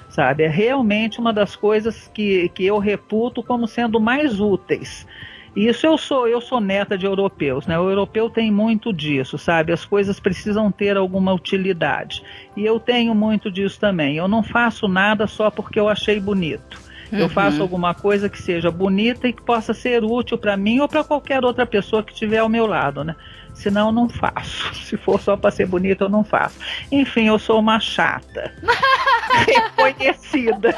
Sabe? 0.09 0.43
É 0.43 0.47
realmente 0.47 1.19
uma 1.19 1.31
das 1.31 1.55
coisas 1.55 2.09
que, 2.13 2.49
que 2.49 2.65
eu 2.65 2.79
reputo 2.79 3.41
como 3.41 3.67
sendo 3.67 3.99
mais 3.99 4.41
úteis. 4.41 5.07
Isso 5.55 5.85
eu 5.85 5.97
sou, 5.97 6.27
eu 6.27 6.39
sou 6.39 6.61
neta 6.61 6.97
de 6.97 7.05
europeus, 7.05 7.67
né? 7.67 7.77
O 7.77 7.89
europeu 7.89 8.29
tem 8.29 8.49
muito 8.49 8.93
disso, 8.93 9.37
sabe? 9.37 9.73
As 9.73 9.83
coisas 9.83 10.17
precisam 10.19 10.71
ter 10.71 10.95
alguma 10.95 11.33
utilidade. 11.33 12.23
E 12.55 12.65
eu 12.65 12.79
tenho 12.79 13.13
muito 13.13 13.51
disso 13.51 13.79
também. 13.79 14.15
Eu 14.15 14.29
não 14.29 14.43
faço 14.43 14.87
nada 14.87 15.27
só 15.27 15.51
porque 15.51 15.77
eu 15.79 15.89
achei 15.89 16.19
bonito. 16.21 16.90
Uhum. 17.12 17.20
Eu 17.20 17.30
faço 17.30 17.62
alguma 17.62 17.93
coisa 17.93 18.30
que 18.30 18.41
seja 18.41 18.72
bonita 18.72 19.28
e 19.28 19.34
que 19.34 19.41
possa 19.41 19.74
ser 19.74 20.03
útil 20.03 20.38
para 20.38 20.55
mim 20.55 20.80
ou 20.80 20.88
para 20.88 21.03
qualquer 21.03 21.43
outra 21.43 21.66
pessoa 21.66 22.03
que 22.03 22.14
estiver 22.14 22.38
ao 22.38 22.49
meu 22.49 22.66
lado, 22.66 23.03
né? 23.03 23.16
Senão 23.53 23.88
eu 23.88 23.91
não 23.91 24.09
faço. 24.09 24.74
Se 24.86 24.97
for 24.97 25.20
só 25.20 25.36
para 25.36 25.51
ser 25.51 25.66
bonita, 25.66 26.05
eu 26.05 26.09
não 26.09 26.24
faço. 26.24 26.57
Enfim, 26.91 27.28
eu 27.28 27.38
sou 27.38 27.59
uma 27.59 27.80
chata. 27.80 28.53
Reconhecida. 29.47 30.76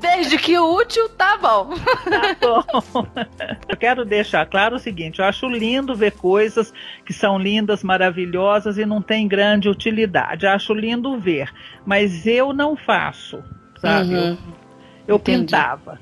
Desde 0.00 0.38
que 0.38 0.58
útil, 0.58 1.08
tá 1.10 1.36
bom. 1.36 1.70
Tá 2.04 2.36
bom. 2.40 3.06
Eu 3.68 3.76
quero 3.76 4.04
deixar 4.04 4.46
claro 4.46 4.76
o 4.76 4.78
seguinte: 4.78 5.18
eu 5.18 5.24
acho 5.24 5.48
lindo 5.48 5.94
ver 5.94 6.12
coisas 6.12 6.72
que 7.04 7.12
são 7.12 7.36
lindas, 7.36 7.82
maravilhosas 7.82 8.78
e 8.78 8.86
não 8.86 9.02
têm 9.02 9.26
grande 9.26 9.68
utilidade. 9.68 10.46
Eu 10.46 10.52
acho 10.52 10.72
lindo 10.72 11.18
ver, 11.18 11.52
mas 11.84 12.26
eu 12.26 12.52
não 12.52 12.76
faço, 12.76 13.42
sabe? 13.80 14.14
Uhum. 14.14 14.30
Eu, 14.30 14.65
eu 15.06 15.18
pintava. 15.18 15.98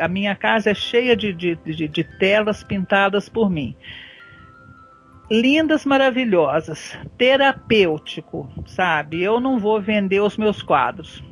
A 0.00 0.06
minha 0.06 0.34
casa 0.36 0.70
é 0.70 0.74
cheia 0.74 1.16
de, 1.16 1.32
de, 1.32 1.56
de, 1.56 1.88
de 1.88 2.04
telas 2.04 2.62
pintadas 2.62 3.28
por 3.28 3.50
mim 3.50 3.76
lindas, 5.32 5.86
maravilhosas, 5.86 6.94
terapêutico, 7.16 8.50
sabe? 8.66 9.22
Eu 9.22 9.40
não 9.40 9.58
vou 9.58 9.80
vender 9.80 10.20
os 10.20 10.36
meus 10.36 10.62
quadros. 10.62 11.24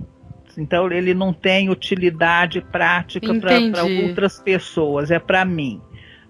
Então 0.56 0.90
ele 0.90 1.12
não 1.12 1.34
tem 1.34 1.68
utilidade 1.68 2.60
prática 2.60 3.32
para 3.34 3.84
outras 3.84 4.40
pessoas, 4.40 5.10
é 5.10 5.18
para 5.18 5.44
mim, 5.44 5.80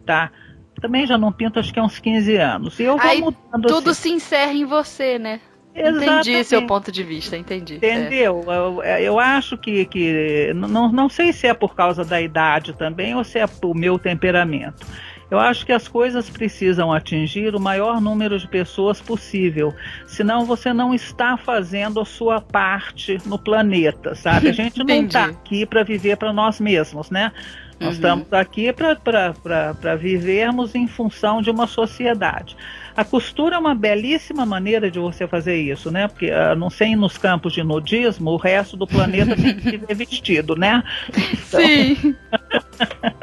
tá? 0.05 0.33
Também 0.81 1.07
já 1.07 1.17
não 1.17 1.33
pinto 1.33 1.59
acho 1.59 1.73
que 1.73 1.79
há 1.79 1.85
uns 1.85 1.99
15 1.99 2.37
anos. 2.37 2.81
E 2.81 2.85
eu 2.85 2.99
vou 2.99 3.11
Aí, 3.11 3.21
mudando 3.21 3.69
tudo 3.69 3.91
assim. 3.91 4.03
se 4.03 4.17
encerra 4.17 4.53
em 4.53 4.65
você, 4.65 5.19
né? 5.19 5.41
Exatamente. 5.75 6.31
Entendi 6.31 6.45
seu 6.45 6.67
ponto 6.67 6.91
de 6.91 7.03
vista, 7.03 7.37
entendi. 7.37 7.77
Entendeu? 7.77 8.45
É. 8.83 8.99
Eu, 8.99 9.13
eu, 9.13 9.19
acho 9.19 9.57
que, 9.57 9.85
que 9.85 10.53
não, 10.55 10.91
não 10.91 11.09
sei 11.09 11.33
se 11.33 11.47
é 11.47 11.55
por 11.55 11.75
causa 11.75 12.05
da 12.05 12.21
idade 12.21 12.73
também 12.73 13.15
ou 13.15 13.23
se 13.23 13.39
é 13.39 13.47
o 13.63 13.75
meu 13.75 13.99
temperamento. 13.99 14.87
Eu 15.31 15.39
acho 15.39 15.65
que 15.65 15.73
as 15.73 15.87
coisas 15.87 16.29
precisam 16.29 16.93
atingir 16.93 17.55
o 17.55 17.61
maior 17.61 18.01
número 18.01 18.37
de 18.37 18.49
pessoas 18.49 19.01
possível, 19.01 19.73
senão 20.05 20.45
você 20.45 20.73
não 20.73 20.93
está 20.93 21.37
fazendo 21.37 22.01
a 22.01 22.05
sua 22.05 22.41
parte 22.41 23.17
no 23.25 23.39
planeta, 23.39 24.17
sabe? 24.17 24.49
A 24.49 24.53
gente 24.53 24.83
não 24.83 25.05
está 25.05 25.27
aqui 25.27 25.65
para 25.65 25.85
viver 25.85 26.17
para 26.17 26.33
nós 26.33 26.59
mesmos, 26.59 27.11
né? 27.11 27.31
Nós 27.79 27.91
uhum. 27.91 27.95
estamos 27.95 28.33
aqui 28.33 28.73
para 28.73 29.95
vivermos 29.97 30.75
em 30.75 30.89
função 30.89 31.41
de 31.41 31.51
uma 31.51 31.69
sociedade. 31.69 32.57
A 32.97 33.05
costura 33.05 33.57
é 33.57 33.59
uma 33.59 33.75
belíssima 33.75 34.45
maneira 34.45 34.91
de 34.91 34.99
você 34.99 35.27
fazer 35.27 35.57
isso, 35.61 35.91
né? 35.91 36.09
Porque 36.09 36.31
a 36.31 36.55
não 36.55 36.71
ser 36.71 36.97
nos 36.97 37.17
campos 37.17 37.53
de 37.53 37.63
nudismo, 37.63 38.31
o 38.31 38.37
resto 38.37 38.77
do 38.77 38.87
planeta 38.87 39.37
tem 39.37 39.57
que 39.57 39.71
ser 39.87 39.95
vestido, 39.95 40.57
né? 40.57 40.83
Então... 41.11 41.61
Sim. 41.61 42.17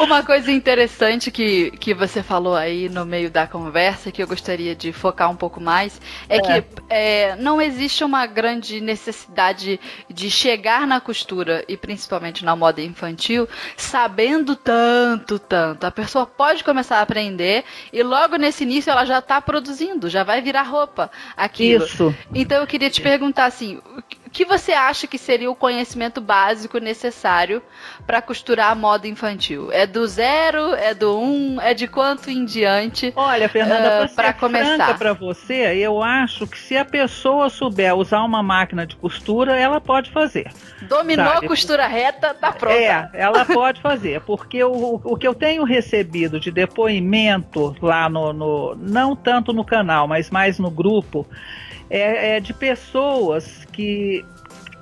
Uma 0.00 0.22
coisa 0.22 0.50
interessante 0.50 1.30
que, 1.30 1.70
que 1.72 1.94
você 1.94 2.22
falou 2.22 2.54
aí 2.54 2.88
no 2.88 3.04
meio 3.04 3.30
da 3.30 3.46
conversa, 3.46 4.10
que 4.10 4.22
eu 4.22 4.26
gostaria 4.26 4.74
de 4.74 4.92
focar 4.92 5.30
um 5.30 5.36
pouco 5.36 5.60
mais, 5.60 6.00
é, 6.28 6.36
é. 6.36 6.40
que 6.40 6.64
é, 6.88 7.36
não 7.36 7.60
existe 7.60 8.04
uma 8.04 8.26
grande 8.26 8.80
necessidade 8.80 9.80
de 10.08 10.30
chegar 10.30 10.86
na 10.86 11.00
costura, 11.00 11.64
e 11.68 11.76
principalmente 11.76 12.44
na 12.44 12.54
moda 12.54 12.80
infantil, 12.80 13.48
sabendo 13.76 14.54
tanto, 14.54 15.38
tanto. 15.38 15.84
A 15.84 15.90
pessoa 15.90 16.26
pode 16.26 16.62
começar 16.62 16.98
a 16.98 17.02
aprender 17.02 17.64
e 17.92 18.02
logo 18.02 18.36
nesse 18.36 18.64
início 18.64 18.90
ela 18.90 19.04
já 19.04 19.18
está 19.18 19.40
produzindo, 19.40 20.08
já 20.08 20.22
vai 20.22 20.40
virar 20.40 20.62
roupa. 20.62 21.10
Aquilo. 21.36 21.84
Isso. 21.84 22.14
Então 22.34 22.60
eu 22.60 22.66
queria 22.66 22.90
te 22.90 23.00
perguntar 23.00 23.46
assim, 23.46 23.80
que 24.36 24.44
você 24.44 24.72
acha 24.72 25.06
que 25.06 25.16
seria 25.16 25.50
o 25.50 25.54
conhecimento 25.54 26.20
básico 26.20 26.76
necessário 26.76 27.62
para 28.06 28.20
costurar 28.20 28.70
a 28.70 28.74
moda 28.74 29.08
infantil? 29.08 29.72
É 29.72 29.86
do 29.86 30.06
zero? 30.06 30.74
É 30.74 30.92
do 30.92 31.18
um? 31.18 31.58
É 31.58 31.72
de 31.72 31.88
quanto 31.88 32.30
em 32.30 32.44
diante? 32.44 33.14
Olha, 33.16 33.48
Fernanda, 33.48 34.04
uh, 34.04 34.14
para 34.14 34.34
começar 34.34 34.98
para 34.98 35.14
você, 35.14 35.78
eu 35.78 36.02
acho 36.02 36.46
que 36.46 36.58
se 36.58 36.76
a 36.76 36.84
pessoa 36.84 37.48
souber 37.48 37.96
usar 37.96 38.22
uma 38.24 38.42
máquina 38.42 38.86
de 38.86 38.94
costura, 38.96 39.56
ela 39.58 39.80
pode 39.80 40.10
fazer. 40.10 40.52
Dominou 40.82 41.24
sabe? 41.24 41.46
a 41.46 41.48
costura 41.48 41.86
reta, 41.86 42.34
tá 42.34 42.52
pronta. 42.52 42.76
É, 42.76 43.08
ela 43.14 43.42
pode 43.46 43.80
fazer, 43.80 44.20
porque 44.20 44.62
o, 44.62 45.00
o 45.02 45.16
que 45.16 45.26
eu 45.26 45.32
tenho 45.32 45.64
recebido 45.64 46.38
de 46.38 46.50
depoimento 46.50 47.74
lá 47.80 48.06
no, 48.10 48.34
no 48.34 48.74
não 48.74 49.16
tanto 49.16 49.54
no 49.54 49.64
canal, 49.64 50.06
mas 50.06 50.28
mais 50.28 50.58
no 50.58 50.70
grupo, 50.70 51.26
é, 51.88 52.36
é 52.36 52.40
de 52.40 52.52
pessoas 52.52 53.64
que 53.72 54.24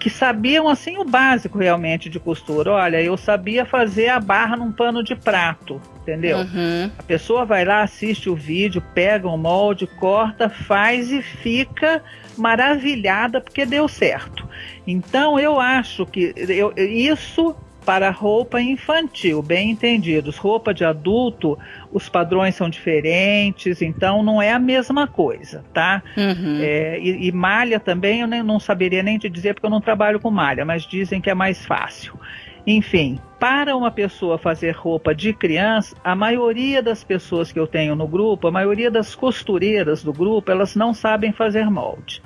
que 0.04 0.10
sabiam 0.10 0.68
assim 0.68 0.98
o 0.98 1.04
básico 1.04 1.56
realmente 1.56 2.10
de 2.10 2.20
costura. 2.20 2.72
Olha, 2.72 3.00
eu 3.00 3.16
sabia 3.16 3.64
fazer 3.64 4.10
a 4.10 4.20
barra 4.20 4.54
num 4.54 4.70
pano 4.70 5.02
de 5.02 5.16
prato, 5.16 5.80
entendeu? 6.02 6.40
Uhum. 6.40 6.90
A 6.98 7.02
pessoa 7.04 7.46
vai 7.46 7.64
lá, 7.64 7.80
assiste 7.80 8.28
o 8.28 8.36
vídeo, 8.36 8.82
pega 8.94 9.26
o 9.26 9.38
molde, 9.38 9.86
corta, 9.86 10.50
faz 10.50 11.10
e 11.10 11.22
fica 11.22 12.02
maravilhada 12.36 13.40
porque 13.40 13.64
deu 13.64 13.88
certo. 13.88 14.46
Então 14.86 15.40
eu 15.40 15.58
acho 15.58 16.04
que 16.04 16.34
eu, 16.36 16.74
isso 16.76 17.56
para 17.84 18.10
roupa 18.10 18.60
infantil, 18.60 19.42
bem 19.42 19.70
entendidos. 19.70 20.38
Roupa 20.38 20.72
de 20.72 20.84
adulto, 20.84 21.58
os 21.92 22.08
padrões 22.08 22.54
são 22.54 22.68
diferentes, 22.68 23.82
então 23.82 24.22
não 24.22 24.40
é 24.40 24.52
a 24.52 24.58
mesma 24.58 25.06
coisa, 25.06 25.64
tá? 25.72 26.02
Uhum. 26.16 26.58
É, 26.60 26.98
e, 26.98 27.28
e, 27.28 27.32
malha 27.32 27.78
também, 27.78 28.20
eu 28.20 28.26
nem, 28.26 28.42
não 28.42 28.58
saberia 28.58 29.02
nem 29.02 29.18
te 29.18 29.28
dizer 29.28 29.54
porque 29.54 29.66
eu 29.66 29.70
não 29.70 29.80
trabalho 29.80 30.18
com 30.18 30.30
malha, 30.30 30.64
mas 30.64 30.82
dizem 30.84 31.20
que 31.20 31.30
é 31.30 31.34
mais 31.34 31.64
fácil. 31.64 32.18
Enfim, 32.66 33.18
para 33.38 33.76
uma 33.76 33.90
pessoa 33.90 34.38
fazer 34.38 34.70
roupa 34.70 35.14
de 35.14 35.34
criança, 35.34 35.94
a 36.02 36.14
maioria 36.14 36.82
das 36.82 37.04
pessoas 37.04 37.52
que 37.52 37.58
eu 37.58 37.66
tenho 37.66 37.94
no 37.94 38.08
grupo, 38.08 38.48
a 38.48 38.50
maioria 38.50 38.90
das 38.90 39.14
costureiras 39.14 40.02
do 40.02 40.14
grupo, 40.14 40.50
elas 40.50 40.74
não 40.74 40.94
sabem 40.94 41.30
fazer 41.30 41.68
molde. 41.68 42.22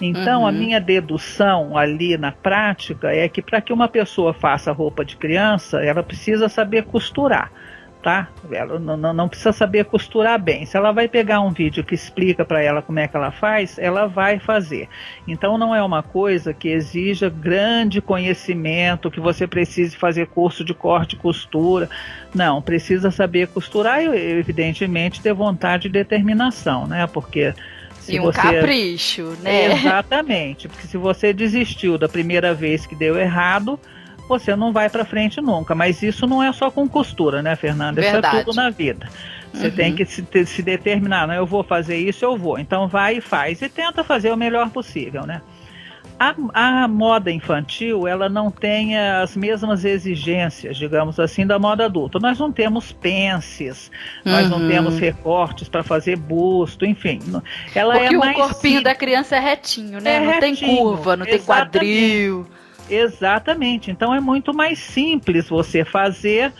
Então, 0.00 0.42
uhum. 0.42 0.46
a 0.46 0.52
minha 0.52 0.80
dedução 0.80 1.76
ali 1.76 2.16
na 2.16 2.32
prática 2.32 3.08
é 3.14 3.28
que 3.28 3.42
para 3.42 3.60
que 3.60 3.72
uma 3.72 3.88
pessoa 3.88 4.32
faça 4.32 4.72
roupa 4.72 5.04
de 5.04 5.16
criança, 5.16 5.78
ela 5.84 6.02
precisa 6.02 6.48
saber 6.48 6.84
costurar, 6.84 7.52
tá? 8.02 8.28
Ela 8.50 8.78
não, 8.78 9.12
não 9.12 9.28
precisa 9.28 9.52
saber 9.52 9.84
costurar 9.84 10.40
bem. 10.40 10.64
Se 10.64 10.74
ela 10.74 10.90
vai 10.90 11.06
pegar 11.06 11.40
um 11.40 11.50
vídeo 11.50 11.84
que 11.84 11.94
explica 11.94 12.46
para 12.46 12.62
ela 12.62 12.80
como 12.80 12.98
é 12.98 13.06
que 13.06 13.14
ela 13.14 13.30
faz, 13.30 13.78
ela 13.78 14.06
vai 14.06 14.38
fazer. 14.38 14.88
Então, 15.28 15.58
não 15.58 15.74
é 15.74 15.82
uma 15.82 16.02
coisa 16.02 16.54
que 16.54 16.68
exija 16.68 17.28
grande 17.28 18.00
conhecimento, 18.00 19.10
que 19.10 19.20
você 19.20 19.46
precise 19.46 19.96
fazer 19.96 20.28
curso 20.28 20.64
de 20.64 20.72
corte 20.72 21.14
e 21.14 21.18
costura. 21.18 21.90
Não, 22.34 22.62
precisa 22.62 23.10
saber 23.10 23.48
costurar 23.48 24.02
e, 24.02 24.06
evidentemente, 24.38 25.20
ter 25.20 25.34
vontade 25.34 25.88
e 25.88 25.90
determinação, 25.90 26.86
né? 26.86 27.06
Porque 27.06 27.52
se 28.00 28.16
e 28.16 28.20
um 28.20 28.24
você... 28.24 28.40
capricho, 28.40 29.36
né? 29.42 29.72
Exatamente, 29.72 30.68
porque 30.68 30.86
se 30.86 30.96
você 30.96 31.32
desistiu 31.32 31.96
da 31.96 32.08
primeira 32.08 32.52
vez 32.52 32.86
que 32.86 32.94
deu 32.94 33.18
errado, 33.18 33.78
você 34.28 34.54
não 34.54 34.72
vai 34.72 34.88
para 34.88 35.04
frente 35.04 35.40
nunca. 35.40 35.74
Mas 35.74 36.02
isso 36.02 36.26
não 36.26 36.42
é 36.42 36.52
só 36.52 36.70
com 36.70 36.88
costura, 36.88 37.42
né, 37.42 37.56
Fernanda? 37.56 38.00
Verdade. 38.00 38.26
Isso 38.26 38.36
é 38.36 38.44
tudo 38.44 38.56
na 38.56 38.70
vida. 38.70 39.08
Você 39.52 39.66
uhum. 39.66 39.74
tem 39.74 39.94
que 39.94 40.04
se, 40.04 40.24
se 40.46 40.62
determinar, 40.62 41.26
não, 41.26 41.34
eu 41.34 41.44
vou 41.44 41.64
fazer 41.64 41.96
isso, 41.96 42.24
eu 42.24 42.36
vou. 42.36 42.58
Então 42.58 42.86
vai 42.86 43.16
e 43.16 43.20
faz 43.20 43.60
e 43.60 43.68
tenta 43.68 44.04
fazer 44.04 44.30
o 44.32 44.36
melhor 44.36 44.70
possível, 44.70 45.26
né? 45.26 45.42
A, 46.22 46.34
a, 46.82 46.86
moda 46.86 47.30
infantil 47.30 48.06
ela 48.06 48.28
não 48.28 48.50
tem 48.50 48.98
as 48.98 49.34
mesmas 49.34 49.86
exigências, 49.86 50.76
digamos 50.76 51.18
assim, 51.18 51.46
da 51.46 51.58
moda 51.58 51.86
adulta. 51.86 52.18
Nós 52.18 52.38
não 52.38 52.52
temos 52.52 52.92
pences, 52.92 53.90
uhum. 54.26 54.32
nós 54.32 54.50
não 54.50 54.58
uhum. 54.58 54.68
temos 54.68 54.98
recortes 54.98 55.66
para 55.66 55.82
fazer 55.82 56.16
busto, 56.16 56.84
enfim. 56.84 57.20
Ela 57.74 57.98
Porque 57.98 58.14
é 58.14 58.18
o 58.18 58.34
corpinho 58.34 58.78
sim... 58.78 58.82
da 58.82 58.94
criança 58.94 59.36
é 59.36 59.40
retinho, 59.40 59.98
né? 59.98 60.16
É 60.16 60.20
não 60.20 60.32
retinho, 60.32 60.56
tem 60.56 60.76
curva, 60.76 61.16
não 61.16 61.24
exatamente. 61.24 61.38
tem 61.38 61.46
quadril. 61.46 62.46
Exatamente. 62.90 63.90
Então 63.90 64.14
é 64.14 64.20
muito 64.20 64.52
mais 64.52 64.78
simples 64.78 65.48
você 65.48 65.86
fazer 65.86 66.52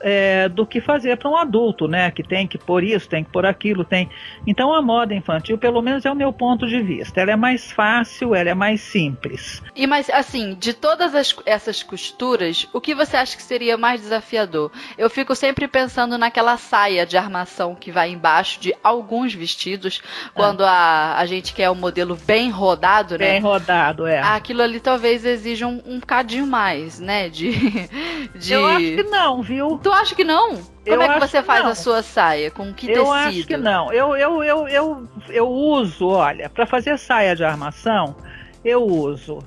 é, 0.00 0.48
do 0.48 0.66
que 0.66 0.80
fazer 0.80 1.16
para 1.16 1.30
um 1.30 1.36
adulto, 1.36 1.88
né? 1.88 2.10
Que 2.10 2.22
tem 2.22 2.46
que 2.46 2.58
pôr 2.58 2.84
isso, 2.84 3.08
tem 3.08 3.24
que 3.24 3.30
pôr 3.30 3.46
aquilo, 3.46 3.84
tem. 3.84 4.10
Então 4.46 4.72
a 4.74 4.82
moda 4.82 5.14
infantil, 5.14 5.56
pelo 5.56 5.80
menos 5.80 6.04
é 6.04 6.10
o 6.10 6.14
meu 6.14 6.32
ponto 6.32 6.66
de 6.66 6.80
vista. 6.82 7.20
Ela 7.20 7.32
é 7.32 7.36
mais 7.36 7.72
fácil, 7.72 8.34
ela 8.34 8.50
é 8.50 8.54
mais 8.54 8.80
simples. 8.80 9.62
E 9.74 9.86
mas 9.86 10.10
assim, 10.10 10.54
de 10.54 10.74
todas 10.74 11.14
as, 11.14 11.34
essas 11.46 11.82
costuras, 11.82 12.68
o 12.72 12.80
que 12.80 12.94
você 12.94 13.16
acha 13.16 13.36
que 13.36 13.42
seria 13.42 13.76
mais 13.76 14.00
desafiador? 14.00 14.70
Eu 14.98 15.08
fico 15.08 15.34
sempre 15.34 15.66
pensando 15.66 16.18
naquela 16.18 16.56
saia 16.56 17.06
de 17.06 17.16
armação 17.16 17.74
que 17.74 17.90
vai 17.90 18.10
embaixo 18.10 18.60
de 18.60 18.74
alguns 18.82 19.32
vestidos, 19.34 20.02
quando 20.34 20.64
ah. 20.64 21.14
a, 21.16 21.20
a 21.20 21.26
gente 21.26 21.54
quer 21.54 21.70
um 21.70 21.74
modelo 21.74 22.16
bem 22.26 22.50
rodado, 22.50 23.18
né? 23.18 23.32
Bem 23.32 23.40
rodado, 23.40 24.06
é. 24.06 24.20
Aquilo 24.20 24.62
ali 24.62 24.80
talvez 24.80 25.24
exija 25.24 25.66
um, 25.66 25.80
um 25.86 26.00
cadinho 26.00 26.46
mais, 26.46 27.00
né? 27.00 27.28
De, 27.28 27.52
de... 28.36 28.52
Eu 28.52 28.66
acho 28.66 28.78
que 28.78 29.02
não, 29.04 29.42
viu? 29.42 29.78
Tu 29.82 29.93
acha 29.94 30.14
que 30.14 30.24
não? 30.24 30.56
Como 30.56 30.62
eu 30.84 31.02
é 31.02 31.14
que 31.14 31.20
você 31.20 31.40
que 31.40 31.46
faz 31.46 31.64
não. 31.64 31.70
a 31.70 31.74
sua 31.74 32.02
saia? 32.02 32.50
Com 32.50 32.72
que 32.72 32.86
eu 32.86 33.04
tecido? 33.04 33.06
Eu 33.06 33.12
acho 33.12 33.46
que 33.46 33.56
não. 33.56 33.92
Eu, 33.92 34.16
eu, 34.16 34.44
eu, 34.44 34.68
eu, 34.68 35.08
eu 35.28 35.48
uso, 35.48 36.08
olha, 36.08 36.48
para 36.48 36.66
fazer 36.66 36.98
saia 36.98 37.34
de 37.34 37.44
armação, 37.44 38.16
eu 38.64 38.82
uso 38.82 39.38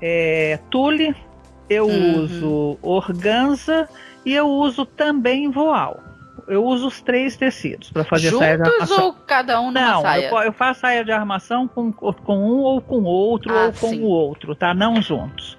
é, 0.00 0.58
tule, 0.70 1.14
eu 1.68 1.86
uhum. 1.86 2.22
uso 2.22 2.78
organza 2.82 3.88
e 4.24 4.34
eu 4.34 4.48
uso 4.48 4.84
também 4.84 5.50
voal. 5.50 6.00
Eu 6.46 6.64
uso 6.64 6.86
os 6.86 7.00
três 7.00 7.36
tecidos 7.36 7.90
para 7.90 8.04
fazer 8.04 8.30
Juntos 8.30 8.46
saia 8.46 8.56
de 8.56 8.68
armação. 8.68 9.04
ou 9.04 9.12
cada 9.12 9.60
um 9.60 9.72
numa 9.72 9.80
não, 9.80 10.02
saia? 10.02 10.28
Eu, 10.28 10.38
eu 10.38 10.52
faço 10.52 10.80
saia 10.80 11.04
de 11.04 11.10
armação 11.10 11.66
com, 11.66 11.92
com 11.92 12.38
um 12.38 12.58
ou 12.58 12.80
com 12.80 13.02
outro 13.02 13.52
ah, 13.52 13.66
ou 13.66 13.72
com 13.72 13.88
sim. 13.88 14.02
o 14.02 14.06
outro, 14.06 14.54
tá? 14.54 14.72
Não 14.72 15.02
juntos. 15.02 15.58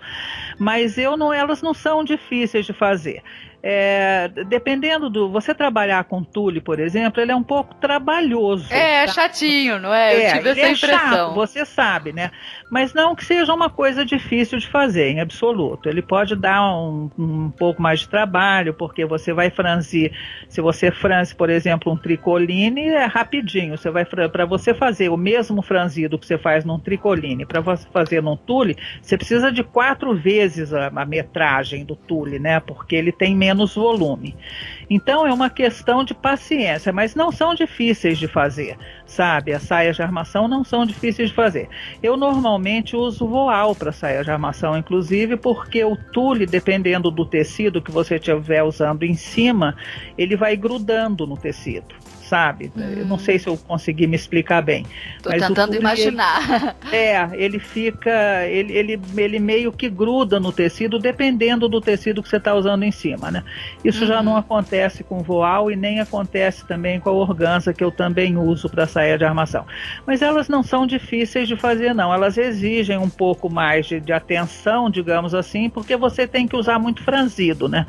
Mas 0.58 0.98
eu 0.98 1.18
não, 1.18 1.34
elas 1.34 1.62
não 1.62 1.74
são 1.74 2.06
difíceis 2.06 2.66
de 2.66 2.72
fazer. 2.72 3.22
É, 3.70 4.30
dependendo 4.48 5.10
do. 5.10 5.30
Você 5.30 5.54
trabalhar 5.54 6.06
com 6.06 6.24
tule, 6.24 6.62
por 6.62 6.80
exemplo, 6.80 7.22
ele 7.22 7.34
é 7.34 7.36
um 7.36 7.44
pouco 7.44 7.76
trabalhoso. 7.76 8.72
É, 8.74 9.06
tá? 9.06 9.12
chatinho, 9.12 9.78
não 9.78 9.94
é? 9.94 10.14
é 10.14 10.16
Eu 10.16 10.38
tive 10.38 10.50
essa 10.52 10.62
é 10.62 10.72
impressão. 10.72 11.10
Chato, 11.10 11.34
você 11.34 11.66
sabe, 11.66 12.14
né? 12.14 12.32
Mas 12.70 12.94
não 12.94 13.16
que 13.16 13.24
seja 13.26 13.54
uma 13.54 13.70
coisa 13.70 14.06
difícil 14.06 14.58
de 14.58 14.68
fazer, 14.68 15.10
em 15.10 15.20
absoluto. 15.20 15.90
Ele 15.90 16.02
pode 16.02 16.36
dar 16.36 16.64
um, 16.76 17.10
um 17.18 17.50
pouco 17.52 17.82
mais 17.82 18.02
de 18.02 18.10
trabalho, 18.10 18.74
porque 18.74 19.06
você 19.06 19.34
vai 19.34 19.50
franzir. 19.50 20.12
Se 20.50 20.62
você 20.62 20.92
franze, 20.92 21.36
por 21.36 21.50
exemplo, 21.50 21.92
um 21.92 21.98
tricoline, 21.98 22.88
é 22.88 23.06
rapidinho. 23.06 23.78
Você 23.78 23.90
vai 23.90 24.06
para 24.06 24.46
você 24.46 24.74
fazer 24.74 25.10
o 25.10 25.18
mesmo 25.18 25.62
franzido 25.62 26.18
que 26.18 26.26
você 26.26 26.38
faz 26.38 26.64
num 26.64 26.80
tricoline, 26.80 27.46
para 27.46 27.62
você 27.62 27.88
fazer 27.92 28.22
num 28.22 28.36
tule, 28.36 28.76
você 29.02 29.18
precisa 29.18 29.52
de 29.52 29.64
quatro 29.64 30.16
vezes 30.16 30.74
a, 30.74 30.88
a 30.88 31.06
metragem 31.06 31.86
do 31.86 31.96
tule, 31.96 32.40
né? 32.40 32.60
Porque 32.60 32.96
ele 32.96 33.12
tem 33.12 33.36
menos 33.36 33.58
menos 33.58 33.76
volume. 33.76 34.36
Então 34.90 35.28
é 35.28 35.34
uma 35.34 35.50
questão 35.50 36.04
de 36.04 36.14
paciência, 36.14 36.94
mas 36.94 37.14
não 37.14 37.32
são 37.32 37.54
difíceis 37.54 38.18
de 38.18 38.28
fazer, 38.28 38.78
sabe? 39.06 39.54
As 39.54 39.64
saias 39.64 39.98
de 39.98 40.02
armação 40.02 40.48
não 40.48 40.64
são 40.64 40.86
difíceis 40.86 41.30
de 41.30 41.36
fazer. 41.36 41.68
Eu 42.02 42.16
normalmente 42.16 42.96
uso 42.96 43.28
voal 43.28 43.76
para 43.76 43.92
saia 43.92 44.24
de 44.24 44.32
armação, 44.32 44.78
inclusive 44.78 45.36
porque 45.36 45.84
o 45.84 45.98
tule, 45.98 46.46
dependendo 46.46 47.12
do 47.12 47.26
tecido 47.26 47.82
que 47.82 47.92
você 47.92 48.16
estiver 48.16 48.64
usando 48.64 49.04
em 49.04 49.14
cima, 49.14 49.76
ele 50.18 50.36
vai 50.36 50.56
grudando 50.56 51.28
no 51.28 51.36
tecido 51.36 52.07
sabe? 52.28 52.72
Hum. 52.76 52.82
Eu 52.98 53.06
não 53.06 53.18
sei 53.18 53.40
se 53.40 53.48
eu 53.48 53.58
consegui 53.58 54.06
me 54.06 54.16
explicar 54.16 54.62
bem. 54.62 54.86
Tô 55.24 55.30
mas 55.30 55.48
tentando 55.48 55.76
imaginar. 55.76 56.76
Ele, 56.92 56.96
é, 56.96 57.30
ele 57.34 57.60
fica, 57.60 58.46
ele, 58.46 58.74
ele, 58.74 59.02
ele 59.16 59.40
meio 59.40 59.72
que 59.72 59.90
gruda 59.90 60.40
no 60.40 60.52
tecido, 60.52 61.00
dependendo 61.00 61.68
do 61.68 61.80
tecido 61.80 62.22
que 62.22 62.30
você 62.30 62.38
está 62.38 62.54
usando 62.54 62.84
em 62.84 62.92
cima, 62.92 63.32
né? 63.32 63.44
Isso 63.84 64.02
uhum. 64.02 64.08
já 64.08 64.22
não 64.22 64.36
acontece 64.36 65.04
com 65.04 65.20
voal 65.20 65.72
e 65.72 65.76
nem 65.76 66.00
acontece 66.00 66.66
também 66.68 67.00
com 67.00 67.10
a 67.10 67.14
organza, 67.14 67.74
que 67.74 67.84
eu 67.84 67.92
também 67.92 68.38
uso 68.38 68.70
para 68.70 68.86
saia 68.86 69.18
de 69.18 69.24
armação. 69.24 69.66
Mas 70.06 70.22
elas 70.22 70.48
não 70.48 70.62
são 70.64 70.86
difíceis 70.86 71.48
de 71.48 71.56
fazer, 71.56 71.94
não. 71.94 72.14
Elas 72.14 72.38
exigem 72.38 72.98
um 72.98 73.10
pouco 73.10 73.50
mais 73.50 73.86
de, 73.86 74.00
de 74.00 74.12
atenção, 74.12 74.90
digamos 74.90 75.34
assim, 75.34 75.70
porque 75.70 75.96
você 75.96 76.28
tem 76.28 76.48
que 76.48 76.56
usar 76.56 76.78
muito 76.80 77.04
franzido, 77.04 77.68
né? 77.68 77.86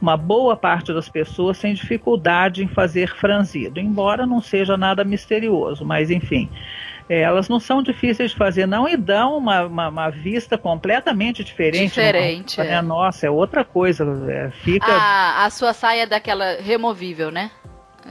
Uma 0.00 0.16
boa 0.16 0.56
parte 0.56 0.92
das 0.92 1.08
pessoas 1.08 1.58
tem 1.58 1.74
dificuldade 1.74 2.64
em 2.64 2.68
fazer 2.68 3.14
franzido 3.14 3.78
embora 3.78 4.26
não 4.26 4.40
seja 4.40 4.76
nada 4.76 5.04
misterioso, 5.04 5.84
mas 5.84 6.10
enfim. 6.10 6.48
É, 7.08 7.22
elas 7.22 7.48
não 7.48 7.58
são 7.58 7.82
difíceis 7.82 8.30
de 8.30 8.36
fazer, 8.36 8.66
não, 8.66 8.88
e 8.88 8.96
dão 8.96 9.36
uma, 9.36 9.64
uma, 9.64 9.88
uma 9.88 10.10
vista 10.10 10.56
completamente 10.56 11.42
diferente. 11.42 11.88
Diferente. 11.88 12.60
é. 12.60 12.80
Nossa, 12.80 13.26
é 13.26 13.30
outra 13.30 13.64
coisa. 13.64 14.04
É, 14.28 14.50
fica... 14.62 14.86
A, 14.86 15.44
a 15.44 15.50
sua 15.50 15.72
saia 15.72 16.02
é 16.02 16.06
daquela 16.06 16.54
removível, 16.60 17.32
né? 17.32 17.50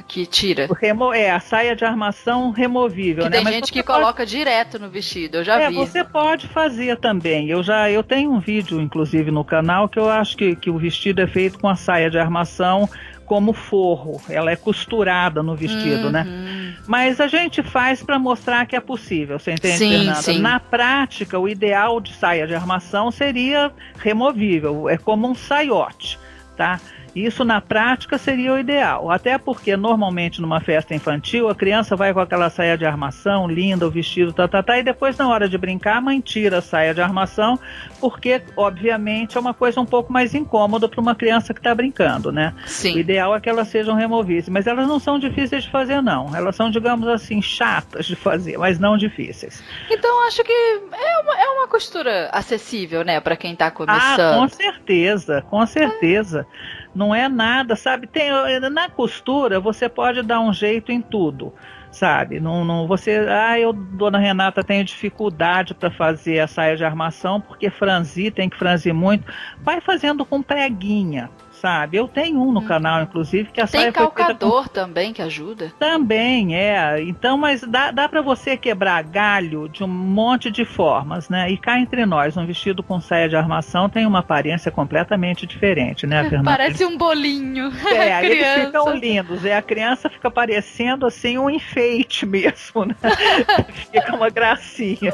Que 0.08 0.26
tira. 0.26 0.68
Remo 0.80 1.14
é, 1.14 1.32
a 1.32 1.40
saia 1.40 1.76
de 1.76 1.86
armação 1.86 2.52
removível, 2.52 3.24
que 3.24 3.30
né? 3.30 3.38
Tem 3.38 3.44
Mas 3.44 3.54
gente 3.56 3.72
que 3.72 3.84
pode... 3.84 4.00
coloca 4.00 4.26
direto 4.26 4.80
no 4.80 4.90
vestido, 4.90 5.38
eu 5.38 5.44
já 5.44 5.60
é, 5.60 5.70
vi. 5.70 5.76
Você 5.76 6.04
pode 6.04 6.48
fazer 6.48 6.98
também. 6.98 7.50
Eu 7.50 7.64
já 7.64 7.90
eu 7.90 8.04
tenho 8.04 8.32
um 8.32 8.40
vídeo, 8.40 8.80
inclusive, 8.80 9.32
no 9.32 9.44
canal, 9.44 9.88
que 9.88 10.00
eu 10.00 10.10
acho 10.10 10.36
que, 10.38 10.56
que 10.56 10.70
o 10.70 10.78
vestido 10.78 11.22
é 11.22 11.28
feito 11.28 11.60
com 11.60 11.68
a 11.68 11.76
saia 11.76 12.10
de 12.10 12.18
armação 12.18 12.90
como 13.30 13.54
forro, 13.54 14.20
ela 14.28 14.50
é 14.50 14.56
costurada 14.56 15.44
no 15.44 15.56
vestido, 15.56 16.10
né? 16.10 16.24
uhum. 16.24 16.46
né? 16.46 16.76
Mas 16.88 17.22
a 17.22 17.28
gente 17.28 17.62
faz 17.62 18.02
para 18.02 18.18
mostrar 18.18 18.66
que 18.66 18.76
é 18.76 18.80
possível, 18.80 19.38
você 19.38 19.52
entende, 19.52 19.78
sim, 19.78 19.90
Fernanda? 19.92 20.22
Sim. 20.24 20.40
Na 20.40 20.60
prática, 20.60 21.38
o 21.38 21.48
ideal 21.48 22.02
de 22.02 22.12
saia 22.12 22.48
de 22.48 22.56
armação 22.56 23.12
seria 23.12 23.72
removível, 24.00 24.90
é 24.90 24.98
como 24.98 25.30
um 25.30 25.36
saiote, 25.36 26.18
tá? 26.58 26.82
Isso 27.26 27.44
na 27.44 27.60
prática 27.60 28.18
seria 28.18 28.54
o 28.54 28.60
ideal, 28.60 29.12
até 29.12 29.38
porque 29.38 29.76
normalmente 29.76 30.42
numa 30.42 30.62
festa 30.62 30.96
infantil 30.96 31.50
a 31.50 31.56
criança 31.56 31.96
vai 31.96 32.14
com 32.14 32.20
aquela 32.20 32.50
saia 32.50 32.78
de 32.78 32.86
armação 32.86 33.48
linda, 33.48 33.86
o 33.86 33.92
vestido 33.92 34.32
tá, 34.32 34.48
tá, 34.48 34.64
tá, 34.64 34.78
e 34.78 34.84
depois 34.84 35.18
na 35.18 35.28
hora 35.28 35.50
de 35.50 35.58
brincar 35.58 35.98
a 35.98 36.02
mãe 36.02 36.22
tira 36.22 36.60
a 36.60 36.62
saia 36.62 36.94
de 36.94 37.02
armação, 37.02 37.60
porque 38.00 38.42
obviamente 38.56 39.38
é 39.38 39.40
uma 39.40 39.54
coisa 39.54 39.82
um 39.82 39.86
pouco 39.86 40.12
mais 40.14 40.34
incômoda 40.34 40.88
para 40.88 41.02
uma 41.02 41.16
criança 41.16 41.54
que 41.54 41.60
está 41.60 41.76
brincando, 41.76 42.32
né? 42.32 42.54
Sim. 42.66 42.96
O 42.96 43.00
ideal 43.00 43.36
é 43.36 43.40
que 43.40 43.50
elas 43.50 43.68
sejam 43.68 43.96
removíveis, 43.96 44.50
mas 44.50 44.68
elas 44.68 44.88
não 44.88 45.00
são 45.00 45.20
difíceis 45.20 45.64
de 45.64 45.70
fazer 45.70 46.02
não, 46.02 46.36
elas 46.36 46.56
são 46.56 46.70
digamos 46.70 47.08
assim 47.08 47.42
chatas 47.42 48.06
de 48.06 48.16
fazer, 48.16 48.58
mas 48.58 48.80
não 48.80 48.98
difíceis. 48.98 49.64
Então 49.90 50.28
acho 50.28 50.44
que 50.44 50.52
é 50.52 51.20
uma, 51.20 51.40
é 51.40 51.48
uma 51.50 51.68
costura 51.68 52.30
acessível, 52.32 53.04
né, 53.04 53.20
para 53.20 53.36
quem 53.36 53.54
está 53.54 53.70
começando. 53.70 54.20
Ah, 54.20 54.40
com 54.40 54.48
certeza, 54.48 55.42
com 55.50 55.66
certeza. 55.66 56.48
É 56.76 56.79
não 56.94 57.14
é 57.14 57.30
nada, 57.30 57.76
sabe? 57.76 58.08
Tem, 58.08 58.30
na 58.70 58.90
costura 58.90 59.60
você 59.60 59.88
pode 59.88 60.22
dar 60.22 60.40
um 60.40 60.54
jeito 60.54 60.92
em 60.92 61.02
tudo, 61.02 61.54
sabe? 61.92 62.40
Não, 62.40 62.66
não 62.66 62.88
você, 62.88 63.26
ah, 63.30 63.60
eu, 63.60 63.74
dona 63.74 64.18
Renata, 64.18 64.64
tenho 64.64 64.84
dificuldade 64.84 65.74
para 65.74 65.92
fazer 65.92 66.40
a 66.40 66.48
saia 66.48 66.76
de 66.76 66.84
armação 66.84 67.40
porque 67.40 67.70
franzir, 67.70 68.34
tem 68.34 68.50
que 68.50 68.58
franzir 68.58 68.94
muito. 68.94 69.32
Vai 69.62 69.82
fazendo 69.82 70.26
com 70.26 70.42
preguinha, 70.42 71.30
sabe? 71.62 71.98
Eu 71.98 72.08
tenho 72.08 72.42
um 72.42 72.52
no 72.52 72.60
hum. 72.62 72.66
canal, 72.66 73.02
inclusive, 73.04 73.52
que 73.52 73.62
a 73.62 73.68
Tem 73.68 73.82
saia 73.82 73.92
calcador 73.92 74.64
com... 74.64 74.70
também 74.70 75.14
que 75.14 75.22
ajuda. 75.22 75.72
Também, 75.80 76.56
é. 76.56 77.02
Então, 77.02 77.38
mas 77.38 77.62
dá, 77.62 77.92
dá 77.92 78.08
para 78.08 78.22
você 78.22 78.58
quebrar 78.58 79.04
galho 79.04 79.68
de 79.70 79.84
um 79.84 79.88
monte 79.88 80.50
de 80.50 80.66
formas, 80.66 81.30
né? 81.30 81.50
E 81.52 81.58
cá 81.58 81.80
entre 81.80 82.06
nós, 82.06 82.38
um 82.38 82.46
vestido 82.46 82.82
com 82.82 83.00
saia 83.00 83.30
de 83.30 83.36
armação 83.36 83.90
tem 83.90 84.06
uma 84.06 84.20
aparência 84.20 84.72
completamente 84.72 85.46
diferente, 85.46 86.08
né, 86.08 86.24
Fernanda? 86.24 86.50
Parece 86.50 86.86
um 86.86 86.98
bolinho. 86.98 87.70
É, 88.00 88.24
eles 88.24 88.66
ficam 88.66 88.96
lindos. 88.96 89.44
E 89.44 89.52
a 89.52 89.62
criança 89.62 90.10
fica 90.10 90.30
parecendo 90.30 91.06
assim 91.06 91.38
um 91.38 91.50
enfeite 91.50 92.26
mesmo, 92.26 92.86
né? 92.86 92.96
fica 93.92 94.16
uma 94.16 94.30
gracinha. 94.30 95.12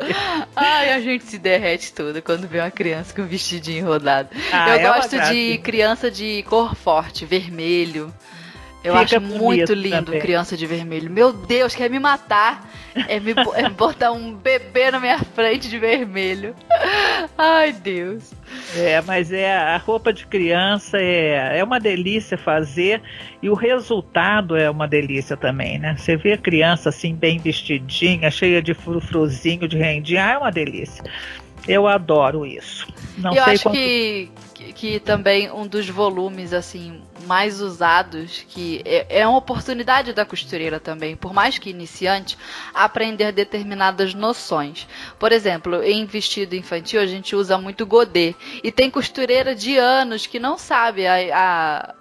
Ai, 0.54 0.92
a 0.92 1.00
gente 1.00 1.24
se 1.24 1.38
derrete 1.38 1.92
toda 1.92 2.20
quando 2.22 2.46
vê 2.46 2.60
uma 2.60 2.70
criança 2.70 3.14
com 3.14 3.24
vestidinho 3.24 3.86
rodado. 3.86 4.30
Ah, 4.52 4.70
Eu 4.70 4.74
é 4.74 4.82
gosto 4.82 5.18
de 5.32 5.58
criança 5.58 6.10
de 6.10 6.42
cor 6.44 6.74
forte, 6.74 7.24
vermelho. 7.24 8.12
Eu 8.86 8.92
Fica 8.92 9.16
acho 9.16 9.20
muito 9.20 9.74
lindo 9.74 10.04
também. 10.04 10.20
criança 10.20 10.56
de 10.56 10.64
vermelho. 10.64 11.10
Meu 11.10 11.32
Deus, 11.32 11.74
quer 11.74 11.90
me 11.90 11.98
matar. 11.98 12.70
É 13.08 13.18
me 13.18 13.32
é 13.56 13.68
botar 13.68 14.12
um 14.12 14.32
bebê 14.32 14.92
na 14.92 15.00
minha 15.00 15.18
frente 15.18 15.68
de 15.68 15.76
vermelho. 15.76 16.54
Ai, 17.36 17.72
Deus. 17.72 18.32
É, 18.76 19.02
mas 19.02 19.32
é 19.32 19.56
a 19.56 19.76
roupa 19.76 20.12
de 20.12 20.24
criança 20.24 20.98
é, 20.98 21.58
é 21.58 21.64
uma 21.64 21.80
delícia 21.80 22.38
fazer 22.38 23.02
e 23.42 23.50
o 23.50 23.54
resultado 23.54 24.56
é 24.56 24.70
uma 24.70 24.86
delícia 24.86 25.36
também, 25.36 25.80
né? 25.80 25.96
Você 25.98 26.16
vê 26.16 26.34
a 26.34 26.38
criança 26.38 26.90
assim 26.90 27.12
bem 27.12 27.40
vestidinha, 27.40 28.30
cheia 28.30 28.62
de 28.62 28.72
frufruzinho, 28.72 29.66
de 29.66 29.76
rendinha, 29.76 30.24
ah, 30.24 30.30
é 30.30 30.38
uma 30.38 30.52
delícia. 30.52 31.02
Eu 31.66 31.88
adoro 31.88 32.46
isso. 32.46 32.86
Não 33.18 33.34
eu 33.34 33.42
sei 33.42 33.54
acho 33.54 33.62
quanto... 33.64 33.74
que 33.74 34.30
que 34.74 35.00
também 35.00 35.50
um 35.50 35.66
dos 35.66 35.88
volumes 35.88 36.52
assim 36.52 37.02
mais 37.26 37.60
usados 37.60 38.44
que 38.48 38.82
é, 38.84 39.20
é 39.20 39.26
uma 39.26 39.38
oportunidade 39.38 40.12
da 40.12 40.24
costureira 40.24 40.78
também, 40.78 41.16
por 41.16 41.32
mais 41.32 41.58
que 41.58 41.70
iniciante, 41.70 42.38
aprender 42.72 43.32
determinadas 43.32 44.14
noções. 44.14 44.86
Por 45.18 45.32
exemplo, 45.32 45.82
em 45.82 46.04
vestido 46.06 46.54
infantil 46.54 47.00
a 47.00 47.06
gente 47.06 47.34
usa 47.34 47.58
muito 47.58 47.86
godê 47.86 48.34
e 48.62 48.70
tem 48.70 48.90
costureira 48.90 49.54
de 49.54 49.76
anos 49.76 50.26
que 50.26 50.38
não 50.38 50.56
sabe 50.56 51.06
a, 51.06 51.14
a 51.32 51.94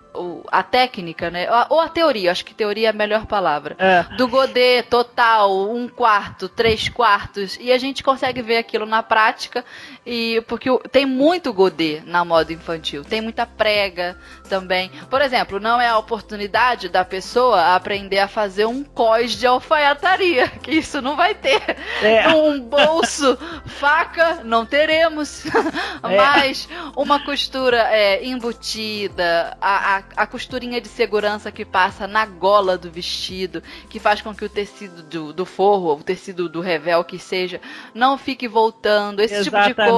a 0.51 0.63
técnica, 0.63 1.29
né? 1.29 1.47
Ou 1.69 1.79
a 1.79 1.89
teoria, 1.89 2.31
acho 2.31 2.45
que 2.45 2.53
teoria 2.53 2.87
é 2.87 2.89
a 2.89 2.93
melhor 2.93 3.25
palavra. 3.25 3.75
É. 3.77 4.03
Do 4.15 4.27
godê 4.27 4.83
total, 4.83 5.69
um 5.69 5.87
quarto, 5.87 6.47
três 6.47 6.89
quartos, 6.89 7.57
e 7.59 7.71
a 7.71 7.77
gente 7.77 8.03
consegue 8.03 8.41
ver 8.41 8.57
aquilo 8.57 8.85
na 8.85 9.03
prática, 9.03 9.65
e 10.05 10.43
porque 10.47 10.69
tem 10.91 11.05
muito 11.05 11.53
godê 11.53 12.01
na 12.05 12.23
moda 12.25 12.53
infantil, 12.53 13.03
tem 13.03 13.21
muita 13.21 13.45
prega 13.45 14.17
também. 14.49 14.91
Por 15.09 15.21
exemplo, 15.21 15.59
não 15.59 15.79
é 15.79 15.87
a 15.87 15.97
oportunidade 15.97 16.89
da 16.89 17.03
pessoa 17.03 17.75
aprender 17.75 18.19
a 18.19 18.27
fazer 18.27 18.65
um 18.65 18.83
cós 18.83 19.31
de 19.31 19.47
alfaiataria, 19.47 20.47
que 20.61 20.71
isso 20.71 21.01
não 21.01 21.15
vai 21.15 21.33
ter. 21.33 21.61
É. 22.01 22.25
Um 22.35 22.59
bolso, 22.59 23.37
faca, 23.65 24.41
não 24.43 24.65
teremos. 24.65 25.43
É. 26.03 26.17
Mas 26.17 26.69
uma 26.95 27.23
costura 27.23 27.77
é, 27.89 28.23
embutida, 28.23 29.57
a, 29.59 29.97
a 29.97 30.03
a 30.15 30.25
costurinha 30.25 30.79
de 30.79 30.87
segurança 30.87 31.51
que 31.51 31.65
passa 31.65 32.07
na 32.07 32.25
gola 32.25 32.77
do 32.77 32.89
vestido, 32.89 33.61
que 33.89 33.99
faz 33.99 34.21
com 34.21 34.33
que 34.33 34.45
o 34.45 34.49
tecido 34.49 35.03
do, 35.03 35.33
do 35.33 35.45
forro, 35.45 35.93
o 35.93 36.03
tecido 36.03 36.49
do 36.49 36.61
revel 36.61 37.03
que 37.03 37.19
seja, 37.19 37.59
não 37.93 38.17
fique 38.17 38.47
voltando, 38.47 39.21
esse 39.21 39.35
Exatamente, 39.35 39.67
tipo 39.69 39.81
de 39.81 39.89
coisa. 39.89 39.94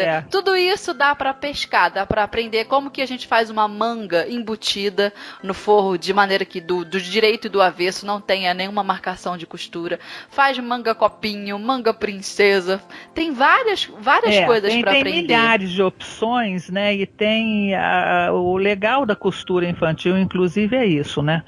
É. 0.00 0.24
Tudo 0.30 0.56
isso 0.56 0.94
dá 0.94 1.14
para 1.14 1.32
pescar, 1.34 1.90
dá 1.90 2.06
para 2.06 2.22
aprender 2.22 2.64
como 2.66 2.90
que 2.90 3.02
a 3.02 3.06
gente 3.06 3.26
faz 3.26 3.50
uma 3.50 3.66
manga 3.66 4.26
embutida 4.28 5.12
no 5.42 5.54
forro 5.54 5.96
de 5.96 6.12
maneira 6.12 6.44
que 6.44 6.60
do, 6.60 6.84
do 6.84 7.00
direito 7.00 7.46
e 7.46 7.50
do 7.50 7.60
avesso 7.60 8.06
não 8.06 8.20
tenha 8.20 8.54
nenhuma 8.54 8.82
marcação 8.82 9.36
de 9.36 9.46
costura. 9.46 9.98
Faz 10.30 10.58
manga 10.58 10.94
copinho, 10.94 11.58
manga 11.58 11.92
princesa, 11.92 12.82
tem 13.14 13.32
várias 13.32 13.84
várias 14.00 14.34
é, 14.34 14.46
coisas 14.46 14.74
para 14.76 14.90
aprender. 14.92 15.10
Tem 15.10 15.22
milhares 15.22 15.70
de 15.70 15.82
opções, 15.82 16.68
né? 16.68 16.94
E 16.94 17.06
tem 17.06 17.74
a, 17.74 18.30
o 18.32 18.56
legal 18.56 19.04
da 19.04 19.16
costura 19.16 19.68
infantil, 19.68 20.18
inclusive, 20.18 20.76
é 20.76 20.86
isso, 20.86 21.22
né? 21.22 21.42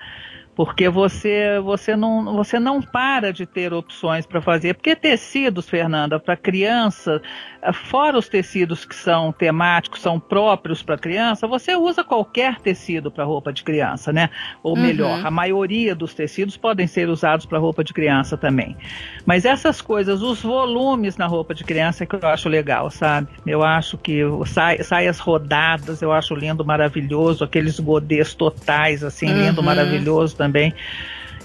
Porque 0.55 0.88
você 0.88 1.59
você 1.61 1.96
não 1.96 2.36
você 2.36 2.59
não 2.59 2.82
para 2.82 3.32
de 3.32 3.46
ter 3.46 3.72
opções 3.72 4.26
para 4.26 4.40
fazer 4.40 4.74
porque 4.74 4.94
tecidos 4.94 5.68
Fernanda 5.68 6.20
para 6.20 6.36
criança 6.36 7.22
fora 7.72 8.18
os 8.18 8.28
tecidos 8.28 8.84
que 8.84 8.94
são 8.94 9.32
temáticos 9.32 10.00
são 10.00 10.20
próprios 10.20 10.82
para 10.82 10.98
criança 10.98 11.46
você 11.46 11.74
usa 11.74 12.05
qualquer 12.05 12.61
tecido 12.61 13.11
para 13.11 13.24
roupa 13.24 13.53
de 13.53 13.62
criança 13.62 14.12
né 14.12 14.28
ou 14.62 14.76
uhum. 14.76 14.82
melhor 14.82 15.24
a 15.24 15.30
maioria 15.30 15.94
dos 15.94 16.12
tecidos 16.12 16.57
podem 16.57 16.86
ser 16.86 17.09
usados 17.09 17.46
para 17.46 17.59
roupa 17.59 17.82
de 17.82 17.94
criança 17.94 18.36
também 18.36 18.76
mas 19.24 19.46
essas 19.46 19.80
coisas 19.80 20.20
os 20.20 20.42
volumes 20.42 21.16
na 21.16 21.26
roupa 21.26 21.55
de 21.55 21.64
criança 21.64 22.05
é 22.05 22.07
que 22.07 22.14
eu 22.14 22.28
acho 22.28 22.48
legal 22.50 22.90
sabe 22.90 23.28
eu 23.46 23.62
acho 23.62 23.96
que 23.96 24.20
saias 24.82 25.18
rodadas 25.18 26.03
eu 26.03 26.12
acho 26.12 26.34
lindo 26.34 26.62
maravilhoso 26.62 27.42
aqueles 27.42 27.80
godês 27.80 28.34
totais 28.34 29.03
assim 29.03 29.30
uhum. 29.30 29.46
lindo 29.46 29.62
maravilhoso 29.62 30.41
também. 30.43 30.74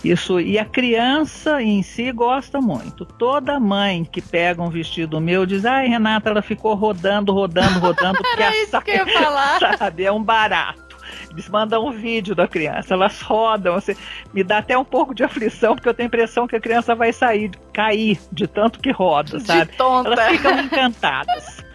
Isso, 0.03 0.39
e 0.39 0.57
a 0.57 0.65
criança 0.65 1.61
em 1.61 1.81
si 1.81 2.11
gosta 2.11 2.59
muito. 2.61 3.03
Toda 3.05 3.59
mãe 3.59 4.03
que 4.03 4.21
pega 4.21 4.61
um 4.61 4.69
vestido 4.69 5.19
meu 5.19 5.45
diz: 5.45 5.65
ai, 5.65 5.87
Renata, 5.87 6.29
ela 6.29 6.41
ficou 6.41 6.73
rodando, 6.75 7.31
rodando, 7.33 7.79
rodando. 7.79 8.19
Era 8.33 8.55
isso 8.57 8.71
saia, 8.71 8.83
que 8.83 8.91
eu 8.91 9.07
ia 9.07 9.13
falar. 9.13 9.77
Sabe, 9.77 10.03
é 10.03 10.11
um 10.11 10.23
barato. 10.23 10.87
Eles 11.31 11.47
mandam 11.49 11.87
um 11.87 11.91
vídeo 11.91 12.35
da 12.35 12.47
criança, 12.47 12.93
elas 12.93 13.21
rodam. 13.21 13.75
Você, 13.75 13.95
me 14.33 14.43
dá 14.43 14.59
até 14.59 14.77
um 14.77 14.85
pouco 14.85 15.15
de 15.15 15.23
aflição, 15.23 15.75
porque 15.75 15.89
eu 15.89 15.93
tenho 15.93 16.07
a 16.07 16.09
impressão 16.09 16.47
que 16.47 16.55
a 16.55 16.59
criança 16.59 16.93
vai 16.93 17.11
sair, 17.13 17.51
cair 17.73 18.19
de 18.31 18.47
tanto 18.47 18.79
que 18.79 18.91
roda, 18.91 19.39
sabe? 19.39 19.71
De 19.71 19.77
tonta. 19.77 20.11
Elas 20.11 20.31
ficam 20.31 20.59
encantadas. 20.59 21.63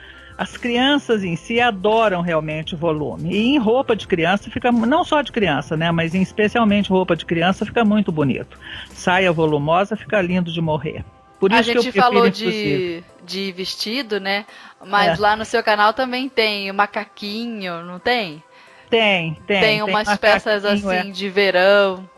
As 0.42 0.56
crianças 0.56 1.22
em 1.22 1.36
si 1.36 1.60
adoram 1.60 2.20
realmente 2.20 2.74
o 2.74 2.76
volume. 2.76 3.32
E 3.32 3.54
em 3.54 3.58
roupa 3.58 3.94
de 3.94 4.08
criança 4.08 4.50
fica, 4.50 4.72
não 4.72 5.04
só 5.04 5.22
de 5.22 5.30
criança, 5.30 5.76
né? 5.76 5.92
Mas 5.92 6.16
em 6.16 6.20
especialmente 6.20 6.90
roupa 6.90 7.14
de 7.14 7.24
criança 7.24 7.64
fica 7.64 7.84
muito 7.84 8.10
bonito. 8.10 8.58
Saia 8.90 9.30
volumosa 9.30 9.94
fica 9.94 10.20
lindo 10.20 10.50
de 10.50 10.60
morrer. 10.60 11.04
Por 11.38 11.52
a 11.52 11.62
gente 11.62 11.92
falou 11.92 12.28
de, 12.28 13.04
de 13.24 13.52
vestido, 13.52 14.18
né? 14.18 14.44
Mas 14.84 15.16
é. 15.16 15.22
lá 15.22 15.36
no 15.36 15.44
seu 15.44 15.62
canal 15.62 15.92
também 15.92 16.28
tem 16.28 16.72
macaquinho, 16.72 17.84
não 17.84 18.00
tem? 18.00 18.42
Tem, 18.90 19.38
tem. 19.46 19.60
Tem 19.60 19.82
umas 19.84 20.08
tem 20.08 20.16
peças 20.16 20.64
assim 20.64 20.90
é. 20.90 21.02
de 21.04 21.28
verão. 21.30 22.10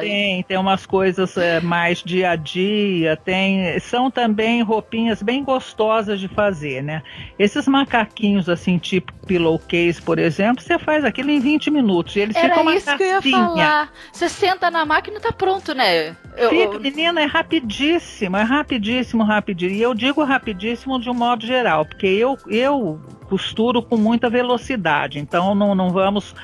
Tem, 0.00 0.42
tem 0.44 0.56
umas 0.56 0.86
coisas 0.86 1.36
é, 1.36 1.60
mais 1.60 2.02
dia 2.02 2.30
a 2.30 2.36
dia, 2.36 3.16
tem, 3.16 3.78
são 3.80 4.10
também 4.10 4.62
roupinhas 4.62 5.22
bem 5.22 5.42
gostosas 5.42 6.20
de 6.20 6.28
fazer, 6.28 6.82
né? 6.82 7.02
Esses 7.38 7.66
macaquinhos 7.66 8.48
assim, 8.48 8.78
tipo 8.78 9.12
pillowcase, 9.26 10.00
por 10.00 10.18
exemplo, 10.20 10.62
você 10.62 10.78
faz 10.78 11.04
aquilo 11.04 11.30
em 11.30 11.40
20 11.40 11.70
minutos 11.70 12.14
e 12.14 12.20
eles 12.20 12.36
Era 12.36 12.48
ficam 12.48 12.62
uma 12.62 12.76
isso 12.76 12.96
que 12.96 13.02
eu 13.02 13.06
ia 13.06 13.22
falar. 13.22 13.92
Você 14.12 14.28
senta 14.28 14.70
na 14.70 14.84
máquina 14.84 15.18
e 15.18 15.20
tá 15.20 15.32
pronto, 15.32 15.74
né? 15.74 16.16
Eu, 16.36 16.50
Fica, 16.50 16.78
menina, 16.78 17.20
é 17.20 17.24
rapidíssimo, 17.24 18.36
é 18.36 18.42
rapidíssimo, 18.42 19.24
rapidíssimo. 19.24 19.78
E 19.78 19.82
eu 19.82 19.94
digo 19.94 20.22
rapidíssimo 20.22 21.00
de 21.00 21.10
um 21.10 21.14
modo 21.14 21.44
geral, 21.44 21.84
porque 21.84 22.06
eu, 22.06 22.38
eu 22.46 23.00
costuro 23.28 23.82
com 23.82 23.96
muita 23.96 24.30
velocidade, 24.30 25.18
então 25.18 25.54
não, 25.54 25.74
não 25.74 25.90
vamos 25.90 26.34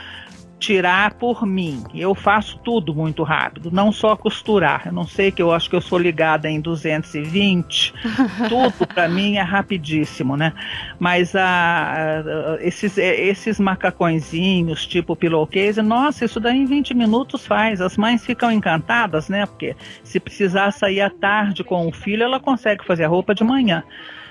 tirar 0.63 1.15
por 1.15 1.45
mim. 1.45 1.83
Eu 1.93 2.15
faço 2.15 2.57
tudo 2.59 2.95
muito 2.95 3.25
rápido, 3.25 3.69
não 3.73 3.91
só 3.91 4.15
costurar. 4.15 4.83
Eu 4.87 4.93
não 4.93 5.05
sei 5.05 5.33
que 5.33 5.43
eu 5.43 5.51
acho 5.51 5.69
que 5.69 5.75
eu 5.75 5.81
sou 5.81 5.99
ligada 5.99 6.49
em 6.49 6.61
220. 6.61 7.93
tudo 8.49 8.87
para 8.87 9.09
mim 9.09 9.37
é 9.37 9.43
rapidíssimo, 9.43 10.37
né? 10.37 10.53
Mas 11.01 11.35
a, 11.35 11.43
a, 11.43 12.59
esses, 12.61 12.97
esses 12.97 13.59
macacõezinhos, 13.59 14.87
tipo 14.87 15.17
pillowcase, 15.17 15.83
nossa, 15.83 16.25
isso 16.25 16.39
daí 16.39 16.59
em 16.59 16.65
20 16.65 16.95
minutos 16.95 17.45
faz. 17.45 17.81
As 17.81 17.97
mães 17.97 18.25
ficam 18.25 18.53
encantadas, 18.53 19.29
né? 19.29 19.47
Porque 19.47 19.75
se 20.05 20.21
precisar 20.21 20.71
sair 20.71 21.01
à 21.01 21.11
tarde 21.11 21.65
com 21.65 21.89
o 21.89 21.93
filho, 21.93 22.23
ela 22.23 22.39
consegue 22.39 22.85
fazer 22.85 23.03
a 23.05 23.09
roupa 23.09 23.35
de 23.35 23.43
manhã. 23.43 23.83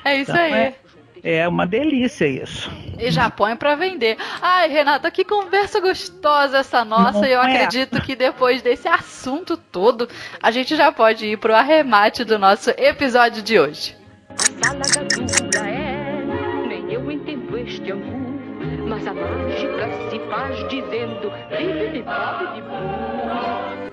É 0.04 0.20
isso 0.20 0.32
então, 0.32 0.44
aí. 0.44 0.54
É, 0.54 0.76
é 1.24 1.48
uma 1.48 1.68
delícia 1.68 2.26
isso. 2.26 2.72
E 2.98 3.12
já 3.12 3.30
põe 3.30 3.56
para 3.56 3.76
vender. 3.76 4.18
Ai, 4.42 4.70
Renata, 4.70 5.12
que 5.12 5.24
conversa 5.24 5.80
gostosa 5.80 6.60
essa 6.60 6.84
nossa. 6.84 7.20
Não 7.20 7.26
e 7.26 7.32
eu 7.32 7.42
é. 7.42 7.56
acredito 7.56 8.02
que 8.02 8.16
depois 8.16 8.62
desse 8.62 8.88
assunto 8.88 9.56
todo, 9.56 10.08
a 10.42 10.52
gente 10.52 10.76
já 10.76 10.92
pode 10.92 11.26
ir 11.26 11.38
pro 11.38 11.56
arremate 11.56 12.24
do 12.24 12.40
nosso 12.40 12.72
episódio 12.72 13.42
de 13.42 13.60
hoje. 13.60 13.96
A 14.30 14.84
sala 14.84 15.68
é, 15.68 16.24
nem 16.68 16.92
eu 16.92 17.12
entendo 17.12 17.58
este 17.58 17.92
angu, 17.92 18.40
mas 18.88 19.06
a 19.06 19.14
mágica 19.14 19.90
se 20.10 20.20
faz 20.30 20.70
dizendo 20.70 21.32
de 21.50 21.92
de 21.92 22.02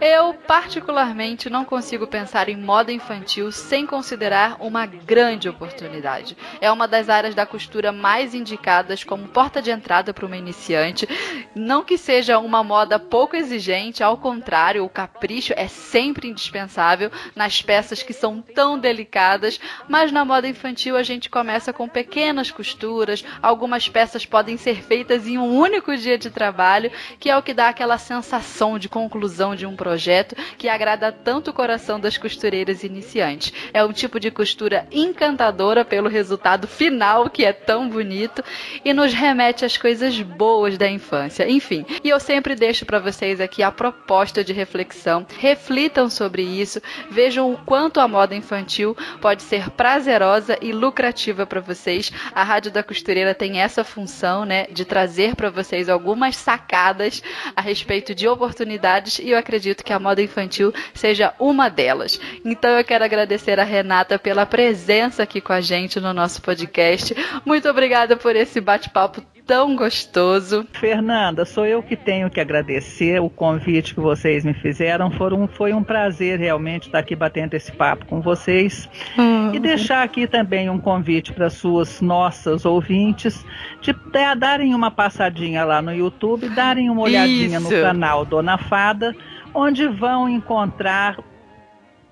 eu, 0.01 0.33
particularmente, 0.33 1.51
não 1.51 1.65
consigo 1.65 2.07
pensar 2.07 2.49
em 2.49 2.57
moda 2.57 2.93
infantil 2.93 3.51
sem 3.51 3.85
considerar 3.85 4.57
uma 4.61 4.87
grande 4.87 5.49
oportunidade. 5.49 6.37
É 6.61 6.71
uma 6.71 6.87
das 6.87 7.09
áreas 7.09 7.35
da 7.35 7.45
costura 7.45 7.91
mais 7.91 8.33
indicadas 8.33 9.03
como 9.03 9.27
porta 9.29 9.61
de 9.61 9.73
entrada 9.73 10.15
para 10.15 10.25
uma 10.25 10.37
iniciante. 10.37 11.09
Não 11.53 11.83
que 11.83 11.99
seja 11.99 12.39
uma 12.39 12.63
moda 12.63 12.99
pouco 12.99 13.35
exigente, 13.35 14.03
ao 14.03 14.17
contrário, 14.17 14.85
o 14.85 14.89
capricho 14.89 15.53
é 15.57 15.67
sempre 15.67 16.29
indispensável 16.29 17.11
nas 17.35 17.61
peças 17.61 18.01
que 18.01 18.13
são 18.13 18.41
tão 18.41 18.79
delicadas, 18.79 19.59
mas 19.89 20.13
na 20.13 20.25
moda 20.25 20.47
infantil 20.47 20.97
a 20.97 21.03
gente 21.03 21.29
começa 21.29 21.73
com 21.73 21.89
pequenas 21.89 22.53
costuras, 22.53 23.25
algumas 23.43 23.89
peças 23.89 24.25
podem 24.25 24.57
ser 24.57 24.81
feitas 24.81 25.27
em 25.27 25.39
um 25.39 25.57
único 25.57 25.97
dia 25.97 26.17
de 26.17 26.31
trabalho, 26.31 26.93
que 27.19 27.29
é 27.29 27.37
o 27.37 27.43
que 27.43 27.53
dá 27.53 27.69
aquela 27.69 27.99
sensação 27.99 28.79
de 28.79 28.89
conclusão 28.89 29.57
de 29.57 29.67
um 29.67 29.75
projeto 29.75 29.88
projeto 29.89 30.37
que 30.59 30.69
agrada 30.69 31.11
tanto 31.11 31.51
o 31.51 31.55
coração 31.55 31.99
das 31.99 32.19
costureiras 32.19 32.85
iniciantes. 32.85 33.55
É 33.73 33.83
um 33.83 33.91
tipo 33.91 34.21
de 34.21 34.31
costura 34.31 34.87
encantadora 34.93 35.83
pelo 35.83 36.11
resultado 36.11 36.69
final, 36.69 37.31
que 37.31 37.43
é 37.43 37.55
tão 37.55 37.89
bonito, 37.89 38.45
e 38.85 38.93
nos 38.93 39.15
remete 39.15 39.65
às 39.65 39.79
coisas 39.79 40.21
boas 40.21 40.77
da 40.77 40.91
infância. 40.91 41.49
Enfim, 41.49 41.87
e 42.05 42.11
eu 42.11 42.21
sempre 42.21 42.55
deixo 42.55 42.85
para 42.85 42.99
vocês 42.99 43.41
aqui 43.41 43.63
a 43.63 43.73
proposta 43.73 44.45
de 44.45 44.53
reflexão. 44.53 45.27
Reflitam 45.39 46.11
sobre 46.11 46.43
isso, 46.43 46.83
vejam 47.11 47.51
o 47.51 47.57
quanto 47.57 47.99
a 47.99 48.07
moda 48.07 48.35
infantil 48.35 48.95
pode 49.23 49.43
ser 49.43 49.71
prazerosa 49.71 50.59
e 50.61 50.71
lucrativa 50.71 51.47
para 51.47 51.61
vocês. 51.61 52.13
A 52.35 52.45
Rádio 52.45 52.71
da 52.71 52.83
Costureira 52.83 53.35
tem 53.35 53.59
essa 53.59 53.83
função, 53.83 54.45
né, 54.45 54.67
de 54.67 54.85
trazer 54.85 55.35
para 55.35 55.49
vocês 55.49 55.89
algumas 55.89 56.37
sacadas 56.37 57.23
a 57.57 57.63
respeito 57.63 58.15
de 58.15 58.29
oportunidades 58.29 59.19
e 59.19 59.31
eu 59.31 59.39
acredito 59.39 59.78
acredito 59.79 59.85
que 59.85 59.93
a 59.93 59.99
moda 59.99 60.23
infantil 60.23 60.73
seja 60.93 61.33
uma 61.39 61.69
delas. 61.69 62.21
Então 62.45 62.71
eu 62.71 62.85
quero 62.85 63.05
agradecer 63.05 63.59
a 63.59 63.65
Renata 63.65 64.19
pela 64.19 64.45
presença 64.45 65.23
aqui 65.23 65.41
com 65.41 65.53
a 65.53 65.61
gente 65.61 66.01
no 66.01 66.13
nosso 66.13 66.43
podcast. 66.43 67.15
Muito 67.45 67.69
obrigada 67.69 68.17
por 68.17 68.35
esse 68.35 68.61
bate-papo 68.61 69.23
tão 69.47 69.75
gostoso. 69.75 70.67
Fernanda, 70.75 71.47
sou 71.47 71.65
eu 71.65 71.83
que 71.83 71.97
tenho 71.97 72.29
que 72.29 72.39
agradecer 72.39 73.19
o 73.19 73.31
convite 73.31 73.95
que 73.95 74.01
vocês 74.01 74.45
me 74.45 74.53
fizeram. 74.53 75.11
Foram, 75.11 75.49
foi 75.49 75.73
um 75.73 75.83
prazer 75.83 76.39
realmente 76.39 76.87
estar 76.87 76.99
aqui 76.99 77.17
batendo 77.17 77.55
esse 77.55 77.73
papo 77.73 78.05
com 78.05 78.21
vocês. 78.21 78.87
Hum. 79.19 79.51
E 79.55 79.59
deixar 79.59 80.03
aqui 80.03 80.27
também 80.27 80.69
um 80.69 80.79
convite 80.79 81.33
para 81.33 81.49
suas 81.49 82.03
nossas 82.03 82.67
ouvintes 82.67 83.43
de 83.81 83.95
darem 84.37 84.75
uma 84.75 84.91
passadinha 84.91 85.65
lá 85.65 85.81
no 85.81 85.95
YouTube, 85.95 86.51
darem 86.51 86.91
uma 86.91 87.01
olhadinha 87.01 87.59
Isso. 87.59 87.73
no 87.73 87.83
canal 87.83 88.27
Dona 88.27 88.59
Fada 88.59 89.17
onde 89.59 89.89
vão 89.89 90.29
encontrar 90.29 91.19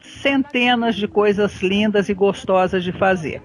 centenas 0.00 0.96
de 0.96 1.06
coisas 1.06 1.62
lindas 1.62 2.08
e 2.08 2.14
gostosas 2.14 2.82
de 2.82 2.90
fazer. 2.90 3.40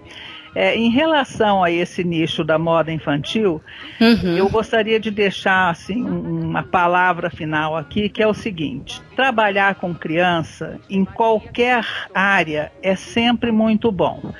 É, 0.53 0.75
em 0.75 0.89
relação 0.89 1.63
a 1.63 1.71
esse 1.71 2.03
nicho 2.03 2.43
da 2.43 2.57
moda 2.57 2.91
infantil, 2.91 3.61
uhum. 4.01 4.35
eu 4.35 4.49
gostaria 4.49 4.99
de 4.99 5.09
deixar 5.09 5.69
assim, 5.69 6.03
uma 6.03 6.63
palavra 6.63 7.29
final 7.29 7.77
aqui, 7.77 8.09
que 8.09 8.21
é 8.21 8.27
o 8.27 8.33
seguinte: 8.33 9.01
trabalhar 9.15 9.75
com 9.75 9.93
criança 9.93 10.77
em 10.89 11.05
qualquer 11.05 11.85
área 12.13 12.71
é 12.81 12.95
sempre 12.95 13.51
muito 13.51 13.91
bom. 13.91 14.33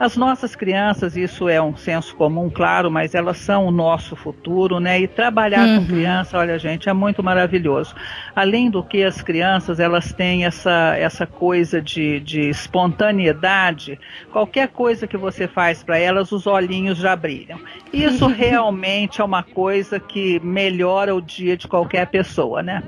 As 0.00 0.16
nossas 0.16 0.56
crianças, 0.56 1.14
isso 1.14 1.46
é 1.46 1.60
um 1.60 1.76
senso 1.76 2.16
comum, 2.16 2.48
claro, 2.48 2.90
mas 2.90 3.14
elas 3.14 3.36
são 3.36 3.66
o 3.66 3.70
nosso 3.70 4.16
futuro, 4.16 4.80
né? 4.80 4.98
E 4.98 5.06
trabalhar 5.06 5.68
uhum. 5.68 5.80
com 5.80 5.86
criança, 5.88 6.38
olha, 6.38 6.58
gente, 6.58 6.88
é 6.88 6.92
muito 6.94 7.22
maravilhoso. 7.22 7.94
Além 8.34 8.70
do 8.70 8.82
que 8.82 9.04
as 9.04 9.20
crianças, 9.20 9.78
elas 9.78 10.10
têm 10.10 10.46
essa, 10.46 10.96
essa 10.96 11.26
coisa 11.26 11.82
de, 11.82 12.18
de 12.20 12.48
espontaneidade. 12.48 14.00
Qualquer 14.32 14.68
coisa 14.68 15.06
que 15.06 15.18
você 15.18 15.46
faz 15.46 15.84
para 15.84 15.98
elas, 15.98 16.32
os 16.32 16.46
olhinhos 16.46 16.96
já 16.96 17.14
brilham. 17.14 17.60
Isso 17.92 18.26
realmente 18.32 19.20
é 19.20 19.24
uma 19.24 19.42
coisa 19.42 20.00
que 20.00 20.40
melhora 20.40 21.14
o 21.14 21.20
dia 21.20 21.58
de 21.58 21.68
qualquer 21.68 22.06
pessoa, 22.06 22.62
né? 22.62 22.82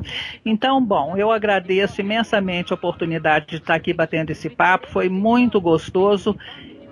Então, 0.47 0.83
bom, 0.83 1.15
eu 1.15 1.31
agradeço 1.31 2.01
imensamente 2.01 2.73
a 2.73 2.75
oportunidade 2.75 3.49
de 3.49 3.57
estar 3.57 3.75
aqui 3.75 3.93
batendo 3.93 4.31
esse 4.31 4.49
papo, 4.49 4.87
foi 4.89 5.11
muito 5.11 5.61
gostoso 5.61 6.35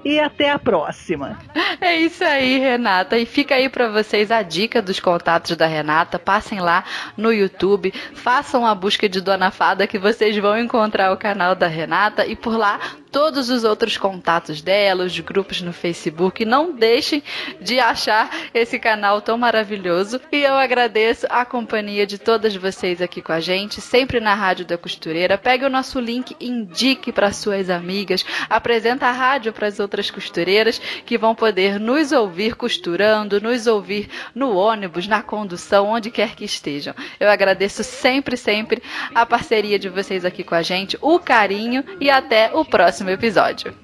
e 0.05 0.19
até 0.19 0.51
a 0.51 0.59
próxima. 0.59 1.39
É 1.83 1.97
isso 1.97 2.23
aí, 2.23 2.59
Renata. 2.59 3.17
E 3.17 3.25
fica 3.25 3.55
aí 3.55 3.67
para 3.67 3.89
vocês 3.89 4.31
a 4.31 4.43
dica 4.43 4.83
dos 4.83 5.01
contatos 5.01 5.57
da 5.57 5.67
Renata. 5.67 6.19
Passem 6.19 6.61
lá 6.61 6.85
no 7.17 7.33
YouTube, 7.33 7.91
façam 8.13 8.67
a 8.67 8.75
busca 8.75 9.09
de 9.09 9.19
Dona 9.19 9.51
Fada 9.51 9.87
que 9.87 9.99
vocês 9.99 10.37
vão 10.37 10.59
encontrar 10.59 11.11
o 11.11 11.17
canal 11.17 11.55
da 11.55 11.67
Renata 11.67 12.27
e 12.27 12.37
por 12.37 12.55
lá 12.55 12.79
todos 13.11 13.51
os 13.51 13.65
outros 13.65 13.97
contatos 13.97 14.63
dela, 14.63 15.05
os 15.05 15.19
grupos 15.21 15.61
no 15.61 15.73
Facebook. 15.73 16.45
Não 16.45 16.73
deixem 16.73 17.23
de 17.61 17.79
achar 17.79 18.31
esse 18.55 18.79
canal 18.79 19.21
tão 19.21 19.37
maravilhoso. 19.37 20.21
E 20.31 20.43
eu 20.43 20.55
agradeço 20.55 21.27
a 21.29 21.45
companhia 21.45 22.07
de 22.07 22.19
todas 22.19 22.55
vocês 22.55 23.03
aqui 23.03 23.21
com 23.21 23.33
a 23.33 23.41
gente, 23.41 23.81
sempre 23.81 24.21
na 24.21 24.35
Rádio 24.35 24.65
da 24.65 24.79
Costureira. 24.79 25.37
Pegue 25.37 25.65
o 25.65 25.71
nosso 25.71 25.99
link, 25.99 26.37
indique 26.41 27.13
para 27.13 27.33
suas 27.33 27.69
amigas, 27.69 28.25
apresenta 28.49 29.07
a 29.07 29.13
rádio 29.13 29.53
para 29.53 29.67
as 29.67 29.81
outras 29.81 30.11
costureiras 30.11 30.81
que 31.05 31.19
vão 31.19 31.35
poder 31.35 31.79
nos 31.81 32.13
ouvir 32.13 32.55
costurando, 32.55 33.41
nos 33.41 33.67
ouvir 33.67 34.09
no 34.35 34.57
ônibus, 34.57 35.07
na 35.07 35.23
condução, 35.23 35.89
onde 35.89 36.11
quer 36.11 36.35
que 36.35 36.45
estejam. 36.45 36.95
Eu 37.19 37.29
agradeço 37.29 37.83
sempre, 37.83 38.37
sempre 38.37 38.83
a 39.15 39.27
parceria 39.27 39.79
de 39.79 39.89
vocês 39.89 40.25
aqui 40.25 40.45
com 40.45 40.55
a 40.55 40.63
gente, 40.63 40.99
o 41.01 41.19
carinho 41.19 41.85
e 42.01 42.11
até 42.11 42.51
o 42.55 42.65
próximo 42.65 43.00
próximo 43.01 43.11
episódio. 43.11 43.75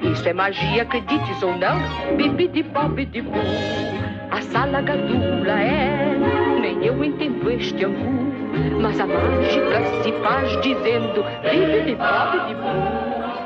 Isso 0.00 0.28
é 0.28 0.32
magia, 0.32 0.82
acredites 0.82 1.42
ou 1.42 1.56
não? 1.56 1.76
Bibidi-bobi-di-boo. 2.16 3.40
A 4.30 4.40
sala 4.40 4.80
gadula 4.80 5.60
é, 5.60 6.16
nem 6.60 6.84
eu 6.84 7.04
entendo 7.04 7.50
este 7.50 7.84
angu. 7.84 8.24
Mas 8.80 8.98
a 9.00 9.06
mágica 9.06 9.84
se 10.02 10.12
faz 10.22 10.50
dizendo 10.62 11.24
bibidi-bobi-di-boo. 11.42 13.43